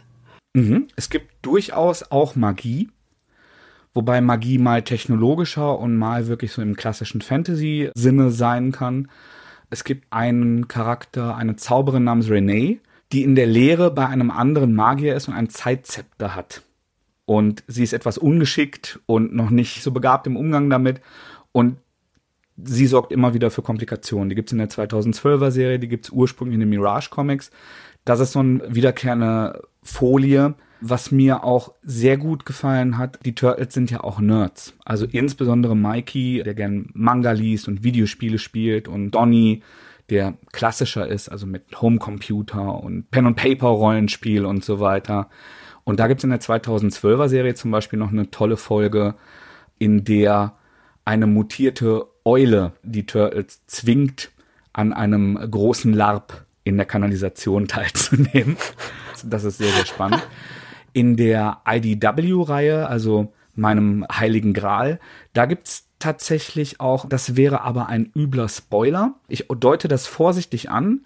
Mhm. 0.55 0.89
Es 0.97 1.11
gibt 1.11 1.33
durchaus 1.43 2.11
auch 2.11 2.37
Magie 2.37 2.89
wobei 3.97 4.21
Magie 4.21 4.59
mal 4.59 4.83
technologischer 4.83 5.79
und 5.79 5.97
mal 5.97 6.29
wirklich 6.29 6.53
so 6.53 6.63
im 6.63 6.77
klassischen 6.77 7.23
Fantasy-Sinne 7.23 8.31
sein 8.31 8.71
kann. 8.71 9.09
Es 9.71 9.83
gibt 9.83 10.13
einen 10.13 10.69
Charakter, 10.69 11.35
eine 11.35 11.57
Zauberin 11.57 12.05
namens 12.05 12.29
Renee, 12.29 12.79
die 13.13 13.25
in 13.25 13.35
der 13.35 13.47
Lehre 13.47 13.91
bei 13.91 14.07
einem 14.07 14.31
anderen 14.31 14.75
Magier 14.75 15.17
ist 15.17 15.29
und 15.29 15.35
ein 15.35 15.49
Zeitzepter 15.49 16.37
hat. 16.37 16.63
Und 17.27 17.63
sie 17.67 17.83
ist 17.83 17.93
etwas 17.93 18.19
ungeschickt 18.19 19.01
und 19.07 19.35
noch 19.35 19.51
nicht 19.51 19.83
so 19.83 19.91
begabt 19.91 20.27
im 20.27 20.37
Umgang 20.37 20.71
damit. 20.71 21.01
Und 21.53 21.77
sie 22.57 22.87
sorgt 22.87 23.13
immer 23.13 23.35
wieder 23.35 23.51
für 23.51 23.63
Komplikationen. 23.63 24.29
Die 24.29 24.35
gibt 24.35 24.49
es 24.49 24.53
in 24.53 24.59
der 24.59 24.71
2012er 24.71 25.51
Serie, 25.51 25.79
die 25.79 25.89
gibt 25.89 26.07
es 26.07 26.11
ursprünglich 26.11 26.55
in 26.55 26.61
den 26.61 26.71
Mirage 26.71 27.11
Comics. 27.11 27.51
Das 28.05 28.21
ist 28.21 28.33
so 28.33 28.39
eine 28.39 28.63
wiederkehrende 28.75 29.63
Folie, 29.83 30.55
was 30.81 31.11
mir 31.11 31.45
auch 31.45 31.73
sehr 31.83 32.17
gut 32.17 32.47
gefallen 32.47 32.99
hat, 32.99 33.19
die 33.25 33.35
Turtles 33.35 33.75
sind 33.75 33.91
ja 33.91 34.05
auch 34.05 34.21
Nerds. 34.21 34.75
Also 34.85 35.07
insbesondere 35.07 35.77
Mikey, 35.77 36.43
der 36.45 36.55
gern 36.55 36.91
Manga 36.93 37.33
liest 37.33 37.67
und 37.69 37.83
Videospiele 37.83 38.39
spielt 38.39 38.87
und 38.87 39.11
Donny, 39.11 39.63
der 40.11 40.35
klassischer 40.53 41.09
ist, 41.09 41.29
also 41.29 41.47
mit 41.47 41.81
Homecomputer 41.81 42.83
und 42.83 43.11
Pen-and-Paper-Rollenspiel 43.11 44.45
und 44.45 44.65
so 44.65 44.79
weiter. 44.79 45.29
Und 45.87 45.99
da 45.99 46.07
gibt's 46.07 46.25
in 46.25 46.31
der 46.31 46.41
2012er 46.41 47.29
Serie 47.29 47.55
zum 47.55 47.71
Beispiel 47.71 47.99
noch 47.99 48.11
eine 48.11 48.31
tolle 48.31 48.59
Folge, 48.59 49.15
in 49.79 50.05
der 50.05 50.53
eine 51.07 51.27
mutierte 51.27 52.07
Eule 52.25 52.73
die 52.83 53.07
Turtles 53.07 53.65
zwingt, 53.67 54.31
an 54.75 54.93
einem 54.93 55.37
großen 55.51 55.95
Larp 55.95 56.45
in 56.63 56.77
der 56.77 56.85
Kanalisation 56.85 57.67
teilzunehmen. 57.69 58.59
Das 59.25 59.45
ist 59.45 59.57
sehr, 59.57 59.73
sehr 59.73 59.87
spannend 59.87 60.23
in 60.97 61.15
der 61.15 61.59
IDW-Reihe, 61.69 62.89
also 62.89 63.35
meinem 63.55 64.07
Heiligen 64.11 64.55
Gral, 64.55 64.99
da 65.35 65.45
gibt's 65.45 65.91
tatsächlich 65.99 66.81
auch, 66.81 67.07
das 67.07 67.37
wäre 67.37 67.61
aber 67.61 67.91
ein 67.91 68.11
übler 68.17 68.49
Spoiler. 68.49 69.17
Ich 69.29 69.47
deute 69.47 69.89
das 69.89 70.07
vorsichtig 70.07 70.71
an. 70.71 71.05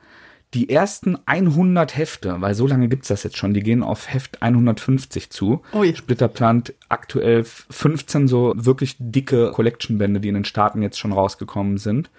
Die 0.55 0.68
ersten 0.68 1.16
100 1.26 1.96
Hefte, 1.96 2.40
weil 2.40 2.55
so 2.55 2.66
lange 2.66 2.88
gibt's 2.88 3.09
das 3.09 3.22
jetzt 3.22 3.36
schon, 3.36 3.55
die 3.55 3.62
gehen 3.62 3.84
auf 3.84 4.12
Heft 4.12 4.42
150 4.42 5.30
zu. 5.30 5.62
Ui. 5.72 5.94
Splitter 5.94 6.26
plant 6.28 6.74
aktuell 6.88 7.44
15 7.44 8.26
so 8.26 8.53
wirklich 8.57 8.96
dicke 8.98 9.53
Collection-Bände, 9.53 10.18
die 10.18 10.28
in 10.28 10.34
den 10.34 10.44
Staaten 10.44 10.82
jetzt 10.82 10.98
schon 10.98 11.12
rausgekommen 11.12 11.78
sind. 11.78 12.11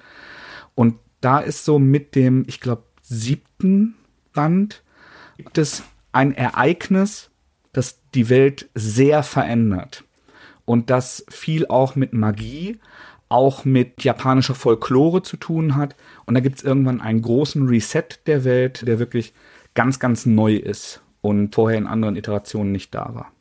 Und 0.75 0.95
da 1.19 1.39
ist 1.39 1.65
so 1.65 1.77
mit 1.77 2.15
dem, 2.15 2.45
ich 2.47 2.61
glaube, 2.61 2.83
siebten 3.01 3.95
Band 4.33 4.81
gibt 5.37 5.57
es 5.57 5.83
ein 6.13 6.33
Ereignis, 6.33 7.29
das 7.73 7.99
die 8.13 8.29
Welt 8.29 8.69
sehr 8.75 9.23
verändert. 9.23 10.03
Und 10.65 10.89
das 10.89 11.25
viel 11.29 11.67
auch 11.67 11.95
mit 11.95 12.13
Magie, 12.13 12.79
auch 13.31 13.65
mit 13.65 14.03
japanischer 14.03 14.55
Folklore 14.55 15.23
zu 15.23 15.37
tun 15.37 15.75
hat. 15.75 15.95
Und 16.25 16.35
da 16.35 16.41
gibt 16.41 16.57
es 16.59 16.63
irgendwann 16.63 17.01
einen 17.01 17.21
großen 17.21 17.67
Reset 17.67 18.03
der 18.27 18.43
Welt, 18.43 18.87
der 18.87 18.99
wirklich 18.99 19.33
ganz, 19.73 19.99
ganz 19.99 20.25
neu 20.25 20.55
ist 20.55 21.01
und 21.21 21.55
vorher 21.55 21.77
in 21.77 21.87
anderen 21.87 22.15
Iterationen 22.15 22.71
nicht 22.71 22.93
da 22.93 23.11
war. 23.13 23.31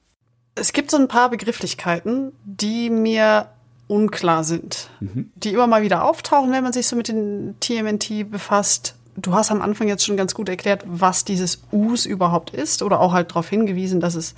Es 0.54 0.72
gibt 0.72 0.90
so 0.90 0.96
ein 0.96 1.08
paar 1.08 1.30
Begrifflichkeiten, 1.30 2.32
die 2.44 2.90
mir 2.90 3.48
unklar 3.88 4.44
sind, 4.44 4.88
mhm. 5.00 5.32
die 5.34 5.52
immer 5.52 5.66
mal 5.66 5.82
wieder 5.82 6.04
auftauchen, 6.04 6.52
wenn 6.52 6.62
man 6.62 6.72
sich 6.72 6.86
so 6.86 6.96
mit 6.96 7.08
den 7.08 7.56
TMNT 7.60 8.30
befasst 8.30 8.94
du 9.16 9.34
hast 9.34 9.50
am 9.50 9.62
Anfang 9.62 9.88
jetzt 9.88 10.04
schon 10.04 10.16
ganz 10.16 10.34
gut 10.34 10.48
erklärt, 10.48 10.84
was 10.86 11.24
dieses 11.24 11.62
Us 11.72 12.06
überhaupt 12.06 12.50
ist 12.50 12.82
oder 12.82 13.00
auch 13.00 13.12
halt 13.12 13.30
darauf 13.30 13.48
hingewiesen, 13.48 14.00
dass 14.00 14.14
es 14.14 14.34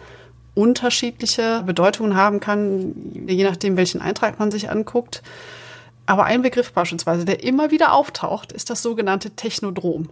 unterschiedliche 0.55 1.63
Bedeutungen 1.65 2.17
haben 2.17 2.41
kann, 2.41 2.95
je 3.27 3.45
nachdem, 3.45 3.77
welchen 3.77 4.01
Eintrag 4.01 4.39
man 4.39 4.51
sich 4.51 4.71
anguckt. 4.71 5.23
Aber 6.05 6.25
ein 6.25 6.43
Begriff 6.43 6.73
beispielsweise, 6.73 7.25
der 7.25 7.43
immer 7.43 7.71
wieder 7.71 7.93
auftaucht, 7.93 8.53
ist 8.53 8.71
das 8.71 8.83
sogenannte 8.83 9.31
Technodrom. 9.31 10.11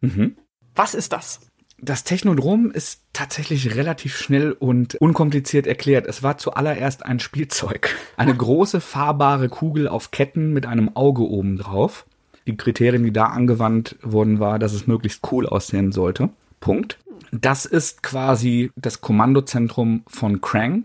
Mhm. 0.00 0.36
Was 0.74 0.94
ist 0.94 1.12
das? 1.12 1.40
Das 1.80 2.02
Technodrom 2.02 2.70
ist 2.70 3.02
tatsächlich 3.12 3.76
relativ 3.76 4.16
schnell 4.16 4.52
und 4.52 4.96
unkompliziert 4.96 5.66
erklärt. 5.66 6.06
Es 6.06 6.22
war 6.22 6.38
zuallererst 6.38 7.04
ein 7.04 7.20
Spielzeug. 7.20 7.94
Eine 8.16 8.34
große 8.34 8.80
fahrbare 8.80 9.48
Kugel 9.48 9.86
auf 9.86 10.10
Ketten 10.10 10.52
mit 10.52 10.66
einem 10.66 10.96
Auge 10.96 11.22
oben 11.22 11.58
drauf 11.58 12.04
die 12.48 12.56
Kriterien, 12.56 13.04
die 13.04 13.12
da 13.12 13.26
angewandt 13.26 13.96
wurden, 14.02 14.40
war, 14.40 14.58
dass 14.58 14.72
es 14.72 14.86
möglichst 14.86 15.30
cool 15.30 15.46
aussehen 15.46 15.92
sollte. 15.92 16.30
Punkt. 16.60 16.98
Das 17.32 17.66
ist 17.66 18.02
quasi 18.02 18.70
das 18.76 19.00
Kommandozentrum 19.00 20.02
von 20.06 20.40
Krang. 20.40 20.84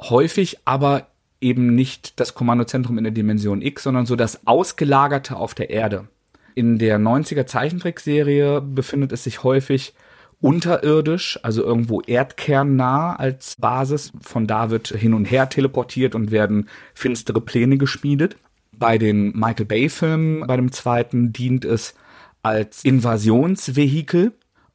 Häufig 0.00 0.58
aber 0.64 1.08
eben 1.40 1.74
nicht 1.74 2.18
das 2.20 2.34
Kommandozentrum 2.34 2.98
in 2.98 3.04
der 3.04 3.12
Dimension 3.12 3.62
X, 3.62 3.82
sondern 3.82 4.06
so 4.06 4.16
das 4.16 4.46
Ausgelagerte 4.46 5.36
auf 5.36 5.54
der 5.54 5.70
Erde. 5.70 6.08
In 6.54 6.78
der 6.78 6.98
90er 6.98 7.46
Zeichentrickserie 7.46 8.60
befindet 8.60 9.12
es 9.12 9.24
sich 9.24 9.42
häufig 9.42 9.94
unterirdisch, 10.40 11.38
also 11.42 11.62
irgendwo 11.62 12.00
erdkernnah 12.00 13.16
als 13.16 13.56
Basis. 13.58 14.12
Von 14.20 14.46
da 14.46 14.70
wird 14.70 14.88
hin 14.88 15.14
und 15.14 15.24
her 15.24 15.48
teleportiert 15.48 16.14
und 16.14 16.30
werden 16.30 16.68
finstere 16.94 17.40
Pläne 17.40 17.78
geschmiedet. 17.78 18.36
Bei 18.76 18.98
den 18.98 19.32
Michael 19.38 19.66
Bay-Filmen, 19.66 20.46
bei 20.46 20.56
dem 20.56 20.72
zweiten, 20.72 21.32
dient 21.32 21.64
es 21.64 21.94
als 22.42 22.84
Invasionsvehikel. 22.84 24.32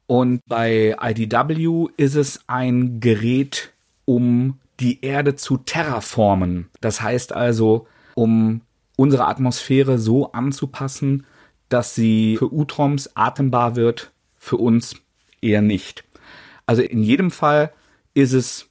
Und 0.08 0.40
bei 0.46 0.96
IDW 1.00 1.88
ist 1.98 2.16
es 2.16 2.40
ein 2.48 2.98
Gerät, 2.98 3.74
um 4.06 4.58
die 4.80 5.04
Erde 5.04 5.36
zu 5.36 5.58
terraformen. 5.58 6.68
Das 6.80 7.02
heißt 7.02 7.34
also, 7.34 7.86
um 8.14 8.62
unsere 8.96 9.26
Atmosphäre 9.26 9.98
so 9.98 10.32
anzupassen, 10.32 11.26
dass 11.68 11.94
sie 11.94 12.38
für 12.38 12.50
Utroms 12.50 13.16
atembar 13.16 13.76
wird, 13.76 14.10
für 14.38 14.56
uns 14.56 14.96
eher 15.42 15.60
nicht. 15.60 16.04
Also 16.64 16.80
in 16.80 17.02
jedem 17.02 17.30
Fall 17.30 17.70
ist 18.14 18.32
es 18.32 18.66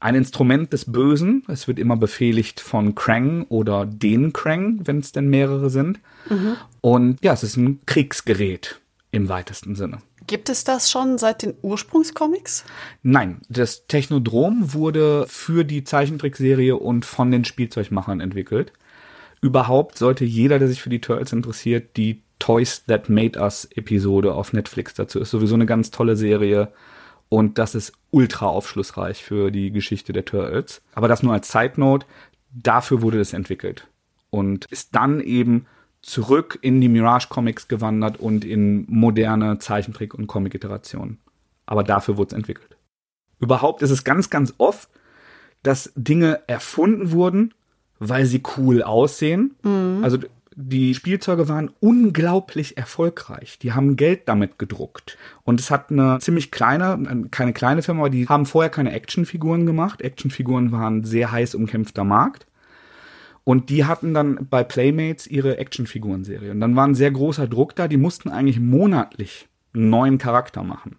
ein 0.00 0.14
Instrument 0.14 0.70
des 0.74 0.92
Bösen. 0.92 1.44
Es 1.48 1.66
wird 1.66 1.78
immer 1.78 1.96
befehligt 1.96 2.60
von 2.60 2.94
Krang 2.94 3.44
oder 3.48 3.86
den 3.86 4.34
Krang, 4.34 4.80
wenn 4.86 4.98
es 4.98 5.12
denn 5.12 5.28
mehrere 5.28 5.70
sind. 5.70 5.98
Mhm. 6.28 6.56
Und 6.82 7.24
ja, 7.24 7.32
es 7.32 7.42
ist 7.42 7.56
ein 7.56 7.80
Kriegsgerät 7.86 8.82
im 9.12 9.30
weitesten 9.30 9.76
Sinne. 9.76 10.02
Gibt 10.26 10.48
es 10.48 10.64
das 10.64 10.90
schon 10.90 11.18
seit 11.18 11.42
den 11.42 11.54
Ursprungscomics? 11.62 12.64
Nein, 13.02 13.42
das 13.48 13.86
Technodrom 13.86 14.72
wurde 14.72 15.26
für 15.28 15.64
die 15.64 15.84
Zeichentrickserie 15.84 16.76
und 16.76 17.04
von 17.04 17.30
den 17.30 17.44
Spielzeugmachern 17.44 18.20
entwickelt. 18.20 18.72
Überhaupt 19.40 19.98
sollte 19.98 20.24
jeder, 20.24 20.58
der 20.58 20.68
sich 20.68 20.80
für 20.80 20.90
die 20.90 21.00
Turtles 21.00 21.32
interessiert, 21.32 21.96
die 21.96 22.22
Toys 22.38 22.84
That 22.86 23.08
Made 23.08 23.38
Us 23.38 23.68
Episode 23.74 24.34
auf 24.34 24.52
Netflix 24.52 24.94
dazu 24.94 25.20
ist 25.20 25.30
sowieso 25.30 25.54
eine 25.54 25.66
ganz 25.66 25.90
tolle 25.90 26.16
Serie 26.16 26.72
und 27.28 27.58
das 27.58 27.74
ist 27.74 27.92
ultra 28.10 28.46
aufschlussreich 28.46 29.22
für 29.22 29.50
die 29.50 29.72
Geschichte 29.72 30.12
der 30.12 30.24
Turtles. 30.24 30.82
Aber 30.94 31.08
das 31.08 31.22
nur 31.22 31.32
als 31.32 31.50
Side 31.50 31.74
Note. 31.76 32.06
Dafür 32.50 33.02
wurde 33.02 33.20
es 33.20 33.32
entwickelt. 33.32 33.88
Und 34.30 34.66
ist 34.66 34.94
dann 34.94 35.20
eben 35.20 35.66
zurück 36.04 36.58
in 36.60 36.80
die 36.80 36.88
Mirage 36.88 37.28
Comics 37.28 37.68
gewandert 37.68 38.20
und 38.20 38.44
in 38.44 38.84
moderne 38.88 39.58
Zeichentrick- 39.58 40.14
und 40.14 40.26
Comic-Iterationen. 40.26 41.18
Aber 41.66 41.82
dafür 41.82 42.16
wurde 42.16 42.28
es 42.28 42.36
entwickelt. 42.36 42.76
Überhaupt 43.40 43.82
ist 43.82 43.90
es 43.90 44.04
ganz, 44.04 44.30
ganz 44.30 44.54
oft, 44.58 44.88
dass 45.62 45.92
Dinge 45.96 46.40
erfunden 46.46 47.10
wurden, 47.10 47.54
weil 47.98 48.26
sie 48.26 48.42
cool 48.56 48.82
aussehen. 48.82 49.54
Mhm. 49.62 50.00
Also 50.02 50.18
die 50.56 50.94
Spielzeuge 50.94 51.48
waren 51.48 51.70
unglaublich 51.80 52.76
erfolgreich. 52.76 53.58
Die 53.58 53.72
haben 53.72 53.96
Geld 53.96 54.28
damit 54.28 54.58
gedruckt. 54.58 55.16
Und 55.42 55.58
es 55.58 55.70
hat 55.70 55.90
eine 55.90 56.18
ziemlich 56.20 56.50
kleine, 56.50 57.28
keine 57.30 57.52
kleine 57.52 57.82
Firma, 57.82 58.02
aber 58.02 58.10
die 58.10 58.28
haben 58.28 58.46
vorher 58.46 58.70
keine 58.70 58.92
Actionfiguren 58.92 59.66
gemacht. 59.66 60.00
Actionfiguren 60.02 60.70
waren 60.70 61.04
sehr 61.04 61.32
heiß 61.32 61.54
umkämpfter 61.54 62.04
Markt. 62.04 62.46
Und 63.44 63.68
die 63.68 63.84
hatten 63.84 64.14
dann 64.14 64.46
bei 64.48 64.64
Playmates 64.64 65.26
ihre 65.26 65.58
Actionfiguren-Serie. 65.58 66.50
Und 66.50 66.60
dann 66.60 66.76
war 66.76 66.86
ein 66.86 66.94
sehr 66.94 67.10
großer 67.10 67.46
Druck 67.46 67.76
da. 67.76 67.88
Die 67.88 67.98
mussten 67.98 68.30
eigentlich 68.30 68.58
monatlich 68.58 69.48
einen 69.74 69.90
neuen 69.90 70.18
Charakter 70.18 70.62
machen, 70.62 70.96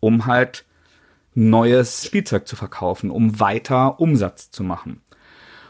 um 0.00 0.26
halt 0.26 0.64
neues 1.34 2.04
Spielzeug 2.04 2.48
zu 2.48 2.56
verkaufen, 2.56 3.10
um 3.10 3.38
weiter 3.38 4.00
Umsatz 4.00 4.50
zu 4.50 4.64
machen. 4.64 5.02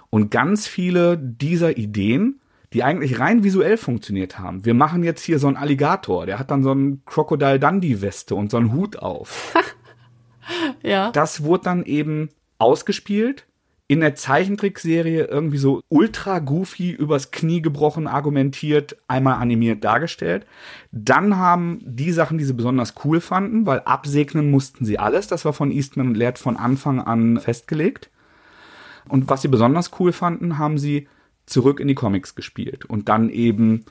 Und 0.09 0.31
ganz 0.31 0.67
viele 0.67 1.19
dieser 1.19 1.77
Ideen, 1.77 2.41
die 2.73 2.83
eigentlich 2.83 3.19
rein 3.19 3.45
visuell 3.45 3.77
funktioniert 3.77 4.39
haben. 4.39 4.65
Wir 4.65 4.75
machen 4.75 5.03
jetzt 5.03 5.23
hier 5.23 5.39
so 5.39 5.49
einen 5.49 5.57
Alligator, 5.57 6.25
der 6.25 6.39
hat 6.39 6.51
dann 6.51 6.63
so 6.63 6.71
einen 6.71 7.05
Crocodile 7.05 7.61
Dundee 7.61 8.01
Weste 8.01 8.35
und 8.35 8.51
so 8.51 8.57
einen 8.57 8.73
Hut 8.73 8.97
auf. 8.97 9.55
ja. 10.83 11.11
Das 11.11 11.43
wurde 11.43 11.65
dann 11.65 11.85
eben 11.85 12.31
ausgespielt 12.59 13.47
in 13.89 14.01
der 14.01 14.17
Zeichentrickserie 14.17 15.25
irgendwie 15.25 15.59
so 15.59 15.81
ultra 15.89 16.41
goofy 16.41 16.91
übers 16.91 17.31
Knie 17.31 17.63
gebrochen 17.63 18.09
argumentiert, 18.09 18.97
einmal 19.07 19.35
animiert 19.35 19.85
dargestellt. 19.85 20.45
Dann 20.91 21.37
haben 21.37 21.81
die 21.85 22.11
Sachen, 22.11 22.37
die 22.39 22.45
sie 22.45 22.55
besonders 22.55 22.95
cool 23.05 23.21
fanden, 23.21 23.65
weil 23.65 23.81
absegnen 23.81 24.51
mussten 24.51 24.85
sie 24.85 24.99
alles. 24.99 25.29
Das 25.29 25.45
war 25.45 25.53
von 25.53 25.71
Eastman 25.71 26.09
und 26.09 26.17
Laird 26.17 26.39
von 26.39 26.57
Anfang 26.57 27.01
an 27.01 27.39
festgelegt. 27.39 28.11
Und 29.09 29.29
was 29.29 29.43
sie 29.43 29.49
besonders 29.49 29.93
cool 30.01 30.13
fanden, 30.13 30.59
haben 30.59 30.79
sie 30.79 31.07
zurück 31.47 31.79
in 31.79 31.87
die 31.87 31.95
Comics 31.95 32.35
gespielt 32.35 32.85
und 32.85 33.09
dann 33.09 33.31
eben 33.31 33.85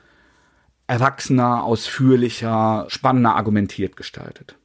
erwachsener, 0.86 1.64
ausführlicher, 1.64 2.84
spannender 2.88 3.34
argumentiert 3.34 3.96
gestaltet. 3.96 4.56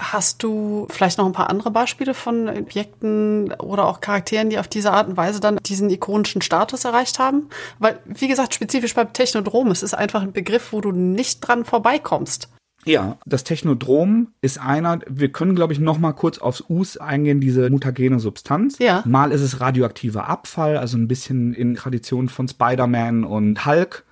Hast 0.00 0.42
du 0.42 0.86
vielleicht 0.88 1.18
noch 1.18 1.26
ein 1.26 1.32
paar 1.32 1.50
andere 1.50 1.70
Beispiele 1.70 2.14
von 2.14 2.48
Objekten 2.48 3.52
oder 3.52 3.86
auch 3.86 4.00
Charakteren, 4.00 4.48
die 4.48 4.58
auf 4.58 4.66
diese 4.66 4.92
Art 4.92 5.08
und 5.08 5.18
Weise 5.18 5.40
dann 5.40 5.58
diesen 5.58 5.90
ikonischen 5.90 6.40
Status 6.40 6.86
erreicht 6.86 7.18
haben? 7.18 7.50
Weil, 7.78 8.00
wie 8.06 8.28
gesagt, 8.28 8.54
spezifisch 8.54 8.94
beim 8.94 9.12
Technodrom, 9.12 9.70
es 9.70 9.82
ist 9.82 9.92
einfach 9.92 10.22
ein 10.22 10.32
Begriff, 10.32 10.72
wo 10.72 10.80
du 10.80 10.90
nicht 10.90 11.40
dran 11.40 11.66
vorbeikommst. 11.66 12.48
Ja, 12.86 13.18
das 13.26 13.44
Technodrom 13.44 14.28
ist 14.40 14.58
einer, 14.58 15.00
wir 15.06 15.30
können, 15.30 15.54
glaube 15.54 15.74
ich, 15.74 15.80
noch 15.80 15.98
mal 15.98 16.12
kurz 16.12 16.38
aufs 16.38 16.64
Us 16.70 16.96
eingehen, 16.96 17.40
diese 17.40 17.68
mutagene 17.68 18.20
Substanz. 18.20 18.78
Ja. 18.78 19.02
Mal 19.04 19.32
ist 19.32 19.42
es 19.42 19.60
radioaktiver 19.60 20.28
Abfall, 20.28 20.78
also 20.78 20.96
ein 20.96 21.08
bisschen 21.08 21.52
in 21.52 21.74
Tradition 21.74 22.30
von 22.30 22.48
Spider-Man 22.48 23.24
und 23.24 23.66
Hulk, 23.66 24.04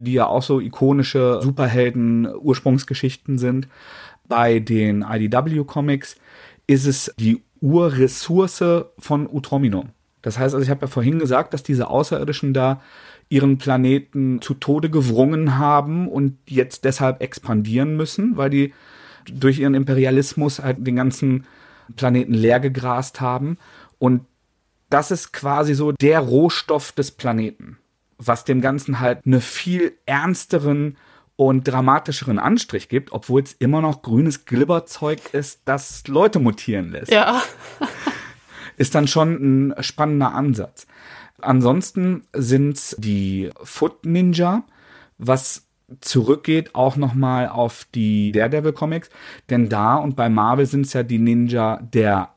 die 0.00 0.14
ja 0.14 0.26
auch 0.26 0.42
so 0.42 0.60
ikonische 0.60 1.40
Superhelden-Ursprungsgeschichten 1.40 3.38
sind. 3.38 3.68
Bei 4.28 4.58
den 4.58 5.02
IDW-Comics 5.02 6.16
ist 6.66 6.86
es 6.86 7.14
die 7.18 7.42
Urressource 7.60 8.64
von 8.98 9.28
Utromino. 9.28 9.86
Das 10.22 10.38
heißt 10.38 10.54
also, 10.54 10.64
ich 10.64 10.70
habe 10.70 10.82
ja 10.82 10.86
vorhin 10.88 11.18
gesagt, 11.18 11.54
dass 11.54 11.62
diese 11.62 11.88
Außerirdischen 11.88 12.52
da 12.52 12.80
ihren 13.28 13.58
Planeten 13.58 14.40
zu 14.40 14.54
Tode 14.54 14.90
gewrungen 14.90 15.58
haben 15.58 16.08
und 16.08 16.38
jetzt 16.48 16.84
deshalb 16.84 17.22
expandieren 17.22 17.96
müssen, 17.96 18.36
weil 18.36 18.50
die 18.50 18.72
durch 19.26 19.58
ihren 19.58 19.74
Imperialismus 19.74 20.60
halt 20.60 20.86
den 20.86 20.96
ganzen 20.96 21.46
Planeten 21.96 22.34
leer 22.34 22.60
gegrast 22.60 23.20
haben. 23.20 23.58
Und 23.98 24.22
das 24.90 25.10
ist 25.10 25.32
quasi 25.32 25.74
so 25.74 25.92
der 25.92 26.20
Rohstoff 26.20 26.92
des 26.92 27.10
Planeten, 27.10 27.78
was 28.18 28.44
dem 28.44 28.60
Ganzen 28.60 29.00
halt 29.00 29.26
eine 29.26 29.40
viel 29.40 29.92
ernsteren 30.06 30.96
und 31.36 31.68
dramatischeren 31.68 32.38
Anstrich 32.38 32.88
gibt, 32.88 33.12
obwohl 33.12 33.42
es 33.42 33.52
immer 33.52 33.82
noch 33.82 34.02
grünes 34.02 34.46
Glibberzeug 34.46 35.34
ist, 35.34 35.60
das 35.66 36.06
Leute 36.08 36.38
mutieren 36.38 36.90
lässt. 36.90 37.12
Ja. 37.12 37.42
ist 38.76 38.94
dann 38.94 39.06
schon 39.06 39.70
ein 39.70 39.82
spannender 39.82 40.34
Ansatz. 40.34 40.86
Ansonsten 41.40 42.22
sind 42.32 42.96
die 42.98 43.50
Foot 43.62 44.06
Ninja, 44.06 44.64
was 45.18 45.66
zurückgeht 46.00 46.74
auch 46.74 46.96
nochmal 46.96 47.48
auf 47.48 47.86
die 47.94 48.32
Daredevil 48.32 48.72
Comics, 48.72 49.10
denn 49.50 49.68
da 49.68 49.96
und 49.96 50.16
bei 50.16 50.28
Marvel 50.28 50.66
sind 50.66 50.86
es 50.86 50.94
ja 50.94 51.02
die 51.02 51.18
Ninja 51.18 51.78
der 51.82 52.30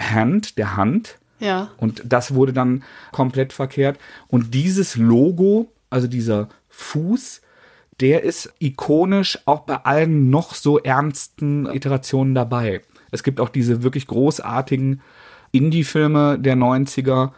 Hand, 0.00 0.56
der 0.58 0.76
Hand. 0.76 1.18
Ja. 1.40 1.70
Und 1.76 2.02
das 2.06 2.34
wurde 2.34 2.52
dann 2.52 2.84
komplett 3.12 3.52
verkehrt. 3.52 3.98
Und 4.28 4.54
dieses 4.54 4.96
Logo, 4.96 5.70
also 5.90 6.06
dieser 6.06 6.48
Fuß, 6.68 7.42
der 8.00 8.22
ist 8.22 8.52
ikonisch 8.58 9.38
auch 9.46 9.60
bei 9.60 9.76
allen 9.76 10.30
noch 10.30 10.54
so 10.54 10.78
ernsten 10.78 11.66
Iterationen 11.66 12.34
dabei. 12.34 12.82
Es 13.10 13.22
gibt 13.22 13.40
auch 13.40 13.48
diese 13.48 13.82
wirklich 13.82 14.06
großartigen 14.06 15.00
Indie-Filme 15.52 16.38
der 16.38 16.56
90er, 16.56 17.30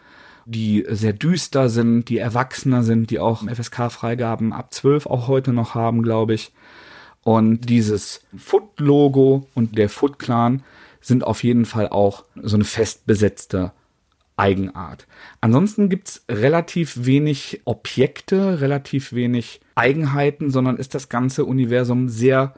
die 0.45 0.85
sehr 0.89 1.13
düster 1.13 1.69
sind, 1.69 2.09
die 2.09 2.17
erwachsener 2.17 2.81
sind, 2.83 3.11
die 3.11 3.19
auch 3.19 3.43
FSK-Freigaben 3.43 4.53
ab 4.53 4.73
12 4.73 5.05
auch 5.05 5.27
heute 5.27 5.53
noch 5.53 5.75
haben, 5.75 6.01
glaube 6.01 6.33
ich. 6.33 6.53
Und 7.23 7.69
dieses 7.69 8.21
Foot-Logo 8.35 9.47
und 9.53 9.77
der 9.77 9.89
Foot-Clan 9.89 10.63
sind 11.01 11.23
auf 11.23 11.43
jeden 11.43 11.65
Fall 11.65 11.89
auch 11.89 12.23
so 12.41 12.55
eine 12.55 12.63
fest 12.63 13.05
besetzte 13.05 13.73
Eigenart. 14.37 15.07
Ansonsten 15.41 15.89
gibt's 15.89 16.23
relativ 16.29 17.05
wenig 17.05 17.61
Objekte, 17.65 18.61
relativ 18.61 19.13
wenig 19.13 19.59
Eigenheiten, 19.75 20.51
sondern 20.51 20.77
ist 20.77 20.95
das 20.95 21.09
ganze 21.09 21.43
Universum 21.45 22.07
sehr 22.07 22.53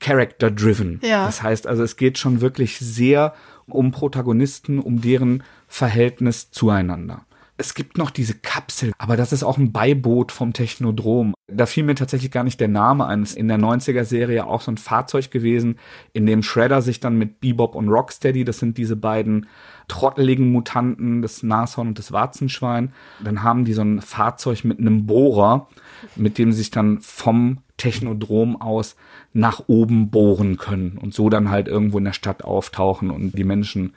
character-driven. 0.00 1.00
Ja. 1.02 1.26
Das 1.26 1.42
heißt 1.42 1.66
also, 1.66 1.82
es 1.82 1.96
geht 1.96 2.18
schon 2.18 2.40
wirklich 2.40 2.78
sehr 2.78 3.34
um 3.66 3.90
Protagonisten, 3.90 4.78
um 4.78 5.00
deren 5.00 5.42
Verhältnis 5.66 6.50
zueinander. 6.50 7.24
Es 7.60 7.74
gibt 7.74 7.98
noch 7.98 8.12
diese 8.12 8.34
Kapsel, 8.34 8.92
aber 8.98 9.16
das 9.16 9.32
ist 9.32 9.42
auch 9.42 9.58
ein 9.58 9.72
Beiboot 9.72 10.30
vom 10.30 10.52
Technodrom. 10.52 11.34
Da 11.48 11.66
fiel 11.66 11.82
mir 11.82 11.96
tatsächlich 11.96 12.30
gar 12.30 12.44
nicht 12.44 12.60
der 12.60 12.68
Name 12.68 13.06
ein. 13.06 13.24
In 13.34 13.48
der 13.48 13.58
90er-Serie 13.58 14.46
auch 14.46 14.60
so 14.60 14.70
ein 14.70 14.76
Fahrzeug 14.76 15.32
gewesen, 15.32 15.76
in 16.12 16.24
dem 16.24 16.44
Shredder 16.44 16.82
sich 16.82 17.00
dann 17.00 17.18
mit 17.18 17.40
Bebop 17.40 17.74
und 17.74 17.88
Rocksteady, 17.88 18.44
das 18.44 18.60
sind 18.60 18.78
diese 18.78 18.94
beiden 18.94 19.48
trotteligen 19.88 20.52
Mutanten, 20.52 21.20
das 21.20 21.42
Nashorn 21.42 21.88
und 21.88 21.98
das 21.98 22.12
Warzenschwein, 22.12 22.92
dann 23.24 23.42
haben 23.42 23.64
die 23.64 23.72
so 23.72 23.82
ein 23.82 24.02
Fahrzeug 24.02 24.62
mit 24.62 24.78
einem 24.78 25.06
Bohrer, 25.06 25.66
mit 26.14 26.38
dem 26.38 26.52
sie 26.52 26.58
sich 26.58 26.70
dann 26.70 27.00
vom 27.00 27.58
Technodrom 27.76 28.60
aus 28.60 28.94
nach 29.32 29.62
oben 29.66 30.10
bohren 30.10 30.58
können 30.58 30.96
und 30.96 31.12
so 31.12 31.28
dann 31.28 31.50
halt 31.50 31.66
irgendwo 31.66 31.98
in 31.98 32.04
der 32.04 32.12
Stadt 32.12 32.44
auftauchen 32.44 33.10
und 33.10 33.36
die 33.36 33.44
Menschen 33.44 33.94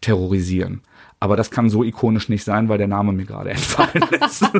terrorisieren. 0.00 0.82
Aber 1.24 1.36
das 1.36 1.50
kann 1.50 1.70
so 1.70 1.82
ikonisch 1.82 2.28
nicht 2.28 2.44
sein, 2.44 2.68
weil 2.68 2.76
der 2.76 2.86
Name 2.86 3.12
mir 3.12 3.24
gerade 3.24 3.48
entfallen 3.52 4.04
ist. 4.26 4.44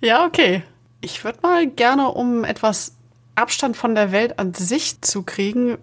ja, 0.00 0.24
okay. 0.24 0.62
Ich 1.00 1.24
würde 1.24 1.40
mal 1.42 1.66
gerne, 1.66 2.12
um 2.12 2.44
etwas 2.44 2.94
Abstand 3.34 3.76
von 3.76 3.96
der 3.96 4.12
Welt 4.12 4.38
an 4.38 4.54
sich 4.54 5.00
zu 5.00 5.24
kriegen, 5.24 5.76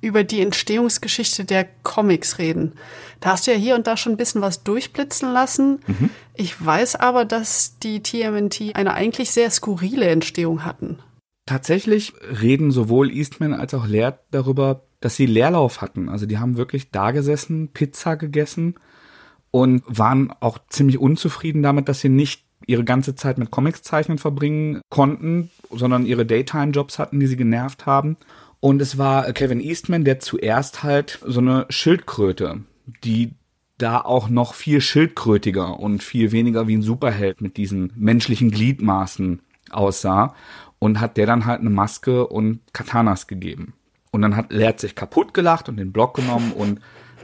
über 0.00 0.24
die 0.24 0.40
Entstehungsgeschichte 0.40 1.44
der 1.44 1.68
Comics 1.84 2.38
reden. 2.38 2.72
Da 3.20 3.30
hast 3.30 3.46
du 3.46 3.52
ja 3.52 3.56
hier 3.56 3.76
und 3.76 3.86
da 3.86 3.96
schon 3.96 4.14
ein 4.14 4.18
bisschen 4.18 4.42
was 4.42 4.64
durchblitzen 4.64 5.32
lassen. 5.32 5.78
Mhm. 5.86 6.10
Ich 6.34 6.64
weiß 6.64 6.96
aber, 6.96 7.24
dass 7.24 7.78
die 7.78 8.02
TMNT 8.02 8.74
eine 8.74 8.94
eigentlich 8.94 9.30
sehr 9.30 9.50
skurrile 9.50 10.08
Entstehung 10.08 10.64
hatten. 10.64 10.98
Tatsächlich 11.46 12.12
reden 12.42 12.72
sowohl 12.72 13.12
Eastman 13.12 13.54
als 13.54 13.72
auch 13.72 13.86
Laird 13.86 14.18
darüber, 14.32 14.82
dass 15.04 15.16
sie 15.16 15.26
Leerlauf 15.26 15.82
hatten. 15.82 16.08
Also 16.08 16.24
die 16.24 16.38
haben 16.38 16.56
wirklich 16.56 16.90
da 16.90 17.10
gesessen, 17.10 17.68
Pizza 17.68 18.16
gegessen 18.16 18.76
und 19.50 19.82
waren 19.86 20.32
auch 20.40 20.58
ziemlich 20.70 20.98
unzufrieden 20.98 21.62
damit, 21.62 21.90
dass 21.90 22.00
sie 22.00 22.08
nicht 22.08 22.46
ihre 22.66 22.84
ganze 22.84 23.14
Zeit 23.14 23.36
mit 23.36 23.50
Comics 23.50 23.82
zeichnen 23.82 24.16
verbringen 24.16 24.80
konnten, 24.88 25.50
sondern 25.70 26.06
ihre 26.06 26.24
Daytime-Jobs 26.24 26.98
hatten, 26.98 27.20
die 27.20 27.26
sie 27.26 27.36
genervt 27.36 27.84
haben. 27.84 28.16
Und 28.60 28.80
es 28.80 28.96
war 28.96 29.30
Kevin 29.34 29.60
Eastman, 29.60 30.04
der 30.04 30.20
zuerst 30.20 30.82
halt 30.82 31.18
so 31.26 31.40
eine 31.40 31.66
Schildkröte, 31.68 32.62
die 33.04 33.34
da 33.76 34.00
auch 34.00 34.30
noch 34.30 34.54
viel 34.54 34.80
schildkrötiger 34.80 35.78
und 35.80 36.02
viel 36.02 36.32
weniger 36.32 36.66
wie 36.66 36.78
ein 36.78 36.82
Superheld 36.82 37.42
mit 37.42 37.58
diesen 37.58 37.92
menschlichen 37.94 38.50
Gliedmaßen 38.50 39.42
aussah 39.68 40.34
und 40.78 40.98
hat 41.00 41.18
der 41.18 41.26
dann 41.26 41.44
halt 41.44 41.60
eine 41.60 41.68
Maske 41.68 42.26
und 42.26 42.60
Katanas 42.72 43.26
gegeben. 43.26 43.74
Und 44.14 44.22
dann 44.22 44.36
hat 44.36 44.52
Lert 44.52 44.78
sich 44.78 44.94
kaputt 44.94 45.34
gelacht 45.34 45.68
und 45.68 45.76
den 45.76 45.90
Block 45.90 46.14
genommen 46.14 46.52
und 46.52 46.78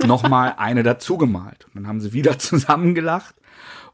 nochmal 0.05 0.55
eine 0.57 0.82
dazu 0.82 1.18
gemalt. 1.18 1.66
Und 1.68 1.76
dann 1.76 1.86
haben 1.86 2.01
sie 2.01 2.12
wieder 2.12 2.36
zusammengelacht 2.41 3.36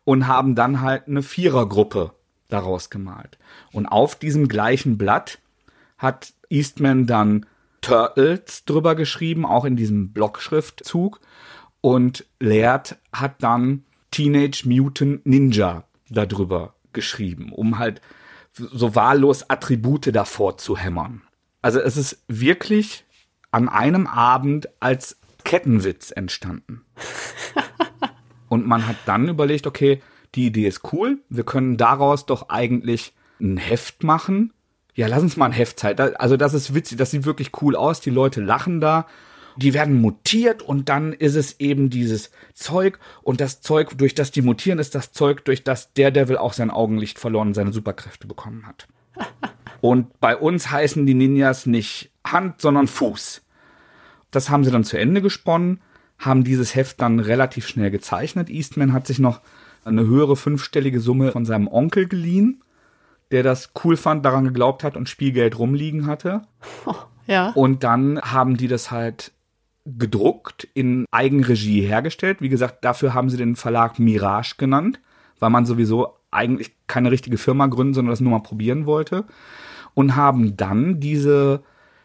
und 0.04 0.26
haben 0.26 0.54
dann 0.54 0.80
halt 0.80 1.06
eine 1.06 1.22
Vierergruppe 1.22 2.14
daraus 2.48 2.88
gemalt. 2.88 3.36
Und 3.70 3.84
auf 3.84 4.14
diesem 4.14 4.48
gleichen 4.48 4.96
Blatt 4.96 5.40
hat 5.98 6.32
Eastman 6.48 7.06
dann 7.06 7.44
Turtles 7.82 8.64
drüber 8.64 8.94
geschrieben, 8.94 9.44
auch 9.44 9.66
in 9.66 9.76
diesem 9.76 10.14
Blockschriftzug. 10.14 11.20
Und 11.82 12.24
Laird 12.40 12.96
hat 13.12 13.42
dann 13.42 13.84
Teenage 14.10 14.62
Mutant 14.66 15.26
Ninja 15.26 15.84
darüber 16.08 16.72
geschrieben, 16.94 17.52
um 17.52 17.78
halt 17.78 18.00
so 18.54 18.94
wahllos 18.94 19.50
Attribute 19.50 20.14
davor 20.14 20.56
zu 20.56 20.78
hämmern. 20.78 21.25
Also 21.66 21.80
es 21.80 21.96
ist 21.96 22.22
wirklich 22.28 23.04
an 23.50 23.68
einem 23.68 24.06
Abend 24.06 24.68
als 24.78 25.18
Kettenwitz 25.42 26.12
entstanden. 26.12 26.82
Und 28.48 28.68
man 28.68 28.86
hat 28.86 28.94
dann 29.06 29.28
überlegt, 29.28 29.66
okay, 29.66 30.00
die 30.36 30.46
Idee 30.46 30.68
ist 30.68 30.92
cool, 30.92 31.18
wir 31.28 31.42
können 31.42 31.76
daraus 31.76 32.24
doch 32.24 32.50
eigentlich 32.50 33.14
ein 33.40 33.56
Heft 33.56 34.04
machen. 34.04 34.52
Ja, 34.94 35.08
lass 35.08 35.22
uns 35.24 35.36
mal 35.36 35.46
ein 35.46 35.52
Heft 35.52 35.80
zeigen. 35.80 36.14
Also 36.14 36.36
das 36.36 36.54
ist 36.54 36.72
witzig, 36.72 36.98
das 36.98 37.10
sieht 37.10 37.24
wirklich 37.24 37.50
cool 37.60 37.74
aus, 37.74 38.00
die 38.00 38.10
Leute 38.10 38.40
lachen 38.40 38.80
da 38.80 39.08
die 39.58 39.72
werden 39.72 40.02
mutiert 40.02 40.60
und 40.60 40.90
dann 40.90 41.14
ist 41.14 41.34
es 41.34 41.58
eben 41.60 41.88
dieses 41.88 42.30
Zeug 42.52 42.98
und 43.22 43.40
das 43.40 43.62
Zeug, 43.62 43.96
durch 43.96 44.14
das 44.14 44.30
die 44.30 44.42
mutieren, 44.42 44.78
ist 44.78 44.94
das 44.94 45.12
Zeug, 45.12 45.46
durch 45.46 45.64
das 45.64 45.94
der 45.94 46.10
Devil 46.10 46.36
auch 46.36 46.52
sein 46.52 46.70
Augenlicht 46.70 47.18
verloren 47.18 47.48
und 47.48 47.54
seine 47.54 47.72
Superkräfte 47.72 48.26
bekommen 48.26 48.66
hat. 48.66 48.86
und 49.90 50.18
bei 50.20 50.36
uns 50.36 50.70
heißen 50.70 51.06
die 51.06 51.14
Ninjas 51.14 51.66
nicht 51.66 52.10
Hand, 52.26 52.60
sondern 52.60 52.88
Fuß. 52.88 53.42
Das 54.30 54.50
haben 54.50 54.64
sie 54.64 54.70
dann 54.72 54.84
zu 54.84 54.98
Ende 54.98 55.22
gesponnen, 55.22 55.80
haben 56.18 56.44
dieses 56.44 56.74
Heft 56.74 57.00
dann 57.00 57.20
relativ 57.20 57.68
schnell 57.68 57.90
gezeichnet. 57.90 58.50
Eastman 58.50 58.92
hat 58.92 59.06
sich 59.06 59.18
noch 59.18 59.40
eine 59.84 60.06
höhere 60.06 60.36
fünfstellige 60.36 60.98
Summe 60.98 61.30
von 61.30 61.44
seinem 61.44 61.68
Onkel 61.68 62.08
geliehen, 62.08 62.62
der 63.30 63.44
das 63.44 63.70
cool 63.84 63.96
fand, 63.96 64.24
daran 64.24 64.44
geglaubt 64.44 64.82
hat 64.82 64.96
und 64.96 65.08
Spielgeld 65.08 65.58
rumliegen 65.58 66.06
hatte. 66.06 66.42
Oh, 66.84 66.94
ja. 67.26 67.50
Und 67.50 67.84
dann 67.84 68.20
haben 68.20 68.56
die 68.56 68.68
das 68.68 68.90
halt 68.90 69.32
gedruckt, 69.84 70.66
in 70.74 71.06
Eigenregie 71.12 71.82
hergestellt. 71.82 72.40
Wie 72.40 72.48
gesagt, 72.48 72.84
dafür 72.84 73.14
haben 73.14 73.30
sie 73.30 73.36
den 73.36 73.54
Verlag 73.54 74.00
Mirage 74.00 74.56
genannt, 74.58 75.00
weil 75.38 75.50
man 75.50 75.64
sowieso 75.64 76.16
eigentlich 76.32 76.72
keine 76.88 77.12
richtige 77.12 77.38
Firma 77.38 77.68
gründen, 77.68 77.94
sondern 77.94 78.10
das 78.10 78.20
nur 78.20 78.32
mal 78.32 78.42
probieren 78.42 78.84
wollte. 78.84 79.26
Und 79.96 80.14
haben 80.14 80.58
dann 80.58 81.00
diese 81.00 81.62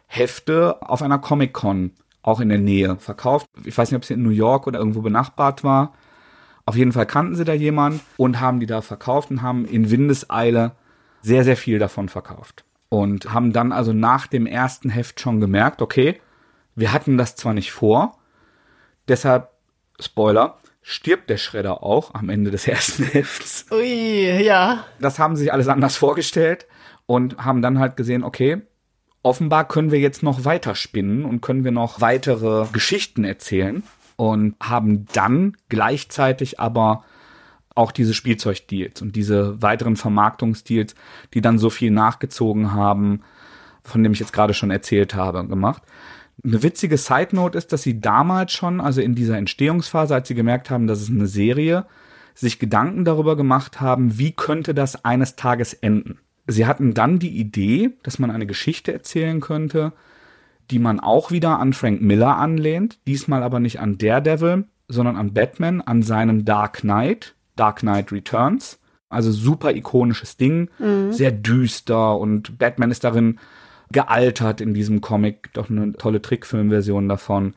Hefte 0.08 0.82
auf 0.82 1.02
einer 1.02 1.20
Comic-Con 1.20 1.92
auch 2.22 2.40
in 2.40 2.48
der 2.48 2.58
Nähe 2.58 2.96
verkauft. 2.98 3.48
Ich 3.66 3.78
weiß 3.78 3.92
nicht, 3.92 3.98
ob 3.98 4.06
sie 4.06 4.14
in 4.14 4.24
New 4.24 4.30
York 4.30 4.66
oder 4.66 4.80
irgendwo 4.80 5.02
benachbart 5.02 5.66
war. 5.66 5.94
Auf 6.66 6.78
jeden 6.78 6.94
Fall 6.94 7.06
kannten 7.06 7.36
sie 7.36 7.44
da 7.44 7.54
jemand 7.54 8.02
und 8.16 8.40
haben 8.40 8.62
die 8.62 8.66
da 8.66 8.82
verkauft 8.82 9.30
und 9.30 9.42
haben 9.42 9.66
in 9.66 9.92
Windeseile 9.92 10.72
sehr, 11.22 11.44
sehr 11.44 11.58
viel 11.58 11.80
davon 11.80 12.08
verkauft. 12.08 12.64
Und 12.88 13.34
haben 13.34 13.52
dann 13.52 13.74
also 13.74 13.92
nach 13.92 14.26
dem 14.26 14.46
ersten 14.46 14.90
Heft 14.90 15.20
schon 15.20 15.42
gemerkt, 15.42 15.82
okay, 15.82 16.22
wir 16.76 16.94
hatten 16.94 17.18
das 17.18 17.36
zwar 17.36 17.54
nicht 17.54 17.74
vor, 17.74 18.18
deshalb, 19.10 19.50
Spoiler, 20.00 20.58
stirbt 20.82 21.30
der 21.30 21.38
Schredder 21.38 21.84
auch 21.84 22.14
am 22.14 22.30
Ende 22.30 22.52
des 22.52 22.68
ersten 22.70 23.04
Hefts. 23.04 23.66
Ui, 23.70 24.44
ja. 24.44 24.86
Das 25.00 25.20
haben 25.20 25.36
sie 25.36 25.44
sich 25.44 25.54
alles 25.54 25.68
anders 25.68 25.98
vorgestellt 25.98 26.68
und 27.12 27.40
haben 27.40 27.62
dann 27.62 27.78
halt 27.78 27.98
gesehen, 27.98 28.24
okay, 28.24 28.62
offenbar 29.22 29.68
können 29.68 29.92
wir 29.92 30.00
jetzt 30.00 30.24
noch 30.24 30.46
weiter 30.46 30.76
spinnen 30.76 31.26
und 31.26 31.42
können 31.42 31.66
wir 31.66 31.72
noch 31.72 32.00
weitere 32.00 32.68
Geschichten 32.72 33.26
erzählen 33.26 33.84
und 34.16 34.56
haben 34.62 35.08
dann 35.12 35.58
gleichzeitig 35.68 36.62
aber 36.62 37.04
auch 37.76 37.92
diese 37.92 38.14
Spielzeugdeals 38.14 39.02
und 39.02 39.18
diese 39.18 39.62
weiteren 39.62 39.98
Vermarktungsdeals, 39.98 40.96
die 41.34 41.42
dann 41.42 41.60
so 41.60 41.70
viel 41.70 41.92
nachgezogen 41.92 42.72
haben, 42.72 43.24
von 43.84 44.04
dem 44.04 44.14
ich 44.14 44.22
jetzt 44.22 44.32
gerade 44.32 44.54
schon 44.54 44.72
erzählt 44.72 45.14
habe, 45.14 45.46
gemacht. 45.46 45.84
Eine 46.46 46.64
witzige 46.64 46.96
Side 46.98 47.36
Note 47.36 47.58
ist, 47.58 47.74
dass 47.74 47.82
sie 47.82 48.00
damals 48.00 48.54
schon, 48.54 48.80
also 48.80 49.02
in 49.02 49.16
dieser 49.16 49.38
Entstehungsphase, 49.38 50.16
als 50.16 50.30
sie 50.30 50.36
gemerkt 50.36 50.70
haben, 50.70 50.88
dass 50.88 51.02
es 51.02 51.10
eine 51.10 51.28
Serie, 51.28 51.88
sich 52.36 52.58
Gedanken 52.58 53.04
darüber 53.04 53.36
gemacht 53.36 53.82
haben, 53.82 54.18
wie 54.18 54.32
könnte 54.32 54.74
das 54.74 55.04
eines 55.04 55.36
Tages 55.36 55.74
enden. 55.74 56.20
Sie 56.48 56.66
hatten 56.66 56.94
dann 56.94 57.20
die 57.20 57.38
Idee, 57.38 57.92
dass 58.04 58.20
man 58.20 58.32
eine 58.32 58.46
Geschichte 58.46 58.92
erzählen 58.92 59.40
könnte, 59.40 59.94
die 60.70 60.80
man 60.80 61.00
auch 61.00 61.32
wieder 61.32 61.60
an 61.60 61.74
Frank 61.74 62.02
Miller 62.02 62.38
anlehnt, 62.38 63.00
diesmal 63.08 63.44
aber 63.44 63.60
nicht 63.60 63.80
an 63.80 63.98
Daredevil, 63.98 64.66
sondern 64.88 65.18
an 65.18 65.34
Batman, 65.34 65.82
an 65.82 66.04
seinem 66.04 66.46
Dark 66.46 66.80
Knight, 66.82 67.36
Dark 67.56 67.80
Knight 67.80 68.12
Returns. 68.12 68.80
Also 69.10 69.32
super 69.32 69.76
ikonisches 69.76 70.38
Ding, 70.38 70.70
mhm. 70.80 71.12
sehr 71.12 71.32
düster 71.32 72.18
und 72.18 72.58
Batman 72.58 72.92
ist 72.92 73.04
darin 73.04 73.40
gealtert 73.92 74.62
in 74.62 74.74
diesem 74.74 75.02
Comic, 75.02 75.52
doch 75.54 75.70
eine 75.70 75.92
tolle 75.94 76.22
Trickfilmversion 76.22 77.10
davon 77.10 77.54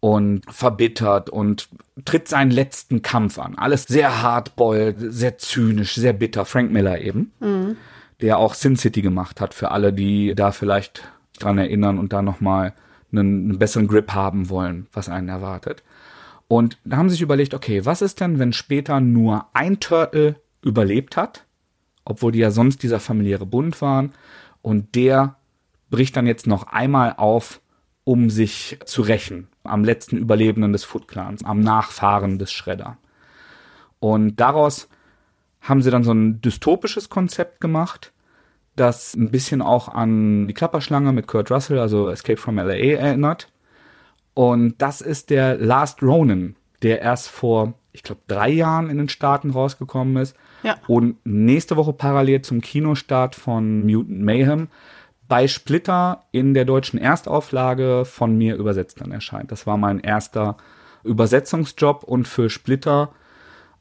und 0.00 0.42
verbittert 0.48 1.30
und 1.30 1.68
tritt 2.04 2.26
seinen 2.26 2.50
letzten 2.50 3.02
Kampf 3.02 3.38
an. 3.38 3.56
Alles 3.56 3.84
sehr 3.84 4.22
hardboiled, 4.22 4.96
sehr 4.98 5.38
zynisch, 5.38 5.94
sehr 5.94 6.14
bitter. 6.14 6.44
Frank 6.44 6.72
Miller 6.72 7.00
eben, 7.00 7.32
mhm. 7.38 7.76
Der 8.22 8.38
auch 8.38 8.54
Sin 8.54 8.76
City 8.76 9.02
gemacht 9.02 9.40
hat 9.40 9.54
für 9.54 9.70
alle, 9.70 9.92
die 9.92 10.34
da 10.34 10.52
vielleicht 10.52 11.02
dran 11.38 11.58
erinnern 11.58 11.98
und 11.98 12.12
da 12.12 12.22
nochmal 12.22 12.74
einen, 13.12 13.50
einen 13.50 13.58
besseren 13.58 13.88
Grip 13.88 14.12
haben 14.12 14.48
wollen, 14.48 14.86
was 14.92 15.08
einen 15.08 15.28
erwartet. 15.28 15.82
Und 16.48 16.78
da 16.84 16.96
haben 16.96 17.08
sie 17.08 17.14
sich 17.14 17.22
überlegt, 17.22 17.54
okay, 17.54 17.84
was 17.84 18.02
ist 18.02 18.20
denn, 18.20 18.38
wenn 18.38 18.52
später 18.52 19.00
nur 19.00 19.46
ein 19.52 19.80
Turtle 19.80 20.36
überlebt 20.62 21.16
hat, 21.16 21.44
obwohl 22.04 22.32
die 22.32 22.40
ja 22.40 22.50
sonst 22.50 22.82
dieser 22.82 23.00
familiäre 23.00 23.46
Bund 23.46 23.80
waren, 23.80 24.12
und 24.62 24.94
der 24.94 25.36
bricht 25.90 26.16
dann 26.16 26.26
jetzt 26.26 26.46
noch 26.46 26.64
einmal 26.64 27.14
auf, 27.16 27.60
um 28.04 28.30
sich 28.30 28.78
zu 28.84 29.02
rächen 29.02 29.48
am 29.64 29.84
letzten 29.84 30.16
Überlebenden 30.16 30.72
des 30.72 30.84
Foot 30.84 31.08
Clans, 31.08 31.44
am 31.44 31.60
Nachfahren 31.60 32.38
des 32.38 32.52
Shredder. 32.52 32.96
Und 33.98 34.40
daraus 34.40 34.88
haben 35.60 35.82
sie 35.82 35.90
dann 35.90 36.04
so 36.04 36.12
ein 36.12 36.40
dystopisches 36.40 37.08
Konzept 37.08 37.60
gemacht, 37.60 38.12
das 38.76 39.14
ein 39.14 39.30
bisschen 39.30 39.62
auch 39.62 39.88
an 39.88 40.46
die 40.46 40.54
Klapperschlange 40.54 41.12
mit 41.12 41.26
Kurt 41.26 41.50
Russell, 41.50 41.78
also 41.78 42.08
Escape 42.08 42.38
from 42.38 42.56
LA, 42.56 42.74
erinnert. 42.74 43.48
Und 44.34 44.80
das 44.80 45.00
ist 45.00 45.30
der 45.30 45.56
Last 45.56 46.02
Ronin, 46.02 46.56
der 46.82 47.02
erst 47.02 47.28
vor, 47.28 47.74
ich 47.92 48.02
glaube, 48.02 48.22
drei 48.26 48.48
Jahren 48.48 48.88
in 48.88 48.98
den 48.98 49.08
Staaten 49.08 49.50
rausgekommen 49.50 50.16
ist. 50.16 50.34
Ja. 50.62 50.76
Und 50.86 51.16
nächste 51.24 51.76
Woche 51.76 51.92
parallel 51.92 52.42
zum 52.42 52.60
Kinostart 52.60 53.34
von 53.34 53.84
Mutant 53.84 54.20
Mayhem 54.20 54.68
bei 55.28 55.46
Splitter 55.46 56.24
in 56.32 56.54
der 56.54 56.64
deutschen 56.64 56.98
Erstauflage 56.98 58.04
von 58.04 58.36
mir 58.36 58.56
übersetzt 58.56 59.00
dann 59.00 59.12
erscheint. 59.12 59.52
Das 59.52 59.66
war 59.66 59.76
mein 59.76 60.00
erster 60.00 60.56
Übersetzungsjob 61.04 62.02
und 62.02 62.26
für 62.26 62.50
Splitter 62.50 63.12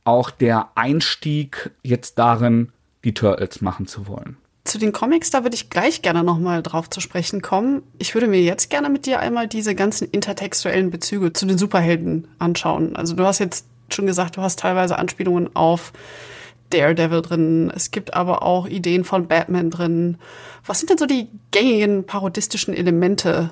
auch 0.09 0.31
der 0.31 0.69
Einstieg 0.75 1.71
jetzt 1.83 2.19
darin, 2.19 2.71
die 3.03 3.13
Turtles 3.13 3.61
machen 3.61 3.87
zu 3.87 4.07
wollen. 4.07 4.37
Zu 4.65 4.77
den 4.77 4.91
Comics, 4.91 5.31
da 5.31 5.43
würde 5.43 5.55
ich 5.55 5.69
gleich 5.69 6.01
gerne 6.01 6.23
nochmal 6.23 6.61
drauf 6.61 6.89
zu 6.89 6.99
sprechen 6.99 7.41
kommen. 7.41 7.81
Ich 7.97 8.13
würde 8.13 8.27
mir 8.27 8.41
jetzt 8.41 8.69
gerne 8.69 8.89
mit 8.89 9.05
dir 9.05 9.19
einmal 9.19 9.47
diese 9.47 9.73
ganzen 9.73 10.09
intertextuellen 10.09 10.91
Bezüge 10.91 11.33
zu 11.33 11.45
den 11.45 11.57
Superhelden 11.57 12.27
anschauen. 12.39 12.95
Also 12.95 13.15
du 13.15 13.25
hast 13.25 13.39
jetzt 13.39 13.65
schon 13.89 14.05
gesagt, 14.05 14.37
du 14.37 14.41
hast 14.41 14.59
teilweise 14.59 14.99
Anspielungen 14.99 15.55
auf 15.55 15.93
Daredevil 16.69 17.21
drin. 17.21 17.71
Es 17.75 17.91
gibt 17.91 18.13
aber 18.13 18.43
auch 18.43 18.67
Ideen 18.67 19.03
von 19.03 19.27
Batman 19.27 19.71
drin. 19.71 20.17
Was 20.65 20.79
sind 20.79 20.89
denn 20.89 20.97
so 20.97 21.05
die 21.05 21.27
gängigen 21.51 22.05
parodistischen 22.05 22.75
Elemente 22.75 23.49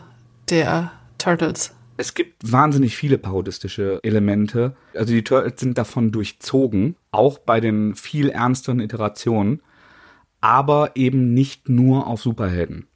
der 0.49 0.91
Turtles? 1.17 1.71
Es 1.97 2.13
gibt 2.13 2.51
wahnsinnig 2.51 2.95
viele 2.95 3.17
parodistische 3.17 3.99
Elemente. 4.03 4.75
Also 4.93 5.13
die 5.13 5.23
Turtles 5.23 5.59
sind 5.59 5.77
davon 5.77 6.11
durchzogen, 6.11 6.95
auch 7.11 7.39
bei 7.39 7.59
den 7.59 7.95
viel 7.95 8.29
ernsteren 8.29 8.79
Iterationen 8.79 9.61
aber 10.41 10.91
eben 10.95 11.33
nicht 11.33 11.69
nur 11.69 12.07
auf 12.07 12.21
Superhelden. 12.21 12.87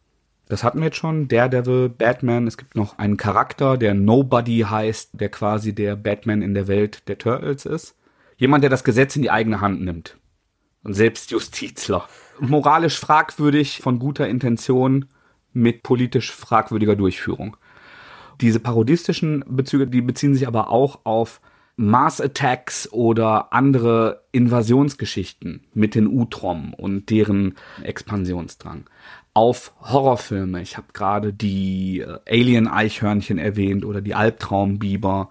Das 0.48 0.64
hatten 0.64 0.80
wir 0.80 0.86
jetzt 0.86 0.98
schon, 0.98 1.28
Daredevil, 1.28 1.90
Batman, 1.90 2.46
es 2.46 2.58
gibt 2.58 2.76
noch 2.76 2.98
einen 2.98 3.18
Charakter, 3.18 3.78
der 3.78 3.94
Nobody 3.94 4.66
heißt, 4.70 5.12
der 5.14 5.30
quasi 5.30 5.74
der 5.74 5.96
Batman 5.96 6.42
in 6.42 6.54
der 6.54 6.68
Welt 6.68 7.08
der 7.08 7.18
Turtles 7.18 7.66
ist. 7.66 7.96
Jemand, 8.38 8.64
der 8.64 8.70
das 8.70 8.84
Gesetz 8.84 9.16
in 9.16 9.22
die 9.22 9.32
eigene 9.32 9.62
Hand 9.62 9.82
nimmt. 9.82 10.18
Ein 10.84 10.94
Selbstjustizler. 10.94 12.08
Moralisch 12.40 13.00
fragwürdig, 13.00 13.80
von 13.82 14.00
guter 14.00 14.28
Intention, 14.28 15.06
mit 15.54 15.84
politisch 15.84 16.32
fragwürdiger 16.32 16.96
Durchführung. 16.96 17.56
Diese 18.42 18.60
parodistischen 18.60 19.46
Bezüge, 19.48 19.88
die 19.88 20.02
beziehen 20.02 20.34
sich 20.34 20.48
aber 20.48 20.70
auch 20.70 21.02
auf 21.04 21.42
Mars 21.76 22.22
Attacks 22.22 22.92
oder 22.92 23.54
andere 23.54 24.24
Invasionsgeschichten 24.32 25.68
mit 25.74 25.94
den 25.96 26.08
Utrom 26.08 26.74
und 26.74 27.10
deren 27.10 27.56
Expansionsdrang. 27.82 28.86
Auf 29.34 29.74
Horrorfilme. 29.82 30.62
Ich 30.62 30.78
habe 30.78 30.88
gerade 30.94 31.34
die 31.34 32.02
äh, 32.02 32.20
Alien-Eichhörnchen 32.28 33.38
erwähnt 33.38 33.86
oder 33.86 34.02
die 34.02 34.14
Albtraumbiber, 34.14 35.30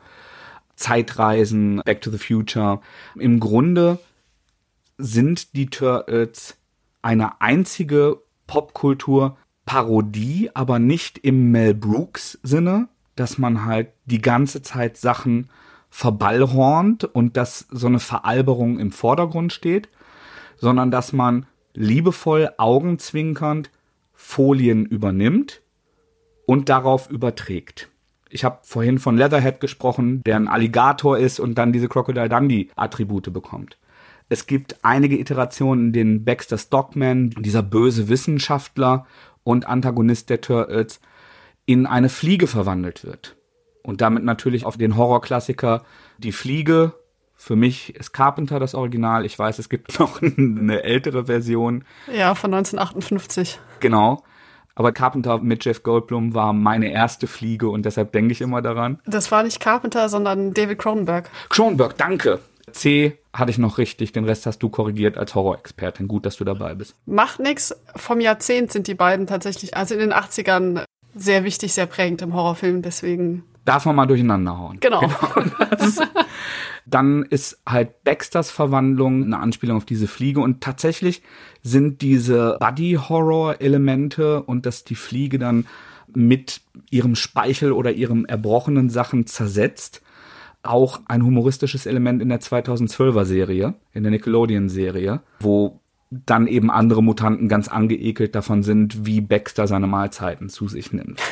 Zeitreisen, 0.75 1.83
Back 1.85 2.01
to 2.01 2.11
the 2.11 2.19
Future. 2.19 2.81
Im 3.17 3.41
Grunde 3.41 3.99
sind 4.97 5.55
die 5.55 5.67
Turtles 5.67 6.57
eine 7.03 7.43
einzige 7.43 8.23
Popkultur-Parodie, 8.47 10.51
aber 10.55 10.79
nicht 10.79 11.19
im 11.19 11.51
Mel 11.51 11.75
Brooks 11.75 12.39
Sinne, 12.43 12.89
dass 13.21 13.37
man 13.37 13.67
halt 13.67 13.89
die 14.07 14.23
ganze 14.23 14.63
Zeit 14.63 14.97
Sachen 14.97 15.51
verballhornt 15.91 17.05
und 17.05 17.37
dass 17.37 17.67
so 17.71 17.87
eine 17.87 17.99
Veralberung 17.99 18.79
im 18.79 18.93
Vordergrund 18.93 19.53
steht, 19.53 19.91
sondern 20.57 20.91
dass 20.91 21.13
man 21.13 21.45
liebevoll 21.75 22.51
augenzwinkernd 22.57 23.71
Folien 24.15 24.87
übernimmt 24.87 25.61
und 26.47 26.71
darauf 26.71 27.11
überträgt. 27.11 27.91
Ich 28.31 28.43
habe 28.43 28.61
vorhin 28.63 28.99
von 28.99 29.19
Leatherhead 29.19 29.61
gesprochen, 29.61 30.23
der 30.25 30.37
ein 30.37 30.49
Alligator 30.49 31.19
ist 31.19 31.41
und 31.41 31.57
dann 31.57 31.75
diese 31.75 31.89
Crocodile 31.89 32.31
Dundee 32.31 32.71
Attribute 32.75 33.31
bekommt. 33.31 33.77
Es 34.31 34.47
gibt 34.47 34.83
einige 34.83 35.19
Iterationen, 35.19 35.89
in 35.89 35.93
denen 35.93 36.25
Baxter 36.25 36.57
Stockman, 36.57 37.31
dieser 37.31 37.63
böse 37.63 38.09
Wissenschaftler 38.09 39.07
und 39.45 39.67
Antagonist 39.67 40.31
der 40.31 40.41
Turtles, 40.41 41.01
in 41.67 41.87
eine 41.87 42.09
Fliege 42.09 42.47
verwandelt 42.47 43.05
wird 43.05 43.37
Und 43.83 44.01
damit 44.01 44.25
natürlich 44.25 44.65
auf 44.65 44.77
den 44.77 44.97
Horrorklassiker 44.97 45.85
Die 46.19 46.33
Fliege. 46.33 46.95
Für 47.35 47.57
mich 47.57 47.95
ist 47.95 48.13
Carpenter 48.13 48.59
das 48.61 48.75
Original. 48.75 49.25
Ich 49.25 49.39
weiß, 49.39 49.59
es 49.59 49.69
gibt 49.69 49.99
noch 50.01 50.21
eine 50.21 50.83
ältere 50.83 51.27
Version. 51.27 51.85
Ja, 52.13 52.35
von 52.35 52.53
1958. 52.53 53.59
Genau. 53.81 54.23
Aber 54.75 54.93
Carpenter 54.93 55.39
mit 55.39 55.65
Jeff 55.65 55.83
Goldblum 55.83 56.35
war 56.35 56.53
meine 56.53 56.91
erste 56.93 57.27
Fliege 57.27 57.69
und 57.69 57.85
deshalb 57.85 58.13
denke 58.13 58.33
ich 58.33 58.41
immer 58.41 58.63
daran. 58.63 59.01
Das 59.05 59.31
war 59.31 59.43
nicht 59.43 59.61
Carpenter, 59.61 60.09
sondern 60.09 60.55
David 60.55 60.79
Cronenberg. 60.79 61.29
Cronenberg, 61.49 61.99
danke. 61.99 62.41
C 62.73 63.19
hatte 63.33 63.51
ich 63.51 63.59
noch 63.59 63.79
richtig, 63.79 64.13
den 64.13 64.25
Rest 64.25 64.47
hast 64.47 64.61
du 64.61 64.69
korrigiert 64.69 65.19
als 65.19 65.35
Horrorexpertin. 65.35 66.09
Gut, 66.09 66.25
dass 66.25 66.37
du 66.37 66.45
dabei 66.45 66.75
bist. 66.75 66.95
Macht 67.07 67.41
nix. 67.41 67.75
Vom 67.97 68.21
Jahrzehnt 68.21 68.73
sind 68.73 68.87
die 68.87 68.95
beiden 68.95 69.27
tatsächlich, 69.27 69.77
also 69.77 69.95
in 69.95 70.01
den 70.01 70.13
80ern, 70.13 70.85
sehr 71.15 71.45
wichtig, 71.45 71.73
sehr 71.73 71.87
prägend 71.87 72.23
im 72.23 72.35
Horrorfilm. 72.35 72.83
Deswegen. 72.83 73.45
Darf 73.65 73.85
man 73.85 73.97
mal 73.97 74.07
durcheinander 74.07 74.59
hauen. 74.59 74.79
Genau. 74.81 75.01
genau 75.01 75.51
dann 76.87 77.25
ist 77.25 77.61
halt 77.67 78.05
Baxters 78.05 78.51
Verwandlung 78.51 79.25
eine 79.25 79.39
Anspielung 79.39 79.77
auf 79.77 79.85
diese 79.85 80.09
Fliege 80.09 80.41
und 80.41 80.61
tatsächlich 80.61 81.23
sind 81.63 82.01
diese 82.03 82.57
Buddy-Horror-Elemente 82.59 84.43
und 84.43 84.67
dass 84.67 84.85
die 84.85 84.95
Fliege 84.95 85.39
dann 85.39 85.67
mit 86.15 86.63
ihrem 86.91 87.15
Speichel 87.15 87.73
oder 87.73 87.93
ihrem 87.93 88.25
erbrochenen 88.25 88.91
Sachen 88.91 89.27
zersetzt, 89.27 90.03
auch 90.63 91.01
ein 91.07 91.25
humoristisches 91.25 91.87
Element 91.87 92.21
in 92.21 92.29
der 92.29 92.41
2012er 92.41 93.25
Serie, 93.25 93.75
in 93.93 94.03
der 94.03 94.11
Nickelodeon-Serie, 94.11 95.21
wo 95.41 95.80
dann 96.11 96.47
eben 96.47 96.71
andere 96.71 97.03
Mutanten 97.03 97.49
ganz 97.49 97.69
angeekelt 97.69 98.35
davon 98.35 98.63
sind, 98.63 99.07
wie 99.07 99.21
Baxter 99.21 99.67
seine 99.67 99.87
Mahlzeiten 99.87 100.49
zu 100.49 100.69
sich 100.69 100.93
nimmt. 100.93 101.21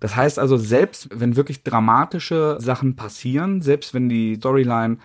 Das 0.00 0.16
heißt 0.16 0.38
also, 0.38 0.58
selbst 0.58 1.08
wenn 1.18 1.34
wirklich 1.34 1.62
dramatische 1.62 2.58
Sachen 2.60 2.94
passieren, 2.94 3.62
selbst 3.62 3.94
wenn 3.94 4.10
die 4.10 4.34
Storyline 4.34 4.98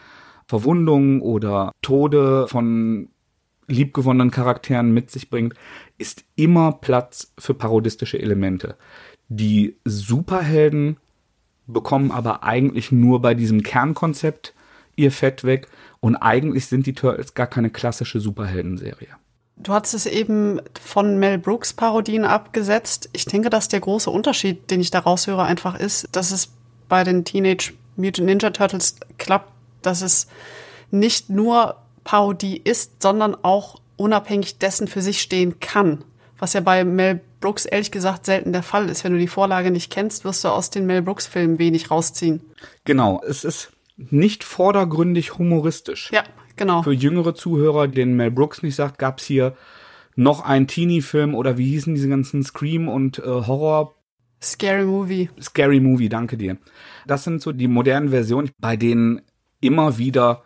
Verwundungen 0.46 1.22
oder 1.22 1.72
Tode 1.82 2.50
von 2.50 3.08
liebgewonnenen 3.70 4.30
Charakteren 4.30 4.94
mit 4.94 5.10
sich 5.10 5.30
bringt, 5.30 5.54
ist 5.98 6.26
immer 6.36 6.74
Platz 6.74 7.32
für 7.40 7.54
parodistische 7.54 8.20
Elemente. 8.20 8.76
Die 9.30 9.78
Superhelden 9.86 10.98
bekommen 11.66 12.12
aber 12.12 12.44
eigentlich 12.44 12.92
nur 12.92 13.22
bei 13.22 13.36
diesem 13.36 13.64
Kernkonzept 13.64 14.54
ihr 14.98 15.14
Fett 15.14 15.46
weg 15.46 15.70
und 16.00 16.16
eigentlich 16.16 16.68
sind 16.68 16.86
die 16.86 16.94
Turtles 16.94 17.34
gar 17.34 17.48
keine 17.48 17.70
klassische 17.70 18.20
Superheldenserie. 18.20 19.10
Du 19.58 19.74
hast 19.74 19.94
es 19.94 20.06
eben 20.06 20.62
von 20.82 21.18
Mel 21.18 21.38
Brooks 21.38 21.74
Parodien 21.74 22.24
abgesetzt. 22.24 23.10
Ich 23.12 23.26
denke, 23.26 23.50
dass 23.50 23.68
der 23.68 23.82
große 23.82 24.10
Unterschied, 24.10 24.72
den 24.72 24.80
ich 24.80 24.90
da 24.90 25.00
raushöre, 25.00 25.44
einfach 25.44 25.78
ist, 25.78 26.08
dass 26.14 26.32
es 26.32 26.50
bei 26.88 27.04
den 27.04 27.26
Teenage 27.26 27.74
Mutant 27.98 28.28
Ninja 28.28 28.52
Turtles 28.52 28.96
klappt, 29.18 29.52
dass 29.82 30.02
es 30.02 30.28
nicht 30.92 31.30
nur 31.30 31.76
Parodie 32.06 32.58
ist, 32.58 33.02
sondern 33.02 33.36
auch 33.44 33.82
unabhängig 33.98 34.60
dessen 34.60 34.88
für 34.88 35.02
sich 35.02 35.22
stehen 35.22 35.60
kann. 35.60 36.06
Was 36.38 36.54
ja 36.54 36.62
bei 36.62 36.86
Mel 36.86 37.20
Brooks 37.42 37.66
ehrlich 37.66 37.92
gesagt 37.92 38.26
selten 38.26 38.54
der 38.54 38.64
Fall 38.64 38.90
ist. 38.90 39.04
Wenn 39.04 39.14
du 39.14 39.20
die 39.20 39.28
Vorlage 39.28 39.72
nicht 39.72 39.92
kennst, 39.92 40.24
wirst 40.24 40.44
du 40.44 40.50
aus 40.50 40.70
den 40.70 40.86
Mel 40.86 41.02
Brooks 41.02 41.28
Filmen 41.28 41.60
wenig 41.60 41.92
rausziehen. 41.92 42.42
Genau, 42.86 43.22
es 43.28 43.44
ist 43.44 43.72
nicht 44.10 44.44
vordergründig 44.44 45.38
humoristisch. 45.38 46.12
Ja, 46.12 46.24
Genau. 46.60 46.84
Für 46.84 46.92
jüngere 46.92 47.34
Zuhörer, 47.34 47.88
den 47.88 48.18
Mel 48.18 48.32
Brooks 48.32 48.64
nicht 48.64 48.76
sagt, 48.76 49.00
gab 49.00 49.20
es 49.20 49.26
hier 49.26 49.56
noch 50.18 50.44
einen 50.44 50.68
Teenie-Film 50.68 51.34
oder 51.34 51.58
wie 51.58 51.70
hießen 51.70 51.96
diese 51.96 52.10
ganzen 52.10 52.44
Scream 52.44 52.90
und 52.90 53.20
äh, 53.20 53.22
Horror 53.22 53.96
Scary 54.42 54.84
Movie. 54.84 55.30
Scary 55.42 55.80
Movie, 55.80 56.10
danke 56.10 56.36
dir. 56.36 56.58
Das 57.08 57.24
sind 57.24 57.42
so 57.42 57.54
die 57.54 57.70
modernen 57.70 58.10
Versionen, 58.10 58.52
bei 58.60 58.76
denen 58.76 59.22
immer 59.62 59.98
wieder 59.98 60.44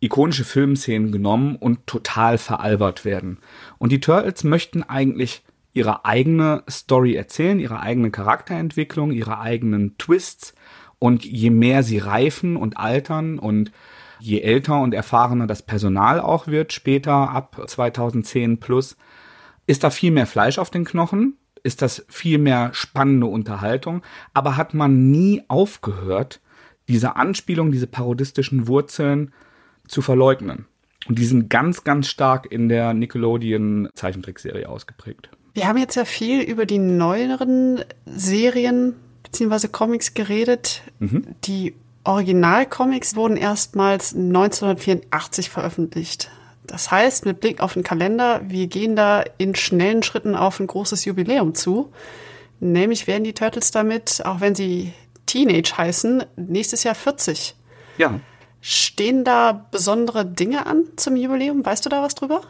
ikonische 0.00 0.44
Filmszenen 0.44 1.12
genommen 1.12 1.54
und 1.54 1.86
total 1.86 2.36
veralbert 2.36 3.04
werden. 3.04 3.38
Und 3.78 3.92
die 3.92 4.00
Turtles 4.00 4.42
möchten 4.42 4.82
eigentlich 4.82 5.44
ihre 5.72 6.04
eigene 6.04 6.64
Story 6.68 7.14
erzählen, 7.14 7.60
ihre 7.60 7.78
eigene 7.78 8.10
Charakterentwicklung, 8.10 9.12
ihre 9.12 9.38
eigenen 9.38 9.96
Twists. 9.98 10.54
Und 11.04 11.22
je 11.22 11.50
mehr 11.50 11.82
sie 11.82 11.98
reifen 11.98 12.56
und 12.56 12.78
altern 12.78 13.38
und 13.38 13.72
je 14.20 14.40
älter 14.40 14.80
und 14.80 14.94
erfahrener 14.94 15.46
das 15.46 15.60
Personal 15.60 16.18
auch 16.18 16.46
wird, 16.46 16.72
später 16.72 17.28
ab 17.28 17.60
2010 17.66 18.58
plus, 18.58 18.96
ist 19.66 19.84
da 19.84 19.90
viel 19.90 20.12
mehr 20.12 20.26
Fleisch 20.26 20.56
auf 20.56 20.70
den 20.70 20.86
Knochen, 20.86 21.36
ist 21.62 21.82
das 21.82 22.06
viel 22.08 22.38
mehr 22.38 22.70
spannende 22.72 23.26
Unterhaltung, 23.26 24.00
aber 24.32 24.56
hat 24.56 24.72
man 24.72 25.10
nie 25.10 25.42
aufgehört, 25.48 26.40
diese 26.88 27.16
Anspielung, 27.16 27.70
diese 27.70 27.86
parodistischen 27.86 28.66
Wurzeln 28.66 29.34
zu 29.86 30.00
verleugnen. 30.00 30.64
Und 31.06 31.18
die 31.18 31.26
sind 31.26 31.50
ganz, 31.50 31.84
ganz 31.84 32.08
stark 32.08 32.50
in 32.50 32.70
der 32.70 32.94
Nickelodeon 32.94 33.90
Zeichentrickserie 33.92 34.66
ausgeprägt. 34.66 35.28
Wir 35.52 35.68
haben 35.68 35.76
jetzt 35.76 35.96
ja 35.96 36.06
viel 36.06 36.40
über 36.40 36.64
die 36.64 36.78
neueren 36.78 37.84
Serien 38.06 38.94
bzw. 39.34 39.68
Comics 39.68 40.14
geredet, 40.14 40.82
mhm. 40.98 41.26
die 41.44 41.74
Originalcomics 42.04 43.16
wurden 43.16 43.36
erstmals 43.36 44.14
1984 44.14 45.50
veröffentlicht. 45.50 46.30
Das 46.66 46.90
heißt, 46.90 47.26
mit 47.26 47.40
Blick 47.40 47.60
auf 47.60 47.74
den 47.74 47.82
Kalender, 47.82 48.42
wir 48.46 48.66
gehen 48.66 48.96
da 48.96 49.24
in 49.38 49.54
schnellen 49.54 50.02
Schritten 50.02 50.34
auf 50.34 50.60
ein 50.60 50.66
großes 50.66 51.04
Jubiläum 51.04 51.54
zu. 51.54 51.92
Nämlich 52.60 53.06
werden 53.06 53.24
die 53.24 53.34
Turtles 53.34 53.70
damit, 53.70 54.22
auch 54.24 54.40
wenn 54.40 54.54
sie 54.54 54.92
Teenage 55.26 55.76
heißen, 55.76 56.24
nächstes 56.36 56.84
Jahr 56.84 56.94
40. 56.94 57.54
Ja. 57.98 58.20
Stehen 58.60 59.24
da 59.24 59.66
besondere 59.70 60.24
Dinge 60.24 60.66
an 60.66 60.84
zum 60.96 61.16
Jubiläum? 61.16 61.64
Weißt 61.64 61.84
du 61.84 61.90
da 61.90 62.02
was 62.02 62.14
drüber? 62.14 62.42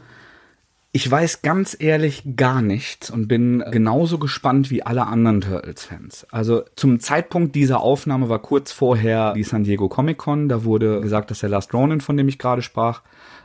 Ich 0.97 1.11
weiß 1.11 1.43
ganz 1.43 1.77
ehrlich 1.77 2.23
gar 2.37 2.63
nichts 2.63 3.11
und 3.11 3.27
bin 3.27 3.65
genauso 3.73 4.19
gespannt 4.19 4.71
wie 4.71 4.85
alle 4.85 5.09
anderen 5.09 5.41
Turtles-Fans. 5.41 6.29
Also 6.31 6.63
zum 6.77 7.01
Zeitpunkt 7.01 7.57
dieser 7.57 7.81
Aufnahme 7.81 8.29
war 8.29 8.39
kurz 8.39 8.71
vorher 8.71 9.33
die 9.33 9.43
San 9.43 9.65
Diego 9.65 9.89
Comic 9.89 10.19
Con. 10.19 10.49
Da 10.49 10.63
wurde 10.63 11.01
gesagt, 11.01 11.33
dass 11.33 11.41
der 11.41 11.49
Last 11.49 11.75
Ronin, 11.75 12.01
von 12.01 12.17
dem 12.17 12.29
ich 12.29 12.39
gerade 12.39 12.63
sprach, 12.63 13.03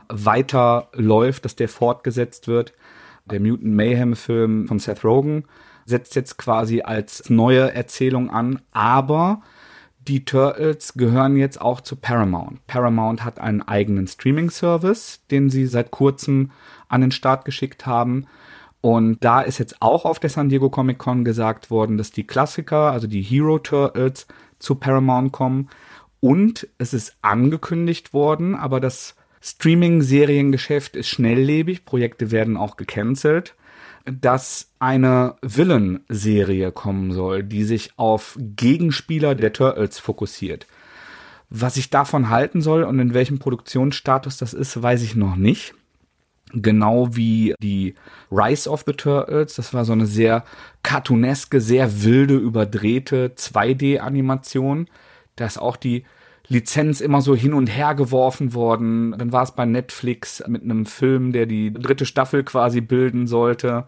weiter 0.08 0.90
läuft, 0.92 1.44
dass 1.44 1.56
der 1.56 1.68
fortgesetzt 1.68 2.46
wird. 2.46 2.72
Der 3.28 3.40
Mutant 3.40 3.74
Mayhem-Film 3.74 4.68
von 4.68 4.78
Seth 4.78 5.02
Rogen 5.02 5.42
setzt 5.86 6.14
jetzt 6.14 6.38
quasi 6.38 6.82
als 6.82 7.30
neue 7.30 7.74
Erzählung 7.74 8.30
an, 8.30 8.60
aber 8.70 9.42
die 10.06 10.24
Turtles 10.24 10.94
gehören 10.94 11.36
jetzt 11.36 11.60
auch 11.60 11.80
zu 11.80 11.96
Paramount. 11.96 12.64
Paramount 12.68 13.24
hat 13.24 13.40
einen 13.40 13.60
eigenen 13.60 14.06
Streaming-Service, 14.06 15.22
den 15.32 15.50
sie 15.50 15.66
seit 15.66 15.90
kurzem 15.90 16.52
an 16.90 17.00
den 17.00 17.12
Start 17.12 17.46
geschickt 17.46 17.86
haben. 17.86 18.26
Und 18.82 19.24
da 19.24 19.40
ist 19.40 19.58
jetzt 19.58 19.80
auch 19.80 20.04
auf 20.04 20.18
der 20.18 20.30
San 20.30 20.48
Diego 20.48 20.70
Comic 20.70 20.98
Con 20.98 21.24
gesagt 21.24 21.70
worden, 21.70 21.98
dass 21.98 22.10
die 22.10 22.26
Klassiker, 22.26 22.92
also 22.92 23.06
die 23.06 23.22
Hero 23.22 23.58
Turtles, 23.58 24.26
zu 24.58 24.74
Paramount 24.74 25.32
kommen. 25.32 25.68
Und 26.20 26.68
es 26.78 26.92
ist 26.92 27.16
angekündigt 27.22 28.12
worden, 28.12 28.54
aber 28.54 28.80
das 28.80 29.16
Streaming-Seriengeschäft 29.40 30.96
ist 30.96 31.08
schnelllebig, 31.08 31.86
Projekte 31.86 32.30
werden 32.30 32.58
auch 32.58 32.76
gecancelt, 32.76 33.54
dass 34.04 34.70
eine 34.78 35.36
Villain-Serie 35.40 36.72
kommen 36.72 37.12
soll, 37.12 37.42
die 37.42 37.64
sich 37.64 37.92
auf 37.96 38.36
Gegenspieler 38.38 39.34
der 39.34 39.52
Turtles 39.52 39.98
fokussiert. 39.98 40.66
Was 41.48 41.76
ich 41.76 41.90
davon 41.90 42.28
halten 42.28 42.60
soll 42.60 42.84
und 42.84 42.98
in 42.98 43.14
welchem 43.14 43.38
Produktionsstatus 43.38 44.36
das 44.36 44.54
ist, 44.54 44.82
weiß 44.82 45.02
ich 45.02 45.16
noch 45.16 45.36
nicht. 45.36 45.74
Genau 46.52 47.14
wie 47.14 47.54
die 47.62 47.94
Rise 48.30 48.68
of 48.68 48.84
the 48.86 48.92
Turtles. 48.92 49.54
Das 49.54 49.72
war 49.72 49.84
so 49.84 49.92
eine 49.92 50.06
sehr 50.06 50.44
cartooneske, 50.82 51.60
sehr 51.60 52.02
wilde, 52.02 52.34
überdrehte 52.36 53.32
2D-Animation. 53.36 54.86
Da 55.36 55.46
ist 55.46 55.58
auch 55.58 55.76
die 55.76 56.04
Lizenz 56.48 57.00
immer 57.00 57.22
so 57.22 57.36
hin 57.36 57.54
und 57.54 57.68
her 57.68 57.94
geworfen 57.94 58.54
worden. 58.54 59.14
Dann 59.16 59.32
war 59.32 59.44
es 59.44 59.52
bei 59.52 59.64
Netflix 59.66 60.42
mit 60.48 60.62
einem 60.62 60.84
Film, 60.84 61.32
der 61.32 61.46
die 61.46 61.72
dritte 61.72 62.06
Staffel 62.06 62.42
quasi 62.42 62.80
bilden 62.80 63.28
sollte. 63.28 63.86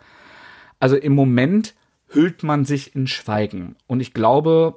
Also 0.78 0.96
im 0.96 1.14
Moment 1.14 1.74
hüllt 2.08 2.44
man 2.44 2.64
sich 2.64 2.94
in 2.94 3.08
Schweigen. 3.08 3.74
Und 3.88 4.00
ich 4.00 4.14
glaube, 4.14 4.76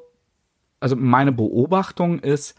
also 0.79 0.95
meine 0.95 1.31
Beobachtung 1.31 2.19
ist, 2.19 2.55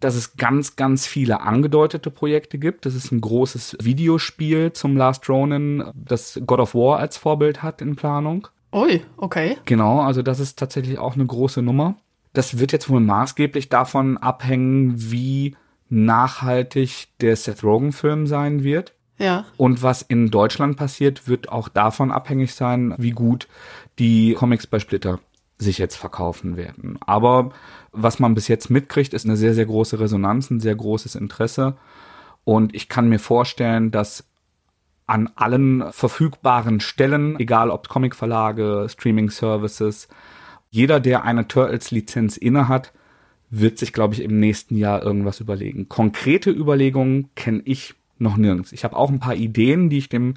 dass 0.00 0.14
es 0.14 0.36
ganz, 0.36 0.76
ganz 0.76 1.06
viele 1.06 1.40
angedeutete 1.40 2.10
Projekte 2.10 2.58
gibt. 2.58 2.86
Das 2.86 2.94
ist 2.94 3.10
ein 3.10 3.20
großes 3.20 3.76
Videospiel 3.80 4.72
zum 4.72 4.96
Last 4.96 5.28
Ronin, 5.28 5.84
das 5.94 6.40
God 6.46 6.60
of 6.60 6.74
War 6.74 6.98
als 6.98 7.16
Vorbild 7.16 7.62
hat 7.62 7.82
in 7.82 7.96
Planung. 7.96 8.48
Ui, 8.72 9.02
okay. 9.16 9.56
Genau, 9.64 10.00
also 10.00 10.22
das 10.22 10.40
ist 10.40 10.58
tatsächlich 10.58 10.98
auch 10.98 11.14
eine 11.14 11.26
große 11.26 11.62
Nummer. 11.62 11.96
Das 12.32 12.58
wird 12.58 12.72
jetzt 12.72 12.88
wohl 12.88 13.00
maßgeblich 13.00 13.68
davon 13.68 14.18
abhängen, 14.18 14.94
wie 14.96 15.56
nachhaltig 15.88 17.08
der 17.20 17.34
Seth 17.34 17.64
Rogen-Film 17.64 18.26
sein 18.26 18.62
wird. 18.62 18.92
Ja. 19.18 19.46
Und 19.56 19.82
was 19.82 20.02
in 20.02 20.30
Deutschland 20.30 20.76
passiert, 20.76 21.26
wird 21.26 21.48
auch 21.48 21.68
davon 21.68 22.12
abhängig 22.12 22.54
sein, 22.54 22.94
wie 22.98 23.10
gut 23.10 23.48
die 23.98 24.34
Comics 24.34 24.66
bei 24.66 24.78
Splitter 24.78 25.18
sich 25.58 25.78
jetzt 25.78 25.96
verkaufen 25.96 26.56
werden. 26.56 26.98
Aber 27.04 27.50
was 27.92 28.18
man 28.18 28.34
bis 28.34 28.48
jetzt 28.48 28.70
mitkriegt, 28.70 29.12
ist 29.12 29.24
eine 29.24 29.36
sehr, 29.36 29.54
sehr 29.54 29.66
große 29.66 29.98
Resonanz, 29.98 30.50
ein 30.50 30.60
sehr 30.60 30.76
großes 30.76 31.16
Interesse. 31.16 31.76
Und 32.44 32.74
ich 32.74 32.88
kann 32.88 33.08
mir 33.08 33.18
vorstellen, 33.18 33.90
dass 33.90 34.24
an 35.06 35.30
allen 35.34 35.90
verfügbaren 35.90 36.80
Stellen, 36.80 37.40
egal 37.40 37.70
ob 37.70 37.88
Comicverlage, 37.88 38.86
Streaming-Services, 38.88 40.08
jeder, 40.70 41.00
der 41.00 41.24
eine 41.24 41.48
Turtles-Lizenz 41.48 42.36
innehat, 42.36 42.92
wird 43.50 43.78
sich, 43.78 43.94
glaube 43.94 44.14
ich, 44.14 44.22
im 44.22 44.38
nächsten 44.38 44.76
Jahr 44.76 45.02
irgendwas 45.02 45.40
überlegen. 45.40 45.88
Konkrete 45.88 46.50
Überlegungen 46.50 47.30
kenne 47.34 47.62
ich 47.64 47.94
noch 48.18 48.36
nirgends. 48.36 48.72
Ich 48.72 48.84
habe 48.84 48.96
auch 48.96 49.10
ein 49.10 49.20
paar 49.20 49.34
Ideen, 49.34 49.88
die 49.88 49.98
ich 49.98 50.08
dem 50.08 50.34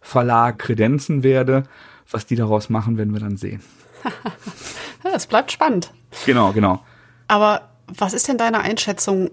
Verlag 0.00 0.58
kredenzen 0.58 1.22
werde. 1.22 1.62
Was 2.10 2.26
die 2.26 2.36
daraus 2.36 2.70
machen, 2.70 2.98
werden 2.98 3.12
wir 3.12 3.20
dann 3.20 3.36
sehen. 3.36 3.60
Es 5.14 5.26
bleibt 5.26 5.52
spannend. 5.52 5.92
Genau, 6.26 6.52
genau. 6.52 6.84
Aber 7.28 7.68
was 7.86 8.12
ist 8.12 8.28
denn 8.28 8.36
deine 8.36 8.60
Einschätzung? 8.60 9.30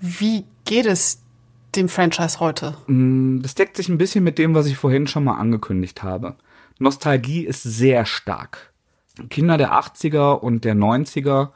Wie 0.00 0.44
geht 0.64 0.86
es 0.86 1.22
dem 1.76 1.88
Franchise 1.88 2.40
heute? 2.40 2.76
Mm, 2.86 3.40
das 3.40 3.54
deckt 3.54 3.76
sich 3.76 3.88
ein 3.88 3.98
bisschen 3.98 4.24
mit 4.24 4.38
dem, 4.38 4.54
was 4.54 4.66
ich 4.66 4.76
vorhin 4.76 5.06
schon 5.06 5.24
mal 5.24 5.38
angekündigt 5.38 6.02
habe. 6.02 6.34
Nostalgie 6.78 7.44
ist 7.44 7.62
sehr 7.62 8.06
stark. 8.06 8.72
Kinder 9.30 9.56
der 9.56 9.72
80er 9.72 10.34
und 10.34 10.64
der 10.64 10.74
90er 10.74 11.50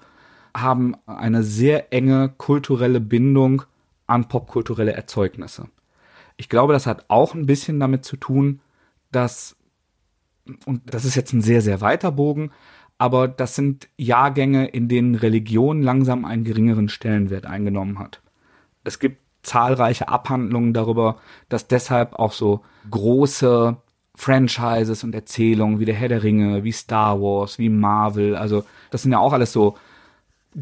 haben 0.56 0.96
eine 1.06 1.42
sehr 1.42 1.92
enge 1.92 2.28
kulturelle 2.28 3.00
Bindung 3.00 3.62
an 4.06 4.28
popkulturelle 4.28 4.92
Erzeugnisse. 4.92 5.68
Ich 6.36 6.48
glaube, 6.48 6.72
das 6.72 6.86
hat 6.86 7.04
auch 7.08 7.34
ein 7.34 7.46
bisschen 7.46 7.78
damit 7.78 8.04
zu 8.04 8.16
tun, 8.16 8.60
dass, 9.12 9.56
und 10.66 10.82
das 10.86 11.04
ist 11.04 11.14
jetzt 11.14 11.32
ein 11.32 11.42
sehr, 11.42 11.62
sehr 11.62 11.80
weiter 11.80 12.12
Bogen, 12.12 12.50
aber 12.98 13.28
das 13.28 13.54
sind 13.54 13.88
Jahrgänge, 13.96 14.66
in 14.68 14.88
denen 14.88 15.14
Religion 15.14 15.82
langsam 15.82 16.24
einen 16.24 16.44
geringeren 16.44 16.88
Stellenwert 16.88 17.46
eingenommen 17.46 17.98
hat. 17.98 18.20
Es 18.84 18.98
gibt 18.98 19.18
zahlreiche 19.42 20.08
Abhandlungen 20.08 20.72
darüber, 20.72 21.16
dass 21.48 21.66
deshalb 21.66 22.14
auch 22.14 22.32
so 22.32 22.62
große 22.90 23.76
Franchises 24.14 25.04
und 25.04 25.14
Erzählungen 25.14 25.80
wie 25.80 25.84
der 25.84 25.94
Herr 25.94 26.08
der 26.08 26.22
Ringe, 26.22 26.64
wie 26.64 26.72
Star 26.72 27.20
Wars, 27.20 27.58
wie 27.58 27.68
Marvel, 27.68 28.36
also 28.36 28.64
das 28.90 29.02
sind 29.02 29.12
ja 29.12 29.18
auch 29.18 29.32
alles 29.32 29.52
so 29.52 29.76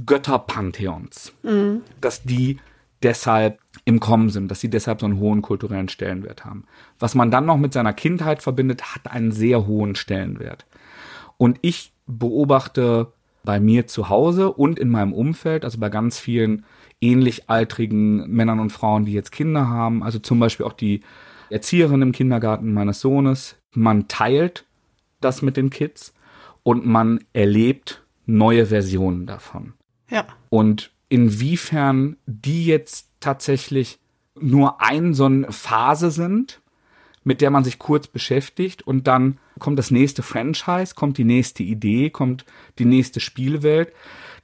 Götterpantheons, 0.06 1.32
mhm. 1.42 1.82
dass 2.00 2.22
die 2.22 2.58
deshalb 3.02 3.60
im 3.84 4.00
Kommen 4.00 4.28
sind, 4.28 4.50
dass 4.50 4.60
sie 4.60 4.70
deshalb 4.70 5.00
so 5.00 5.06
einen 5.06 5.18
hohen 5.18 5.42
kulturellen 5.42 5.88
Stellenwert 5.88 6.44
haben. 6.44 6.64
Was 6.98 7.14
man 7.14 7.30
dann 7.30 7.46
noch 7.46 7.56
mit 7.56 7.72
seiner 7.72 7.92
Kindheit 7.92 8.42
verbindet, 8.42 8.94
hat 8.94 9.10
einen 9.10 9.32
sehr 9.32 9.66
hohen 9.66 9.94
Stellenwert. 9.94 10.66
Und 11.36 11.58
ich 11.62 11.92
beobachte 12.06 13.12
bei 13.44 13.60
mir 13.60 13.86
zu 13.86 14.08
Hause 14.08 14.52
und 14.52 14.78
in 14.78 14.90
meinem 14.90 15.12
Umfeld, 15.12 15.64
also 15.64 15.78
bei 15.78 15.88
ganz 15.88 16.18
vielen 16.18 16.64
ähnlich 17.00 17.48
altrigen 17.48 18.28
Männern 18.30 18.60
und 18.60 18.70
Frauen, 18.70 19.06
die 19.06 19.12
jetzt 19.12 19.32
Kinder 19.32 19.68
haben, 19.68 20.02
also 20.02 20.18
zum 20.18 20.38
Beispiel 20.38 20.66
auch 20.66 20.74
die 20.74 21.00
Erzieherin 21.48 22.02
im 22.02 22.12
Kindergarten 22.12 22.72
meines 22.74 23.00
Sohnes, 23.00 23.56
man 23.72 24.08
teilt 24.08 24.66
das 25.20 25.42
mit 25.42 25.56
den 25.56 25.70
Kids 25.70 26.14
und 26.62 26.86
man 26.86 27.20
erlebt 27.32 28.02
neue 28.26 28.66
Versionen 28.66 29.26
davon. 29.26 29.72
Ja. 30.10 30.26
Und 30.50 30.92
inwiefern 31.10 32.16
die 32.24 32.64
jetzt 32.64 33.08
tatsächlich 33.20 33.98
nur 34.40 34.80
ein 34.80 35.12
so 35.12 35.26
eine 35.26 35.52
Phase 35.52 36.10
sind, 36.10 36.62
mit 37.22 37.42
der 37.42 37.50
man 37.50 37.64
sich 37.64 37.78
kurz 37.78 38.06
beschäftigt 38.06 38.80
und 38.80 39.06
dann 39.06 39.38
kommt 39.58 39.78
das 39.78 39.90
nächste 39.90 40.22
Franchise, 40.22 40.94
kommt 40.94 41.18
die 41.18 41.24
nächste 41.24 41.62
Idee, 41.62 42.08
kommt 42.08 42.46
die 42.78 42.86
nächste 42.86 43.20
Spielwelt. 43.20 43.92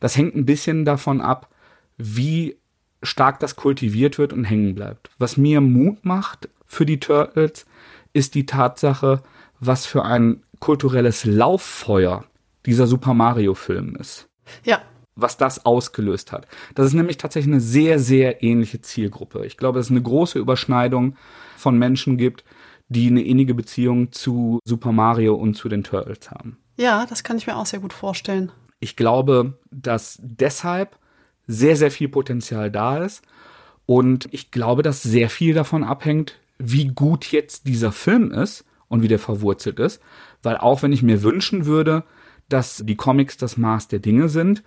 Das 0.00 0.16
hängt 0.18 0.34
ein 0.34 0.44
bisschen 0.44 0.84
davon 0.84 1.22
ab, 1.22 1.48
wie 1.96 2.58
stark 3.02 3.40
das 3.40 3.56
kultiviert 3.56 4.18
wird 4.18 4.34
und 4.34 4.44
hängen 4.44 4.74
bleibt. 4.74 5.08
Was 5.16 5.38
mir 5.38 5.62
Mut 5.62 6.04
macht 6.04 6.50
für 6.66 6.84
die 6.84 7.00
Turtles, 7.00 7.64
ist 8.12 8.34
die 8.34 8.44
Tatsache, 8.44 9.22
was 9.60 9.86
für 9.86 10.04
ein 10.04 10.42
kulturelles 10.58 11.24
Lauffeuer 11.24 12.24
dieser 12.66 12.86
Super 12.86 13.14
Mario 13.14 13.54
Film 13.54 13.96
ist. 13.96 14.28
Ja, 14.64 14.82
was 15.16 15.36
das 15.38 15.64
ausgelöst 15.64 16.30
hat. 16.30 16.46
Das 16.74 16.86
ist 16.86 16.92
nämlich 16.92 17.16
tatsächlich 17.16 17.52
eine 17.52 17.60
sehr, 17.60 17.98
sehr 17.98 18.42
ähnliche 18.42 18.80
Zielgruppe. 18.80 19.44
Ich 19.46 19.56
glaube, 19.56 19.78
dass 19.78 19.86
es 19.86 19.90
eine 19.90 20.02
große 20.02 20.38
Überschneidung 20.38 21.16
von 21.56 21.78
Menschen 21.78 22.18
gibt, 22.18 22.44
die 22.88 23.08
eine 23.08 23.22
innige 23.22 23.54
Beziehung 23.54 24.12
zu 24.12 24.60
Super 24.64 24.92
Mario 24.92 25.34
und 25.34 25.54
zu 25.54 25.68
den 25.68 25.82
Turtles 25.82 26.30
haben. 26.30 26.58
Ja, 26.76 27.06
das 27.06 27.24
kann 27.24 27.38
ich 27.38 27.46
mir 27.46 27.56
auch 27.56 27.66
sehr 27.66 27.80
gut 27.80 27.92
vorstellen. 27.92 28.52
Ich 28.78 28.94
glaube, 28.94 29.58
dass 29.70 30.18
deshalb 30.22 30.98
sehr, 31.46 31.76
sehr 31.76 31.90
viel 31.90 32.08
Potenzial 32.08 32.70
da 32.70 32.98
ist. 32.98 33.22
Und 33.86 34.28
ich 34.32 34.50
glaube, 34.50 34.82
dass 34.82 35.02
sehr 35.02 35.30
viel 35.30 35.54
davon 35.54 35.84
abhängt, 35.84 36.38
wie 36.58 36.88
gut 36.88 37.32
jetzt 37.32 37.66
dieser 37.66 37.92
Film 37.92 38.32
ist 38.32 38.64
und 38.88 39.02
wie 39.02 39.08
der 39.08 39.18
verwurzelt 39.18 39.78
ist. 39.78 40.02
Weil 40.42 40.56
auch 40.58 40.82
wenn 40.82 40.92
ich 40.92 41.02
mir 41.02 41.22
wünschen 41.22 41.66
würde, 41.66 42.04
dass 42.48 42.82
die 42.84 42.96
Comics 42.96 43.36
das 43.36 43.56
Maß 43.56 43.88
der 43.88 43.98
Dinge 44.00 44.28
sind, 44.28 44.62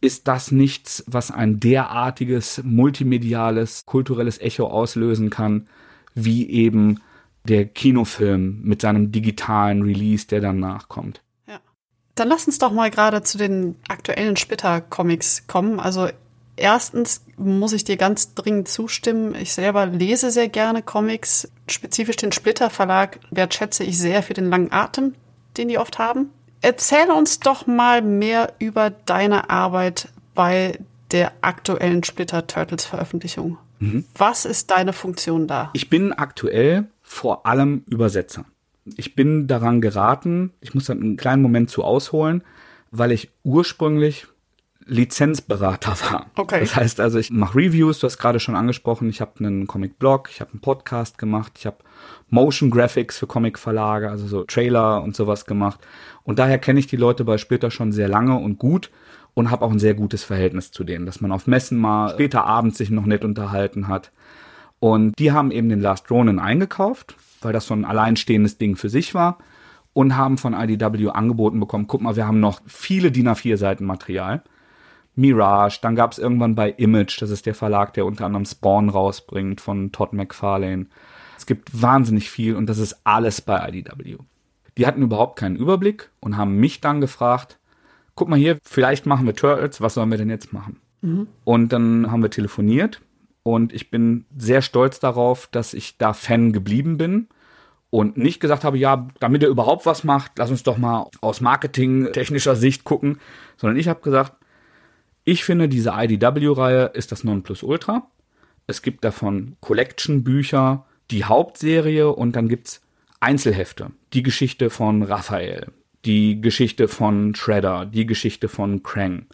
ist 0.00 0.28
das 0.28 0.52
nichts, 0.52 1.04
was 1.06 1.30
ein 1.30 1.60
derartiges 1.60 2.62
multimediales, 2.62 3.86
kulturelles 3.86 4.38
Echo 4.40 4.66
auslösen 4.66 5.30
kann, 5.30 5.68
wie 6.14 6.48
eben 6.50 7.00
der 7.44 7.66
Kinofilm 7.66 8.60
mit 8.62 8.82
seinem 8.82 9.12
digitalen 9.12 9.82
Release, 9.82 10.26
der 10.26 10.40
danach 10.40 10.88
kommt. 10.88 11.22
Ja. 11.46 11.60
Dann 12.14 12.28
lass 12.28 12.46
uns 12.46 12.58
doch 12.58 12.72
mal 12.72 12.90
gerade 12.90 13.22
zu 13.22 13.38
den 13.38 13.76
aktuellen 13.88 14.36
Splitter-Comics 14.36 15.46
kommen. 15.46 15.80
Also 15.80 16.08
erstens 16.56 17.24
muss 17.36 17.72
ich 17.72 17.84
dir 17.84 17.96
ganz 17.96 18.34
dringend 18.34 18.68
zustimmen. 18.68 19.34
Ich 19.34 19.52
selber 19.52 19.86
lese 19.86 20.30
sehr 20.30 20.48
gerne 20.48 20.82
Comics. 20.82 21.48
Spezifisch 21.68 22.16
den 22.16 22.32
Splitter 22.32 22.70
Verlag 22.70 23.20
wertschätze 23.30 23.84
ich 23.84 23.98
sehr 23.98 24.22
für 24.22 24.34
den 24.34 24.50
langen 24.50 24.72
Atem, 24.72 25.14
den 25.56 25.68
die 25.68 25.78
oft 25.78 25.98
haben. 25.98 26.30
Erzähl 26.66 27.12
uns 27.12 27.38
doch 27.38 27.68
mal 27.68 28.02
mehr 28.02 28.54
über 28.58 28.90
deine 28.90 29.50
Arbeit 29.50 30.08
bei 30.34 30.80
der 31.12 31.30
aktuellen 31.40 32.02
Splitter 32.02 32.48
Turtles 32.48 32.84
Veröffentlichung. 32.84 33.56
Mhm. 33.78 34.04
Was 34.16 34.44
ist 34.44 34.72
deine 34.72 34.92
Funktion 34.92 35.46
da? 35.46 35.70
Ich 35.74 35.88
bin 35.90 36.12
aktuell 36.12 36.88
vor 37.02 37.46
allem 37.46 37.84
Übersetzer. 37.88 38.46
Ich 38.96 39.14
bin 39.14 39.46
daran 39.46 39.80
geraten, 39.80 40.54
ich 40.60 40.74
muss 40.74 40.86
dann 40.86 41.00
einen 41.00 41.16
kleinen 41.16 41.40
Moment 41.40 41.70
zu 41.70 41.84
ausholen, 41.84 42.42
weil 42.90 43.12
ich 43.12 43.30
ursprünglich 43.44 44.26
Lizenzberater 44.86 45.96
war. 46.10 46.32
Okay. 46.34 46.58
Das 46.58 46.74
heißt 46.74 46.98
also, 46.98 47.20
ich 47.20 47.30
mache 47.30 47.58
Reviews, 47.58 48.00
du 48.00 48.08
hast 48.08 48.18
gerade 48.18 48.40
schon 48.40 48.56
angesprochen, 48.56 49.08
ich 49.08 49.20
habe 49.20 49.38
einen 49.38 49.68
Comic-Blog, 49.68 50.30
ich 50.32 50.40
habe 50.40 50.50
einen 50.50 50.60
Podcast 50.62 51.16
gemacht, 51.16 51.52
ich 51.58 51.66
habe 51.66 51.76
Motion 52.28 52.70
Graphics 52.70 53.18
für 53.18 53.26
Comic-Verlage, 53.26 54.10
also 54.10 54.26
so 54.26 54.44
Trailer 54.44 55.02
und 55.02 55.14
sowas 55.14 55.46
gemacht. 55.46 55.80
Und 56.24 56.38
daher 56.38 56.58
kenne 56.58 56.80
ich 56.80 56.86
die 56.86 56.96
Leute 56.96 57.24
bei 57.24 57.38
Splitter 57.38 57.70
schon 57.70 57.92
sehr 57.92 58.08
lange 58.08 58.36
und 58.36 58.58
gut 58.58 58.90
und 59.34 59.50
habe 59.50 59.64
auch 59.64 59.70
ein 59.70 59.78
sehr 59.78 59.94
gutes 59.94 60.24
Verhältnis 60.24 60.72
zu 60.72 60.82
denen, 60.82 61.06
dass 61.06 61.20
man 61.20 61.30
auf 61.30 61.46
Messen 61.46 61.78
mal 61.78 62.10
später 62.10 62.44
abends 62.44 62.78
sich 62.78 62.90
noch 62.90 63.06
nett 63.06 63.24
unterhalten 63.24 63.86
hat. 63.86 64.10
Und 64.80 65.18
die 65.18 65.32
haben 65.32 65.50
eben 65.50 65.68
den 65.68 65.80
Last 65.80 66.10
Ronin 66.10 66.38
eingekauft, 66.38 67.16
weil 67.42 67.52
das 67.52 67.66
so 67.66 67.74
ein 67.74 67.84
alleinstehendes 67.84 68.58
Ding 68.58 68.76
für 68.76 68.88
sich 68.88 69.14
war 69.14 69.38
und 69.92 70.16
haben 70.16 70.36
von 70.36 70.52
IDW 70.52 71.10
angeboten 71.10 71.60
bekommen, 71.60 71.86
guck 71.86 72.02
mal, 72.02 72.16
wir 72.16 72.26
haben 72.26 72.40
noch 72.40 72.60
viele 72.66 73.12
DIN 73.12 73.28
A4 73.28 73.56
Seiten 73.56 73.84
Material 73.84 74.42
Mirage, 75.14 75.78
dann 75.80 75.96
gab 75.96 76.12
es 76.12 76.18
irgendwann 76.18 76.54
bei 76.54 76.70
Image, 76.70 77.20
das 77.22 77.30
ist 77.30 77.46
der 77.46 77.54
Verlag, 77.54 77.94
der 77.94 78.04
unter 78.04 78.26
anderem 78.26 78.44
Spawn 78.44 78.90
rausbringt 78.90 79.62
von 79.62 79.90
Todd 79.90 80.12
McFarlane. 80.12 80.86
Es 81.36 81.46
gibt 81.46 81.80
wahnsinnig 81.80 82.30
viel 82.30 82.56
und 82.56 82.66
das 82.66 82.78
ist 82.78 83.00
alles 83.04 83.40
bei 83.40 83.68
IDW. 83.68 84.16
Die 84.78 84.86
hatten 84.86 85.02
überhaupt 85.02 85.38
keinen 85.38 85.56
Überblick 85.56 86.10
und 86.20 86.36
haben 86.36 86.56
mich 86.56 86.80
dann 86.80 87.00
gefragt, 87.00 87.58
guck 88.14 88.28
mal 88.28 88.38
hier, 88.38 88.58
vielleicht 88.62 89.06
machen 89.06 89.26
wir 89.26 89.34
Turtles, 89.34 89.80
was 89.80 89.94
sollen 89.94 90.10
wir 90.10 90.18
denn 90.18 90.30
jetzt 90.30 90.52
machen? 90.52 90.80
Mhm. 91.02 91.28
Und 91.44 91.72
dann 91.72 92.10
haben 92.10 92.22
wir 92.22 92.30
telefoniert 92.30 93.00
und 93.42 93.72
ich 93.72 93.90
bin 93.90 94.24
sehr 94.36 94.62
stolz 94.62 94.98
darauf, 94.98 95.46
dass 95.46 95.74
ich 95.74 95.98
da 95.98 96.12
Fan 96.12 96.52
geblieben 96.52 96.98
bin 96.98 97.28
und 97.90 98.16
nicht 98.16 98.40
gesagt 98.40 98.64
habe, 98.64 98.78
ja, 98.78 99.08
damit 99.20 99.42
er 99.42 99.48
überhaupt 99.48 99.86
was 99.86 100.04
macht, 100.04 100.32
lass 100.38 100.50
uns 100.50 100.62
doch 100.62 100.78
mal 100.78 101.08
aus 101.20 101.40
marketingtechnischer 101.40 102.56
Sicht 102.56 102.84
gucken, 102.84 103.18
sondern 103.56 103.78
ich 103.78 103.88
habe 103.88 104.00
gesagt, 104.00 104.32
ich 105.24 105.44
finde, 105.44 105.68
diese 105.68 105.92
IDW-Reihe 105.96 106.86
ist 106.94 107.12
das 107.12 107.24
Nonplusultra. 107.24 108.06
Es 108.66 108.82
gibt 108.82 109.04
davon 109.04 109.56
Collection-Bücher, 109.60 110.84
die 111.10 111.24
Hauptserie 111.24 112.12
und 112.12 112.36
dann 112.36 112.48
gibt's 112.48 112.82
Einzelhefte. 113.20 113.90
Die 114.12 114.22
Geschichte 114.22 114.70
von 114.70 115.02
Raphael, 115.02 115.68
die 116.04 116.40
Geschichte 116.40 116.88
von 116.88 117.34
Shredder, 117.34 117.86
die 117.86 118.06
Geschichte 118.06 118.48
von 118.48 118.82
Krang. 118.82 119.26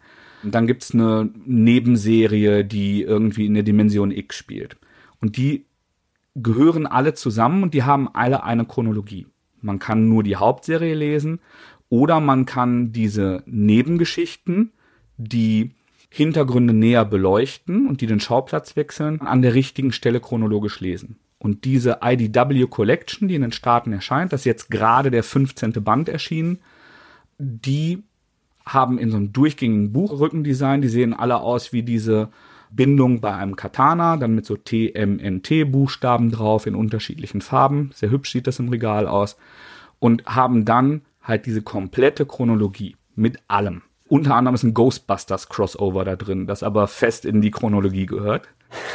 Und 0.43 0.55
dann 0.55 0.66
gibt's 0.66 0.93
eine 0.93 1.31
Nebenserie, 1.45 2.64
die 2.64 3.03
irgendwie 3.03 3.47
in 3.47 3.55
der 3.55 3.62
Dimension 3.62 4.11
X 4.11 4.37
spielt. 4.37 4.77
Und 5.20 5.37
die 5.37 5.66
gehören 6.35 6.87
alle 6.87 7.14
zusammen 7.14 7.62
und 7.62 7.75
die 7.75 7.83
haben 7.85 8.09
alle 8.14 8.43
eine 8.43 8.64
Chronologie. 8.64 9.27
Man 9.61 9.79
kann 9.79 10.09
nur 10.09 10.23
die 10.23 10.37
Hauptserie 10.37 10.95
lesen 10.95 11.41
Oder 11.89 12.20
man 12.20 12.47
kann 12.47 12.93
diese 12.93 13.43
Nebengeschichten, 13.45 14.73
die 15.18 15.73
Hintergründe 16.09 16.73
näher 16.73 17.05
beleuchten 17.05 17.87
und 17.87 18.01
die 18.01 18.07
den 18.07 18.18
Schauplatz 18.18 18.77
wechseln, 18.77 19.20
an 19.20 19.43
der 19.43 19.53
richtigen 19.53 19.93
Stelle 19.93 20.20
chronologisch 20.20 20.81
lesen. 20.81 21.16
Und 21.43 21.64
diese 21.64 21.99
IDW 22.05 22.68
Collection, 22.68 23.26
die 23.26 23.34
in 23.34 23.43
den 23.43 23.51
Staaten 23.51 23.93
erscheint, 23.93 24.32
das 24.32 24.43
ist 24.43 24.45
jetzt 24.45 24.70
gerade 24.70 25.11
der 25.11 25.24
15. 25.24 25.72
Band 25.82 26.09
erschienen, 26.09 26.61
die 27.36 28.05
haben 28.64 28.97
in 28.97 29.11
so 29.11 29.16
einem 29.16 29.32
durchgängigen 29.32 29.93
Buchrückendesign, 29.93 30.82
die 30.82 30.88
sehen 30.88 31.12
alle 31.12 31.40
aus 31.40 31.72
wie 31.72 31.82
diese 31.82 32.28
Bindung 32.70 33.20
bei 33.20 33.34
einem 33.34 33.57
Katana, 33.57 34.18
dann 34.18 34.36
mit 34.36 34.47
so 34.47 34.57
TMNT-Buchstaben 34.57 36.30
drauf 36.30 36.66
in 36.66 36.76
unterschiedlichen 36.76 37.40
Farben. 37.40 37.90
Sehr 37.93 38.11
hübsch 38.11 38.30
sieht 38.30 38.47
das 38.47 38.61
im 38.61 38.68
Regal 38.68 39.09
aus. 39.09 39.36
Und 39.99 40.24
haben 40.26 40.64
dann 40.64 41.03
halt 41.24 41.47
diese 41.47 41.62
komplette 41.62 42.24
Chronologie 42.24 42.95
mit 43.16 43.40
allem. 43.49 43.82
Unter 44.07 44.36
anderem 44.36 44.55
ist 44.55 44.62
ein 44.62 44.74
Ghostbusters 44.74 45.49
Crossover 45.49 46.05
da 46.05 46.14
drin, 46.14 46.47
das 46.47 46.62
aber 46.62 46.86
fest 46.86 47.24
in 47.24 47.40
die 47.40 47.51
Chronologie 47.51 48.07
gehört. 48.07 48.47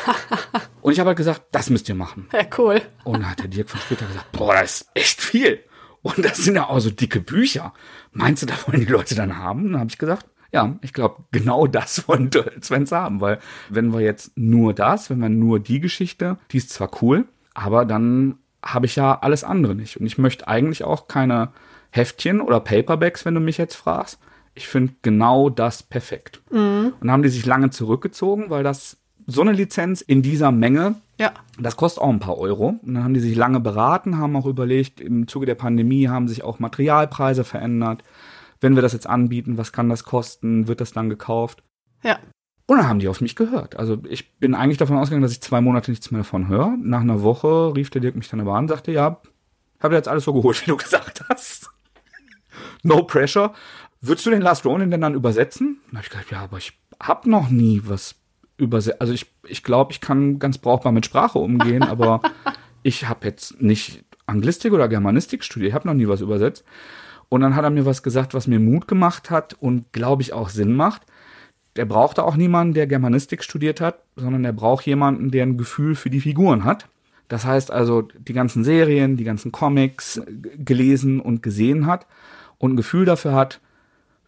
und 0.82 0.92
ich 0.92 1.00
habe 1.00 1.10
halt 1.10 1.18
gesagt, 1.18 1.44
das 1.52 1.70
müsst 1.70 1.90
ihr 1.90 1.96
machen. 1.96 2.28
Ja, 2.34 2.46
cool. 2.58 2.82
Und 3.04 3.22
dann 3.22 3.32
hat 3.32 3.40
der 3.40 3.48
Dirk 3.48 3.70
von 3.70 3.80
Splitter 3.80 4.06
gesagt, 4.06 4.32
boah, 4.32 4.54
das 4.54 4.82
ist 4.82 4.90
echt 4.94 5.22
viel. 5.22 5.60
Und 6.02 6.24
das 6.24 6.38
sind 6.38 6.56
ja 6.56 6.70
auch 6.70 6.80
so 6.80 6.90
dicke 6.90 7.20
Bücher. 7.20 7.74
Meinst 8.12 8.44
du, 8.44 8.48
da 8.48 8.56
wollen 8.66 8.80
die 8.80 8.92
Leute 8.92 9.16
dann 9.16 9.38
haben? 9.38 9.66
Und 9.66 9.72
dann 9.74 9.82
habe 9.82 9.90
ich 9.90 9.98
gesagt, 9.98 10.26
ja, 10.52 10.78
ich 10.82 10.94
glaube, 10.94 11.24
genau 11.32 11.68
das 11.68 12.08
wollen 12.08 12.30
Svens 12.62 12.92
haben, 12.92 13.22
weil 13.22 13.40
wenn 13.70 13.94
wir 13.94 14.02
jetzt 14.02 14.32
nur 14.38 14.74
das, 14.74 15.10
wenn 15.10 15.20
wir 15.20 15.30
nur 15.30 15.60
die 15.60 15.80
Geschichte, 15.80 16.38
die 16.52 16.58
ist 16.58 16.70
zwar 16.70 16.90
cool, 17.02 17.26
aber 17.54 17.86
dann 17.86 18.38
habe 18.64 18.86
ich 18.86 18.96
ja 18.96 19.20
alles 19.20 19.44
andere 19.44 19.76
nicht. 19.76 19.98
Und 20.00 20.06
ich 20.06 20.18
möchte 20.18 20.48
eigentlich 20.48 20.84
auch 20.84 21.08
keine 21.08 21.52
Heftchen 21.92 22.42
oder 22.42 22.60
Paperbacks, 22.60 23.26
wenn 23.26 23.34
du 23.34 23.40
mich 23.40 23.58
jetzt 23.58 23.76
fragst, 23.76 24.20
ich 24.56 24.68
finde 24.68 24.96
genau 25.02 25.50
das 25.50 25.84
perfekt. 25.84 26.42
Mhm. 26.52 26.94
Und 27.00 27.12
haben 27.12 27.24
die 27.24 27.30
sich 27.30 27.46
lange 27.46 27.70
zurückgezogen, 27.70 28.50
weil 28.50 28.64
das 28.64 28.98
so 29.28 29.42
eine 29.42 29.52
Lizenz 29.52 30.02
in 30.02 30.22
dieser 30.22 30.52
Menge, 30.54 30.96
ja. 31.20 31.34
das 31.60 31.76
kostet 31.76 32.02
auch 32.02 32.10
ein 32.10 32.20
paar 32.20 32.38
Euro. 32.38 32.80
Und 32.82 32.94
dann 32.96 33.04
haben 33.04 33.14
die 33.14 33.20
sich 33.20 33.36
lange 33.36 33.60
beraten, 33.60 34.18
haben 34.18 34.36
auch 34.38 34.46
überlegt, 34.46 35.02
im 35.02 35.28
Zuge 35.28 35.46
der 35.46 35.56
Pandemie 35.56 36.08
haben 36.08 36.30
sich 36.30 36.44
auch 36.44 36.60
Materialpreise 36.60 37.44
verändert. 37.44 38.04
Wenn 38.62 38.76
wir 38.76 38.82
das 38.82 38.94
jetzt 38.94 39.08
anbieten, 39.08 39.58
was 39.58 39.74
kann 39.74 39.90
das 39.90 40.06
kosten? 40.06 40.68
Wird 40.68 40.82
das 40.82 40.94
dann 40.94 41.10
gekauft? 41.10 41.62
Ja. 42.04 42.18
Und 42.68 42.78
dann 42.78 42.88
haben 42.88 43.00
die 43.00 43.10
auf 43.10 43.22
mich 43.22 43.36
gehört. 43.36 43.78
Also 43.78 43.98
ich 44.10 44.38
bin 44.40 44.56
eigentlich 44.56 44.78
davon 44.78 44.98
ausgegangen, 44.98 45.24
dass 45.24 45.32
ich 45.34 45.42
zwei 45.42 45.62
Monate 45.62 45.92
nichts 45.92 46.10
mehr 46.10 46.22
davon 46.22 46.48
höre. 46.48 46.76
Nach 46.82 47.02
einer 47.02 47.22
Woche 47.22 47.76
rief 47.76 47.90
der 47.90 48.02
Dirk 48.02 48.16
mich 48.16 48.30
dann 48.30 48.42
aber 48.42 48.56
an 48.56 48.64
und 48.64 48.70
sagte, 48.70 48.92
ja, 48.92 49.22
habe 49.82 49.96
jetzt 49.96 50.08
alles 50.08 50.24
so 50.24 50.34
geholt, 50.34 50.62
wie 50.66 50.72
du 50.72 50.78
gesagt 50.78 51.24
hast. 51.30 51.70
no 52.84 53.04
pressure. 53.04 53.54
Würdest 54.00 54.26
du 54.26 54.30
den 54.30 54.42
Last 54.42 54.66
Ronin 54.66 54.92
denn 54.92 55.02
dann 55.02 55.16
übersetzen? 55.16 55.80
Dann 55.88 55.98
habe 55.98 56.06
ich 56.06 56.12
gesagt, 56.12 56.32
ja, 56.32 56.44
aber 56.44 56.58
ich 56.58 56.80
habe 57.02 57.30
noch 57.30 57.50
nie 57.50 57.82
was 57.84 58.16
übersetzt. 58.58 59.02
Also 59.02 59.14
ich, 59.14 59.28
ich 59.48 59.64
glaube, 59.64 59.92
ich 59.92 60.02
kann 60.02 60.40
ganz 60.40 60.58
brauchbar 60.58 60.92
mit 60.92 61.06
Sprache 61.06 61.40
umgehen, 61.40 61.84
aber 61.84 62.22
ich 62.84 63.08
habe 63.08 63.28
jetzt 63.28 63.62
nicht 63.62 64.04
Anglistik 64.26 64.74
oder 64.74 64.88
Germanistik 64.88 65.44
studiert. 65.44 65.70
Ich 65.70 65.76
habe 65.76 65.88
noch 65.88 65.94
nie 65.94 66.08
was 66.08 66.22
übersetzt. 66.22 66.64
Und 67.30 67.42
dann 67.42 67.56
hat 67.56 67.64
er 67.64 67.70
mir 67.70 67.86
was 67.86 68.04
gesagt, 68.04 68.34
was 68.34 68.48
mir 68.48 68.60
Mut 68.60 68.88
gemacht 68.88 69.30
hat 69.30 69.56
und 69.60 69.92
glaube 69.92 70.22
ich 70.22 70.34
auch 70.34 70.50
Sinn 70.50 70.74
macht. 70.76 71.04
Der 71.76 71.86
brauchte 71.86 72.24
auch 72.24 72.36
niemanden, 72.36 72.74
der 72.74 72.88
Germanistik 72.88 73.44
studiert 73.44 73.82
hat, 73.82 74.00
sondern 74.16 74.44
er 74.46 74.54
braucht 74.54 74.86
jemanden, 74.86 75.30
der 75.30 75.44
ein 75.44 75.58
Gefühl 75.58 75.96
für 75.96 76.10
die 76.10 76.22
Figuren 76.22 76.64
hat. 76.64 76.88
Das 77.28 77.46
heißt 77.46 77.72
also, 77.72 78.04
die 78.18 78.34
ganzen 78.34 78.64
Serien, 78.64 79.18
die 79.18 79.26
ganzen 79.26 79.52
Comics 79.52 80.22
gelesen 80.58 81.20
und 81.20 81.44
gesehen 81.44 81.86
hat 81.86 82.08
und 82.58 82.74
ein 82.74 82.78
Gefühl 82.78 83.06
dafür 83.06 83.34
hat, 83.34 83.60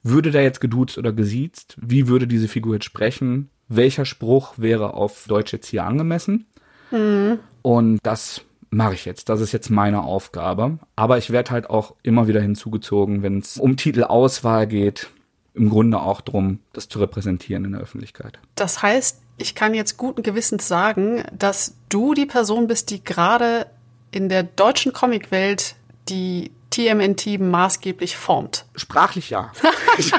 würde 0.03 0.31
der 0.31 0.43
jetzt 0.43 0.61
geduzt 0.61 0.97
oder 0.97 1.11
gesiezt? 1.11 1.77
Wie 1.81 2.07
würde 2.07 2.27
diese 2.27 2.47
Figur 2.47 2.75
jetzt 2.75 2.85
sprechen? 2.85 3.49
Welcher 3.69 4.05
Spruch 4.05 4.53
wäre 4.57 4.93
auf 4.95 5.25
Deutsch 5.27 5.53
jetzt 5.53 5.67
hier 5.67 5.85
angemessen? 5.85 6.47
Mhm. 6.91 7.39
Und 7.61 7.99
das 8.03 8.41
mache 8.71 8.93
ich 8.93 9.05
jetzt. 9.05 9.29
Das 9.29 9.41
ist 9.41 9.51
jetzt 9.51 9.69
meine 9.69 10.03
Aufgabe. 10.03 10.79
Aber 10.95 11.17
ich 11.17 11.31
werde 11.31 11.51
halt 11.51 11.69
auch 11.69 11.95
immer 12.03 12.27
wieder 12.27 12.41
hinzugezogen, 12.41 13.23
wenn 13.23 13.39
es 13.39 13.57
um 13.57 13.77
Titelauswahl 13.77 14.67
geht. 14.67 15.09
Im 15.53 15.69
Grunde 15.69 15.99
auch 15.99 16.21
darum, 16.21 16.59
das 16.73 16.87
zu 16.87 16.99
repräsentieren 16.99 17.65
in 17.65 17.71
der 17.73 17.81
Öffentlichkeit. 17.81 18.39
Das 18.55 18.81
heißt, 18.81 19.21
ich 19.37 19.55
kann 19.55 19.73
jetzt 19.73 19.97
guten 19.97 20.23
Gewissens 20.23 20.67
sagen, 20.67 21.23
dass 21.37 21.75
du 21.89 22.13
die 22.13 22.25
Person 22.25 22.67
bist, 22.67 22.91
die 22.91 23.03
gerade 23.03 23.65
in 24.11 24.29
der 24.29 24.43
deutschen 24.43 24.93
Comicwelt 24.93 25.75
die 26.07 26.51
TMNT 26.69 27.39
maßgeblich 27.39 28.17
formt? 28.17 28.65
Sprachlich 28.75 29.29
ja. 29.29 29.51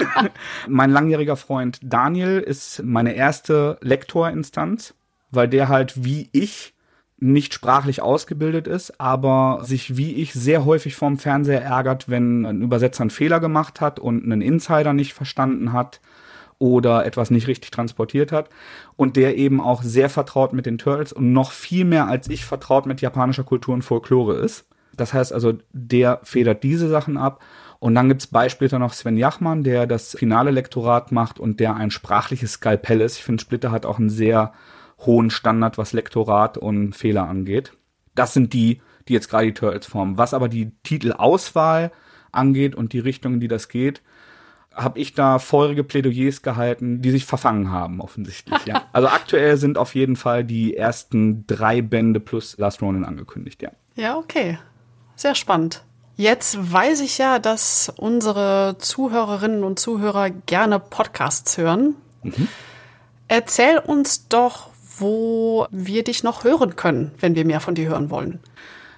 mein 0.68 0.90
langjähriger 0.90 1.36
Freund 1.36 1.78
Daniel 1.82 2.40
ist 2.40 2.82
meine 2.82 3.14
erste 3.14 3.78
Lektorinstanz, 3.80 4.94
weil 5.30 5.48
der 5.48 5.68
halt 5.68 6.05
wie 6.05 6.28
ich 6.32 6.74
nicht 7.20 7.53
sprachlich 7.53 8.01
ausgebildet 8.01 8.66
ist, 8.66 8.98
aber 8.98 9.61
sich 9.62 9.96
wie 9.96 10.14
ich 10.14 10.32
sehr 10.32 10.64
häufig 10.64 10.96
vorm 10.96 11.18
Fernseher 11.18 11.62
ärgert, 11.62 12.09
wenn 12.09 12.46
ein 12.46 12.62
Übersetzer 12.62 13.03
einen 13.03 13.11
Fehler 13.11 13.40
gemacht 13.40 13.80
hat 13.80 14.01
und 14.01 14.24
einen 14.24 14.40
Insider 14.40 14.94
nicht 14.94 15.12
verstanden 15.12 15.72
hat 15.72 16.01
oder 16.59 17.05
etwas 17.05 17.30
nicht 17.30 17.46
richtig 17.46 17.70
transportiert 17.70 18.32
hat 18.32 18.48
und 18.96 19.16
der 19.16 19.36
eben 19.36 19.61
auch 19.61 19.82
sehr 19.82 20.09
vertraut 20.09 20.53
mit 20.53 20.66
den 20.66 20.78
Turtles 20.78 21.12
und 21.12 21.32
noch 21.32 21.53
viel 21.53 21.84
mehr 21.84 22.07
als 22.07 22.28
ich 22.28 22.44
vertraut 22.44 22.86
mit 22.86 23.01
japanischer 23.03 23.44
Kultur 23.44 23.74
und 23.74 23.82
Folklore 23.82 24.36
ist. 24.36 24.66
Das 25.01 25.14
heißt 25.14 25.32
also, 25.32 25.55
der 25.72 26.20
federt 26.22 26.62
diese 26.62 26.88
Sachen 26.88 27.16
ab. 27.16 27.42
Und 27.78 27.94
dann 27.94 28.09
gibt's 28.09 28.26
Beispiele 28.26 28.78
noch 28.78 28.92
Sven 28.92 29.16
Jachmann, 29.16 29.64
der 29.64 29.86
das 29.86 30.14
finale 30.14 30.51
Lektorat 30.51 31.12
macht 31.12 31.40
und 31.40 31.61
der 31.61 31.76
ein 31.76 31.90
sprachliches 31.90 32.53
Skalpell 32.53 33.01
ist. 33.01 33.16
Ich 33.16 33.24
finde, 33.24 33.40
Splitter 33.40 33.70
hat 33.70 33.86
auch 33.86 33.98
einen 33.98 34.11
sehr 34.11 34.53
hohen 34.98 35.30
Standard, 35.30 35.78
was 35.78 35.94
Lektorat 35.94 36.59
und 36.59 36.94
Fehler 36.94 37.26
angeht. 37.26 37.72
Das 38.14 38.34
sind 38.34 38.53
die, 38.53 38.82
die 39.09 39.14
jetzt 39.14 39.30
gerade 39.30 39.46
die 39.46 39.55
Turtles 39.55 39.86
formen. 39.86 40.18
Was 40.18 40.34
aber 40.34 40.51
die 40.51 40.72
Titelauswahl 40.82 41.90
angeht 42.32 42.74
und 42.74 42.92
die 42.92 42.98
Richtung, 42.98 43.34
in 43.34 43.40
die 43.40 43.48
das 43.48 43.68
geht, 43.68 44.03
habe 44.74 44.98
ich 44.98 45.14
da 45.14 45.38
feurige 45.38 45.82
Plädoyers 45.82 46.42
gehalten, 46.42 47.01
die 47.01 47.11
sich 47.11 47.24
verfangen 47.24 47.70
haben, 47.70 48.01
offensichtlich. 48.01 48.66
ja. 48.66 48.82
Also 48.92 49.09
aktuell 49.09 49.57
sind 49.57 49.78
auf 49.78 49.94
jeden 49.94 50.16
Fall 50.16 50.44
die 50.44 50.76
ersten 50.76 51.46
drei 51.46 51.80
Bände 51.80 52.20
plus 52.20 52.59
Last 52.59 52.82
Ronin 52.82 53.05
angekündigt, 53.05 53.62
ja. 53.62 53.70
Ja, 53.96 54.16
okay. 54.16 54.59
Sehr 55.21 55.35
spannend. 55.35 55.83
Jetzt 56.16 56.73
weiß 56.73 57.03
ich 57.03 57.18
ja, 57.18 57.39
dass 57.39 57.93
unsere 57.95 58.77
Zuhörerinnen 58.79 59.64
und 59.64 59.79
Zuhörer 59.79 60.31
gerne 60.31 60.81
Podcasts 60.81 61.59
hören. 61.59 61.95
Mhm. 62.23 62.49
Erzähl 63.29 63.77
uns 63.81 64.29
doch, 64.29 64.71
wo 64.97 65.66
wir 65.71 66.05
dich 66.05 66.23
noch 66.23 66.45
hören 66.45 66.75
können, 66.75 67.12
wenn 67.21 67.35
wir 67.35 67.45
mehr 67.45 67.61
von 67.61 67.75
dir 67.75 67.91
hören 67.91 68.09
wollen. 68.09 68.39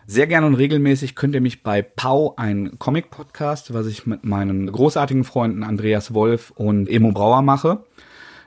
Sehr 0.06 0.28
gerne 0.28 0.46
und 0.46 0.54
regelmäßig 0.54 1.16
könnt 1.16 1.34
ihr 1.34 1.40
mich 1.40 1.64
bei 1.64 1.82
Pau, 1.82 2.34
ein 2.36 2.78
Comic-Podcast, 2.78 3.74
was 3.74 3.88
ich 3.88 4.06
mit 4.06 4.22
meinen 4.22 4.70
großartigen 4.70 5.24
Freunden 5.24 5.64
Andreas 5.64 6.14
Wolf 6.14 6.52
und 6.52 6.88
Emo 6.88 7.10
Brauer 7.10 7.42
mache. 7.42 7.82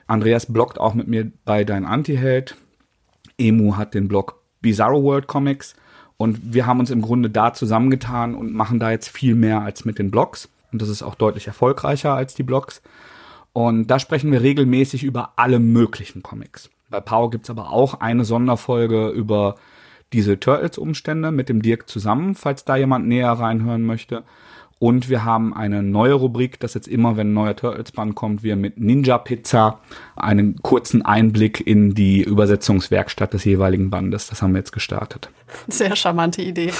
Andreas 0.06 0.50
bloggt 0.50 0.80
auch 0.80 0.94
mit 0.94 1.08
mir 1.08 1.30
bei 1.44 1.62
Dein 1.64 1.84
Antiheld. 1.84 2.56
Emu 3.36 3.76
hat 3.76 3.92
den 3.92 4.08
Blog 4.08 4.40
Bizarro 4.62 5.02
World 5.02 5.26
Comics. 5.26 5.76
Und 6.16 6.54
wir 6.54 6.66
haben 6.66 6.80
uns 6.80 6.90
im 6.90 7.02
Grunde 7.02 7.30
da 7.30 7.52
zusammengetan 7.52 8.34
und 8.34 8.52
machen 8.52 8.78
da 8.78 8.90
jetzt 8.90 9.08
viel 9.08 9.34
mehr 9.34 9.60
als 9.60 9.84
mit 9.84 9.98
den 9.98 10.10
Blogs. 10.10 10.48
Und 10.72 10.82
das 10.82 10.88
ist 10.88 11.02
auch 11.02 11.14
deutlich 11.14 11.46
erfolgreicher 11.46 12.14
als 12.14 12.34
die 12.34 12.42
Blogs. 12.42 12.82
Und 13.52 13.86
da 13.86 13.98
sprechen 13.98 14.32
wir 14.32 14.42
regelmäßig 14.42 15.04
über 15.04 15.32
alle 15.36 15.58
möglichen 15.58 16.22
Comics. 16.22 16.70
Bei 16.90 17.00
Pau 17.00 17.28
gibt's 17.28 17.50
aber 17.50 17.70
auch 17.70 18.00
eine 18.00 18.24
Sonderfolge 18.24 19.08
über 19.08 19.56
diese 20.12 20.38
Turtles-Umstände 20.38 21.30
mit 21.30 21.48
dem 21.48 21.62
Dirk 21.62 21.88
zusammen, 21.88 22.34
falls 22.34 22.64
da 22.64 22.76
jemand 22.76 23.08
näher 23.08 23.32
reinhören 23.32 23.82
möchte. 23.82 24.24
Und 24.78 25.08
wir 25.08 25.24
haben 25.24 25.54
eine 25.54 25.82
neue 25.82 26.12
Rubrik, 26.12 26.60
dass 26.60 26.74
jetzt 26.74 26.86
immer, 26.86 27.16
wenn 27.16 27.30
ein 27.30 27.34
neuer 27.34 27.56
Turtles-Band 27.56 28.14
kommt, 28.14 28.42
wir 28.42 28.56
mit 28.56 28.78
Ninja 28.78 29.16
Pizza 29.16 29.80
einen 30.16 30.60
kurzen 30.60 31.02
Einblick 31.02 31.66
in 31.66 31.94
die 31.94 32.22
Übersetzungswerkstatt 32.22 33.32
des 33.32 33.44
jeweiligen 33.44 33.88
Bandes. 33.88 34.26
Das 34.26 34.42
haben 34.42 34.52
wir 34.52 34.58
jetzt 34.58 34.72
gestartet. 34.72 35.30
Sehr 35.66 35.96
charmante 35.96 36.42
Idee. 36.42 36.74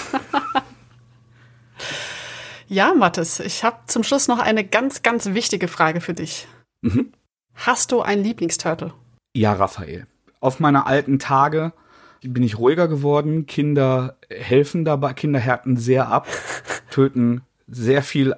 ja, 2.68 2.92
Mathis, 2.92 3.40
ich 3.40 3.64
habe 3.64 3.78
zum 3.86 4.02
Schluss 4.02 4.28
noch 4.28 4.40
eine 4.40 4.64
ganz, 4.64 5.02
ganz 5.02 5.26
wichtige 5.32 5.68
Frage 5.68 6.02
für 6.02 6.12
dich. 6.12 6.46
Mhm. 6.82 7.12
Hast 7.54 7.92
du 7.92 8.02
einen 8.02 8.22
Lieblingsturtle? 8.22 8.92
Ja, 9.34 9.54
Raphael. 9.54 10.06
Auf 10.40 10.60
meine 10.60 10.84
alten 10.84 11.18
Tage 11.18 11.72
bin 12.20 12.42
ich 12.42 12.58
ruhiger 12.58 12.88
geworden. 12.88 13.46
Kinder 13.46 14.18
helfen 14.28 14.84
dabei, 14.84 15.14
Kinder 15.14 15.38
härten 15.38 15.78
sehr 15.78 16.08
ab, 16.08 16.28
töten 16.90 17.40
sehr 17.66 18.02
viel 18.02 18.34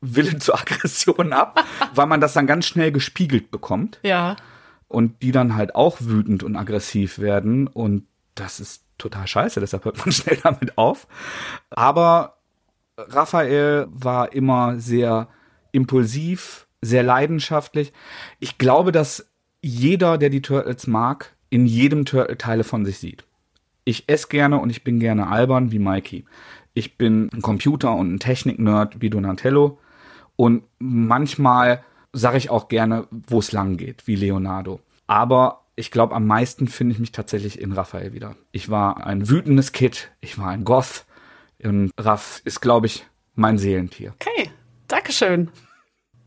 Willen 0.00 0.40
zur 0.40 0.58
Aggression 0.58 1.32
ab, 1.32 1.64
weil 1.94 2.06
man 2.06 2.20
das 2.20 2.32
dann 2.32 2.46
ganz 2.46 2.66
schnell 2.66 2.92
gespiegelt 2.92 3.50
bekommt. 3.50 4.00
Ja. 4.02 4.36
Und 4.88 5.22
die 5.22 5.32
dann 5.32 5.54
halt 5.54 5.74
auch 5.74 5.98
wütend 6.00 6.42
und 6.42 6.56
aggressiv 6.56 7.18
werden. 7.18 7.66
Und 7.66 8.06
das 8.34 8.60
ist 8.60 8.84
total 8.98 9.26
scheiße, 9.26 9.60
deshalb 9.60 9.84
hört 9.84 9.98
man 9.98 10.12
schnell 10.12 10.38
damit 10.42 10.78
auf. 10.78 11.06
Aber 11.70 12.38
Raphael 12.96 13.86
war 13.90 14.32
immer 14.32 14.78
sehr 14.78 15.28
impulsiv, 15.72 16.66
sehr 16.80 17.02
leidenschaftlich. 17.02 17.92
Ich 18.38 18.58
glaube, 18.58 18.92
dass 18.92 19.30
jeder, 19.62 20.18
der 20.18 20.30
die 20.30 20.42
Turtles 20.42 20.86
mag, 20.86 21.34
in 21.50 21.66
jedem 21.66 22.04
Turtle 22.04 22.38
Teile 22.38 22.64
von 22.64 22.84
sich 22.84 22.98
sieht. 22.98 23.24
Ich 23.84 24.08
esse 24.08 24.28
gerne 24.28 24.60
und 24.60 24.70
ich 24.70 24.84
bin 24.84 25.00
gerne 25.00 25.28
albern 25.28 25.72
wie 25.72 25.78
Mikey. 25.78 26.24
Ich 26.80 26.96
bin 26.96 27.28
ein 27.34 27.42
Computer- 27.42 27.94
und 27.94 28.14
ein 28.14 28.20
Technik-Nerd 28.20 29.02
wie 29.02 29.10
Donatello. 29.10 29.78
Und 30.36 30.62
manchmal 30.78 31.84
sage 32.14 32.38
ich 32.38 32.48
auch 32.48 32.68
gerne, 32.68 33.06
wo 33.10 33.38
es 33.38 33.52
lang 33.52 33.76
geht, 33.76 34.06
wie 34.06 34.16
Leonardo. 34.16 34.80
Aber 35.06 35.66
ich 35.76 35.90
glaube, 35.90 36.14
am 36.14 36.26
meisten 36.26 36.68
finde 36.68 36.94
ich 36.94 36.98
mich 36.98 37.12
tatsächlich 37.12 37.60
in 37.60 37.72
Raphael 37.72 38.14
wieder. 38.14 38.34
Ich 38.50 38.70
war 38.70 39.06
ein 39.06 39.28
wütendes 39.28 39.72
Kid, 39.72 40.10
ich 40.22 40.38
war 40.38 40.48
ein 40.48 40.64
Goth. 40.64 41.04
Und 41.62 41.90
Raff 42.00 42.40
ist, 42.46 42.62
glaube 42.62 42.86
ich, 42.86 43.04
mein 43.34 43.58
Seelentier. 43.58 44.14
Okay, 44.18 44.50
Dankeschön. 44.88 45.50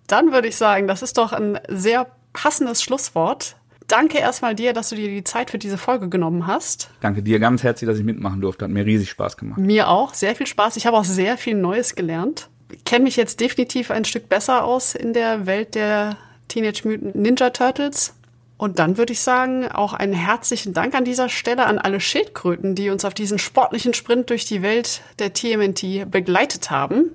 Dann 0.06 0.34
würde 0.34 0.50
ich 0.50 0.56
sagen, 0.56 0.88
das 0.88 1.02
ist 1.02 1.18
doch 1.18 1.34
ein 1.34 1.60
sehr 1.68 2.06
passendes 2.32 2.84
Schlusswort. 2.84 3.56
Danke 3.94 4.18
erstmal 4.18 4.56
dir, 4.56 4.74
dass 4.74 4.90
du 4.90 4.96
dir 4.96 5.08
die 5.08 5.24
Zeit 5.24 5.52
für 5.52 5.60
diese 5.60 5.78
Folge 5.78 6.10
genommen 6.10 6.48
hast. 6.48 6.90
Danke 7.02 7.22
dir 7.22 7.38
ganz 7.38 7.62
herzlich, 7.62 7.88
dass 7.88 8.00
ich 8.00 8.04
mitmachen 8.04 8.42
durfte. 8.42 8.66
Hat 8.66 8.72
mir 8.72 8.88
riesig 8.88 9.12
Spaß 9.12 9.38
gemacht. 9.38 9.60
Mir 9.60 9.88
auch, 9.88 10.16
sehr 10.16 10.36
viel 10.36 10.48
Spaß. 10.48 10.78
Ich 10.78 10.88
habe 10.88 10.98
auch 10.98 11.04
sehr 11.04 11.38
viel 11.38 11.54
Neues 11.54 11.94
gelernt. 11.94 12.50
Ich 12.72 12.84
kenne 12.86 13.04
mich 13.04 13.18
jetzt 13.18 13.40
definitiv 13.40 13.92
ein 13.92 14.04
Stück 14.04 14.30
besser 14.30 14.64
aus 14.64 14.96
in 14.96 15.14
der 15.14 15.46
Welt 15.46 15.76
der 15.76 16.18
Teenage 16.48 16.88
Mutant 16.88 17.14
Ninja 17.14 17.52
Turtles. 17.52 18.16
Und 18.58 18.80
dann 18.80 18.98
würde 18.98 19.14
ich 19.14 19.22
sagen, 19.22 19.68
auch 19.68 19.94
einen 19.94 20.14
herzlichen 20.14 20.74
Dank 20.74 20.96
an 20.96 21.06
dieser 21.06 21.30
Stelle 21.30 21.68
an 21.68 21.78
alle 21.78 22.00
Schildkröten, 22.00 22.74
die 22.74 22.90
uns 22.90 23.06
auf 23.06 23.14
diesen 23.14 23.38
sportlichen 23.38 23.94
Sprint 23.94 24.32
durch 24.32 24.46
die 24.46 24.64
Welt 24.64 25.02
der 25.20 25.34
TMNT 25.34 26.10
begleitet 26.10 26.72
haben. 26.72 27.12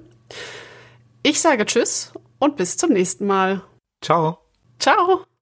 Ich 1.25 1.41
sage 1.41 1.67
Tschüss 1.67 2.13
und 2.39 2.55
bis 2.55 2.77
zum 2.77 2.93
nächsten 2.93 3.27
Mal. 3.27 3.63
Ciao. 4.01 4.39
Ciao. 4.79 5.29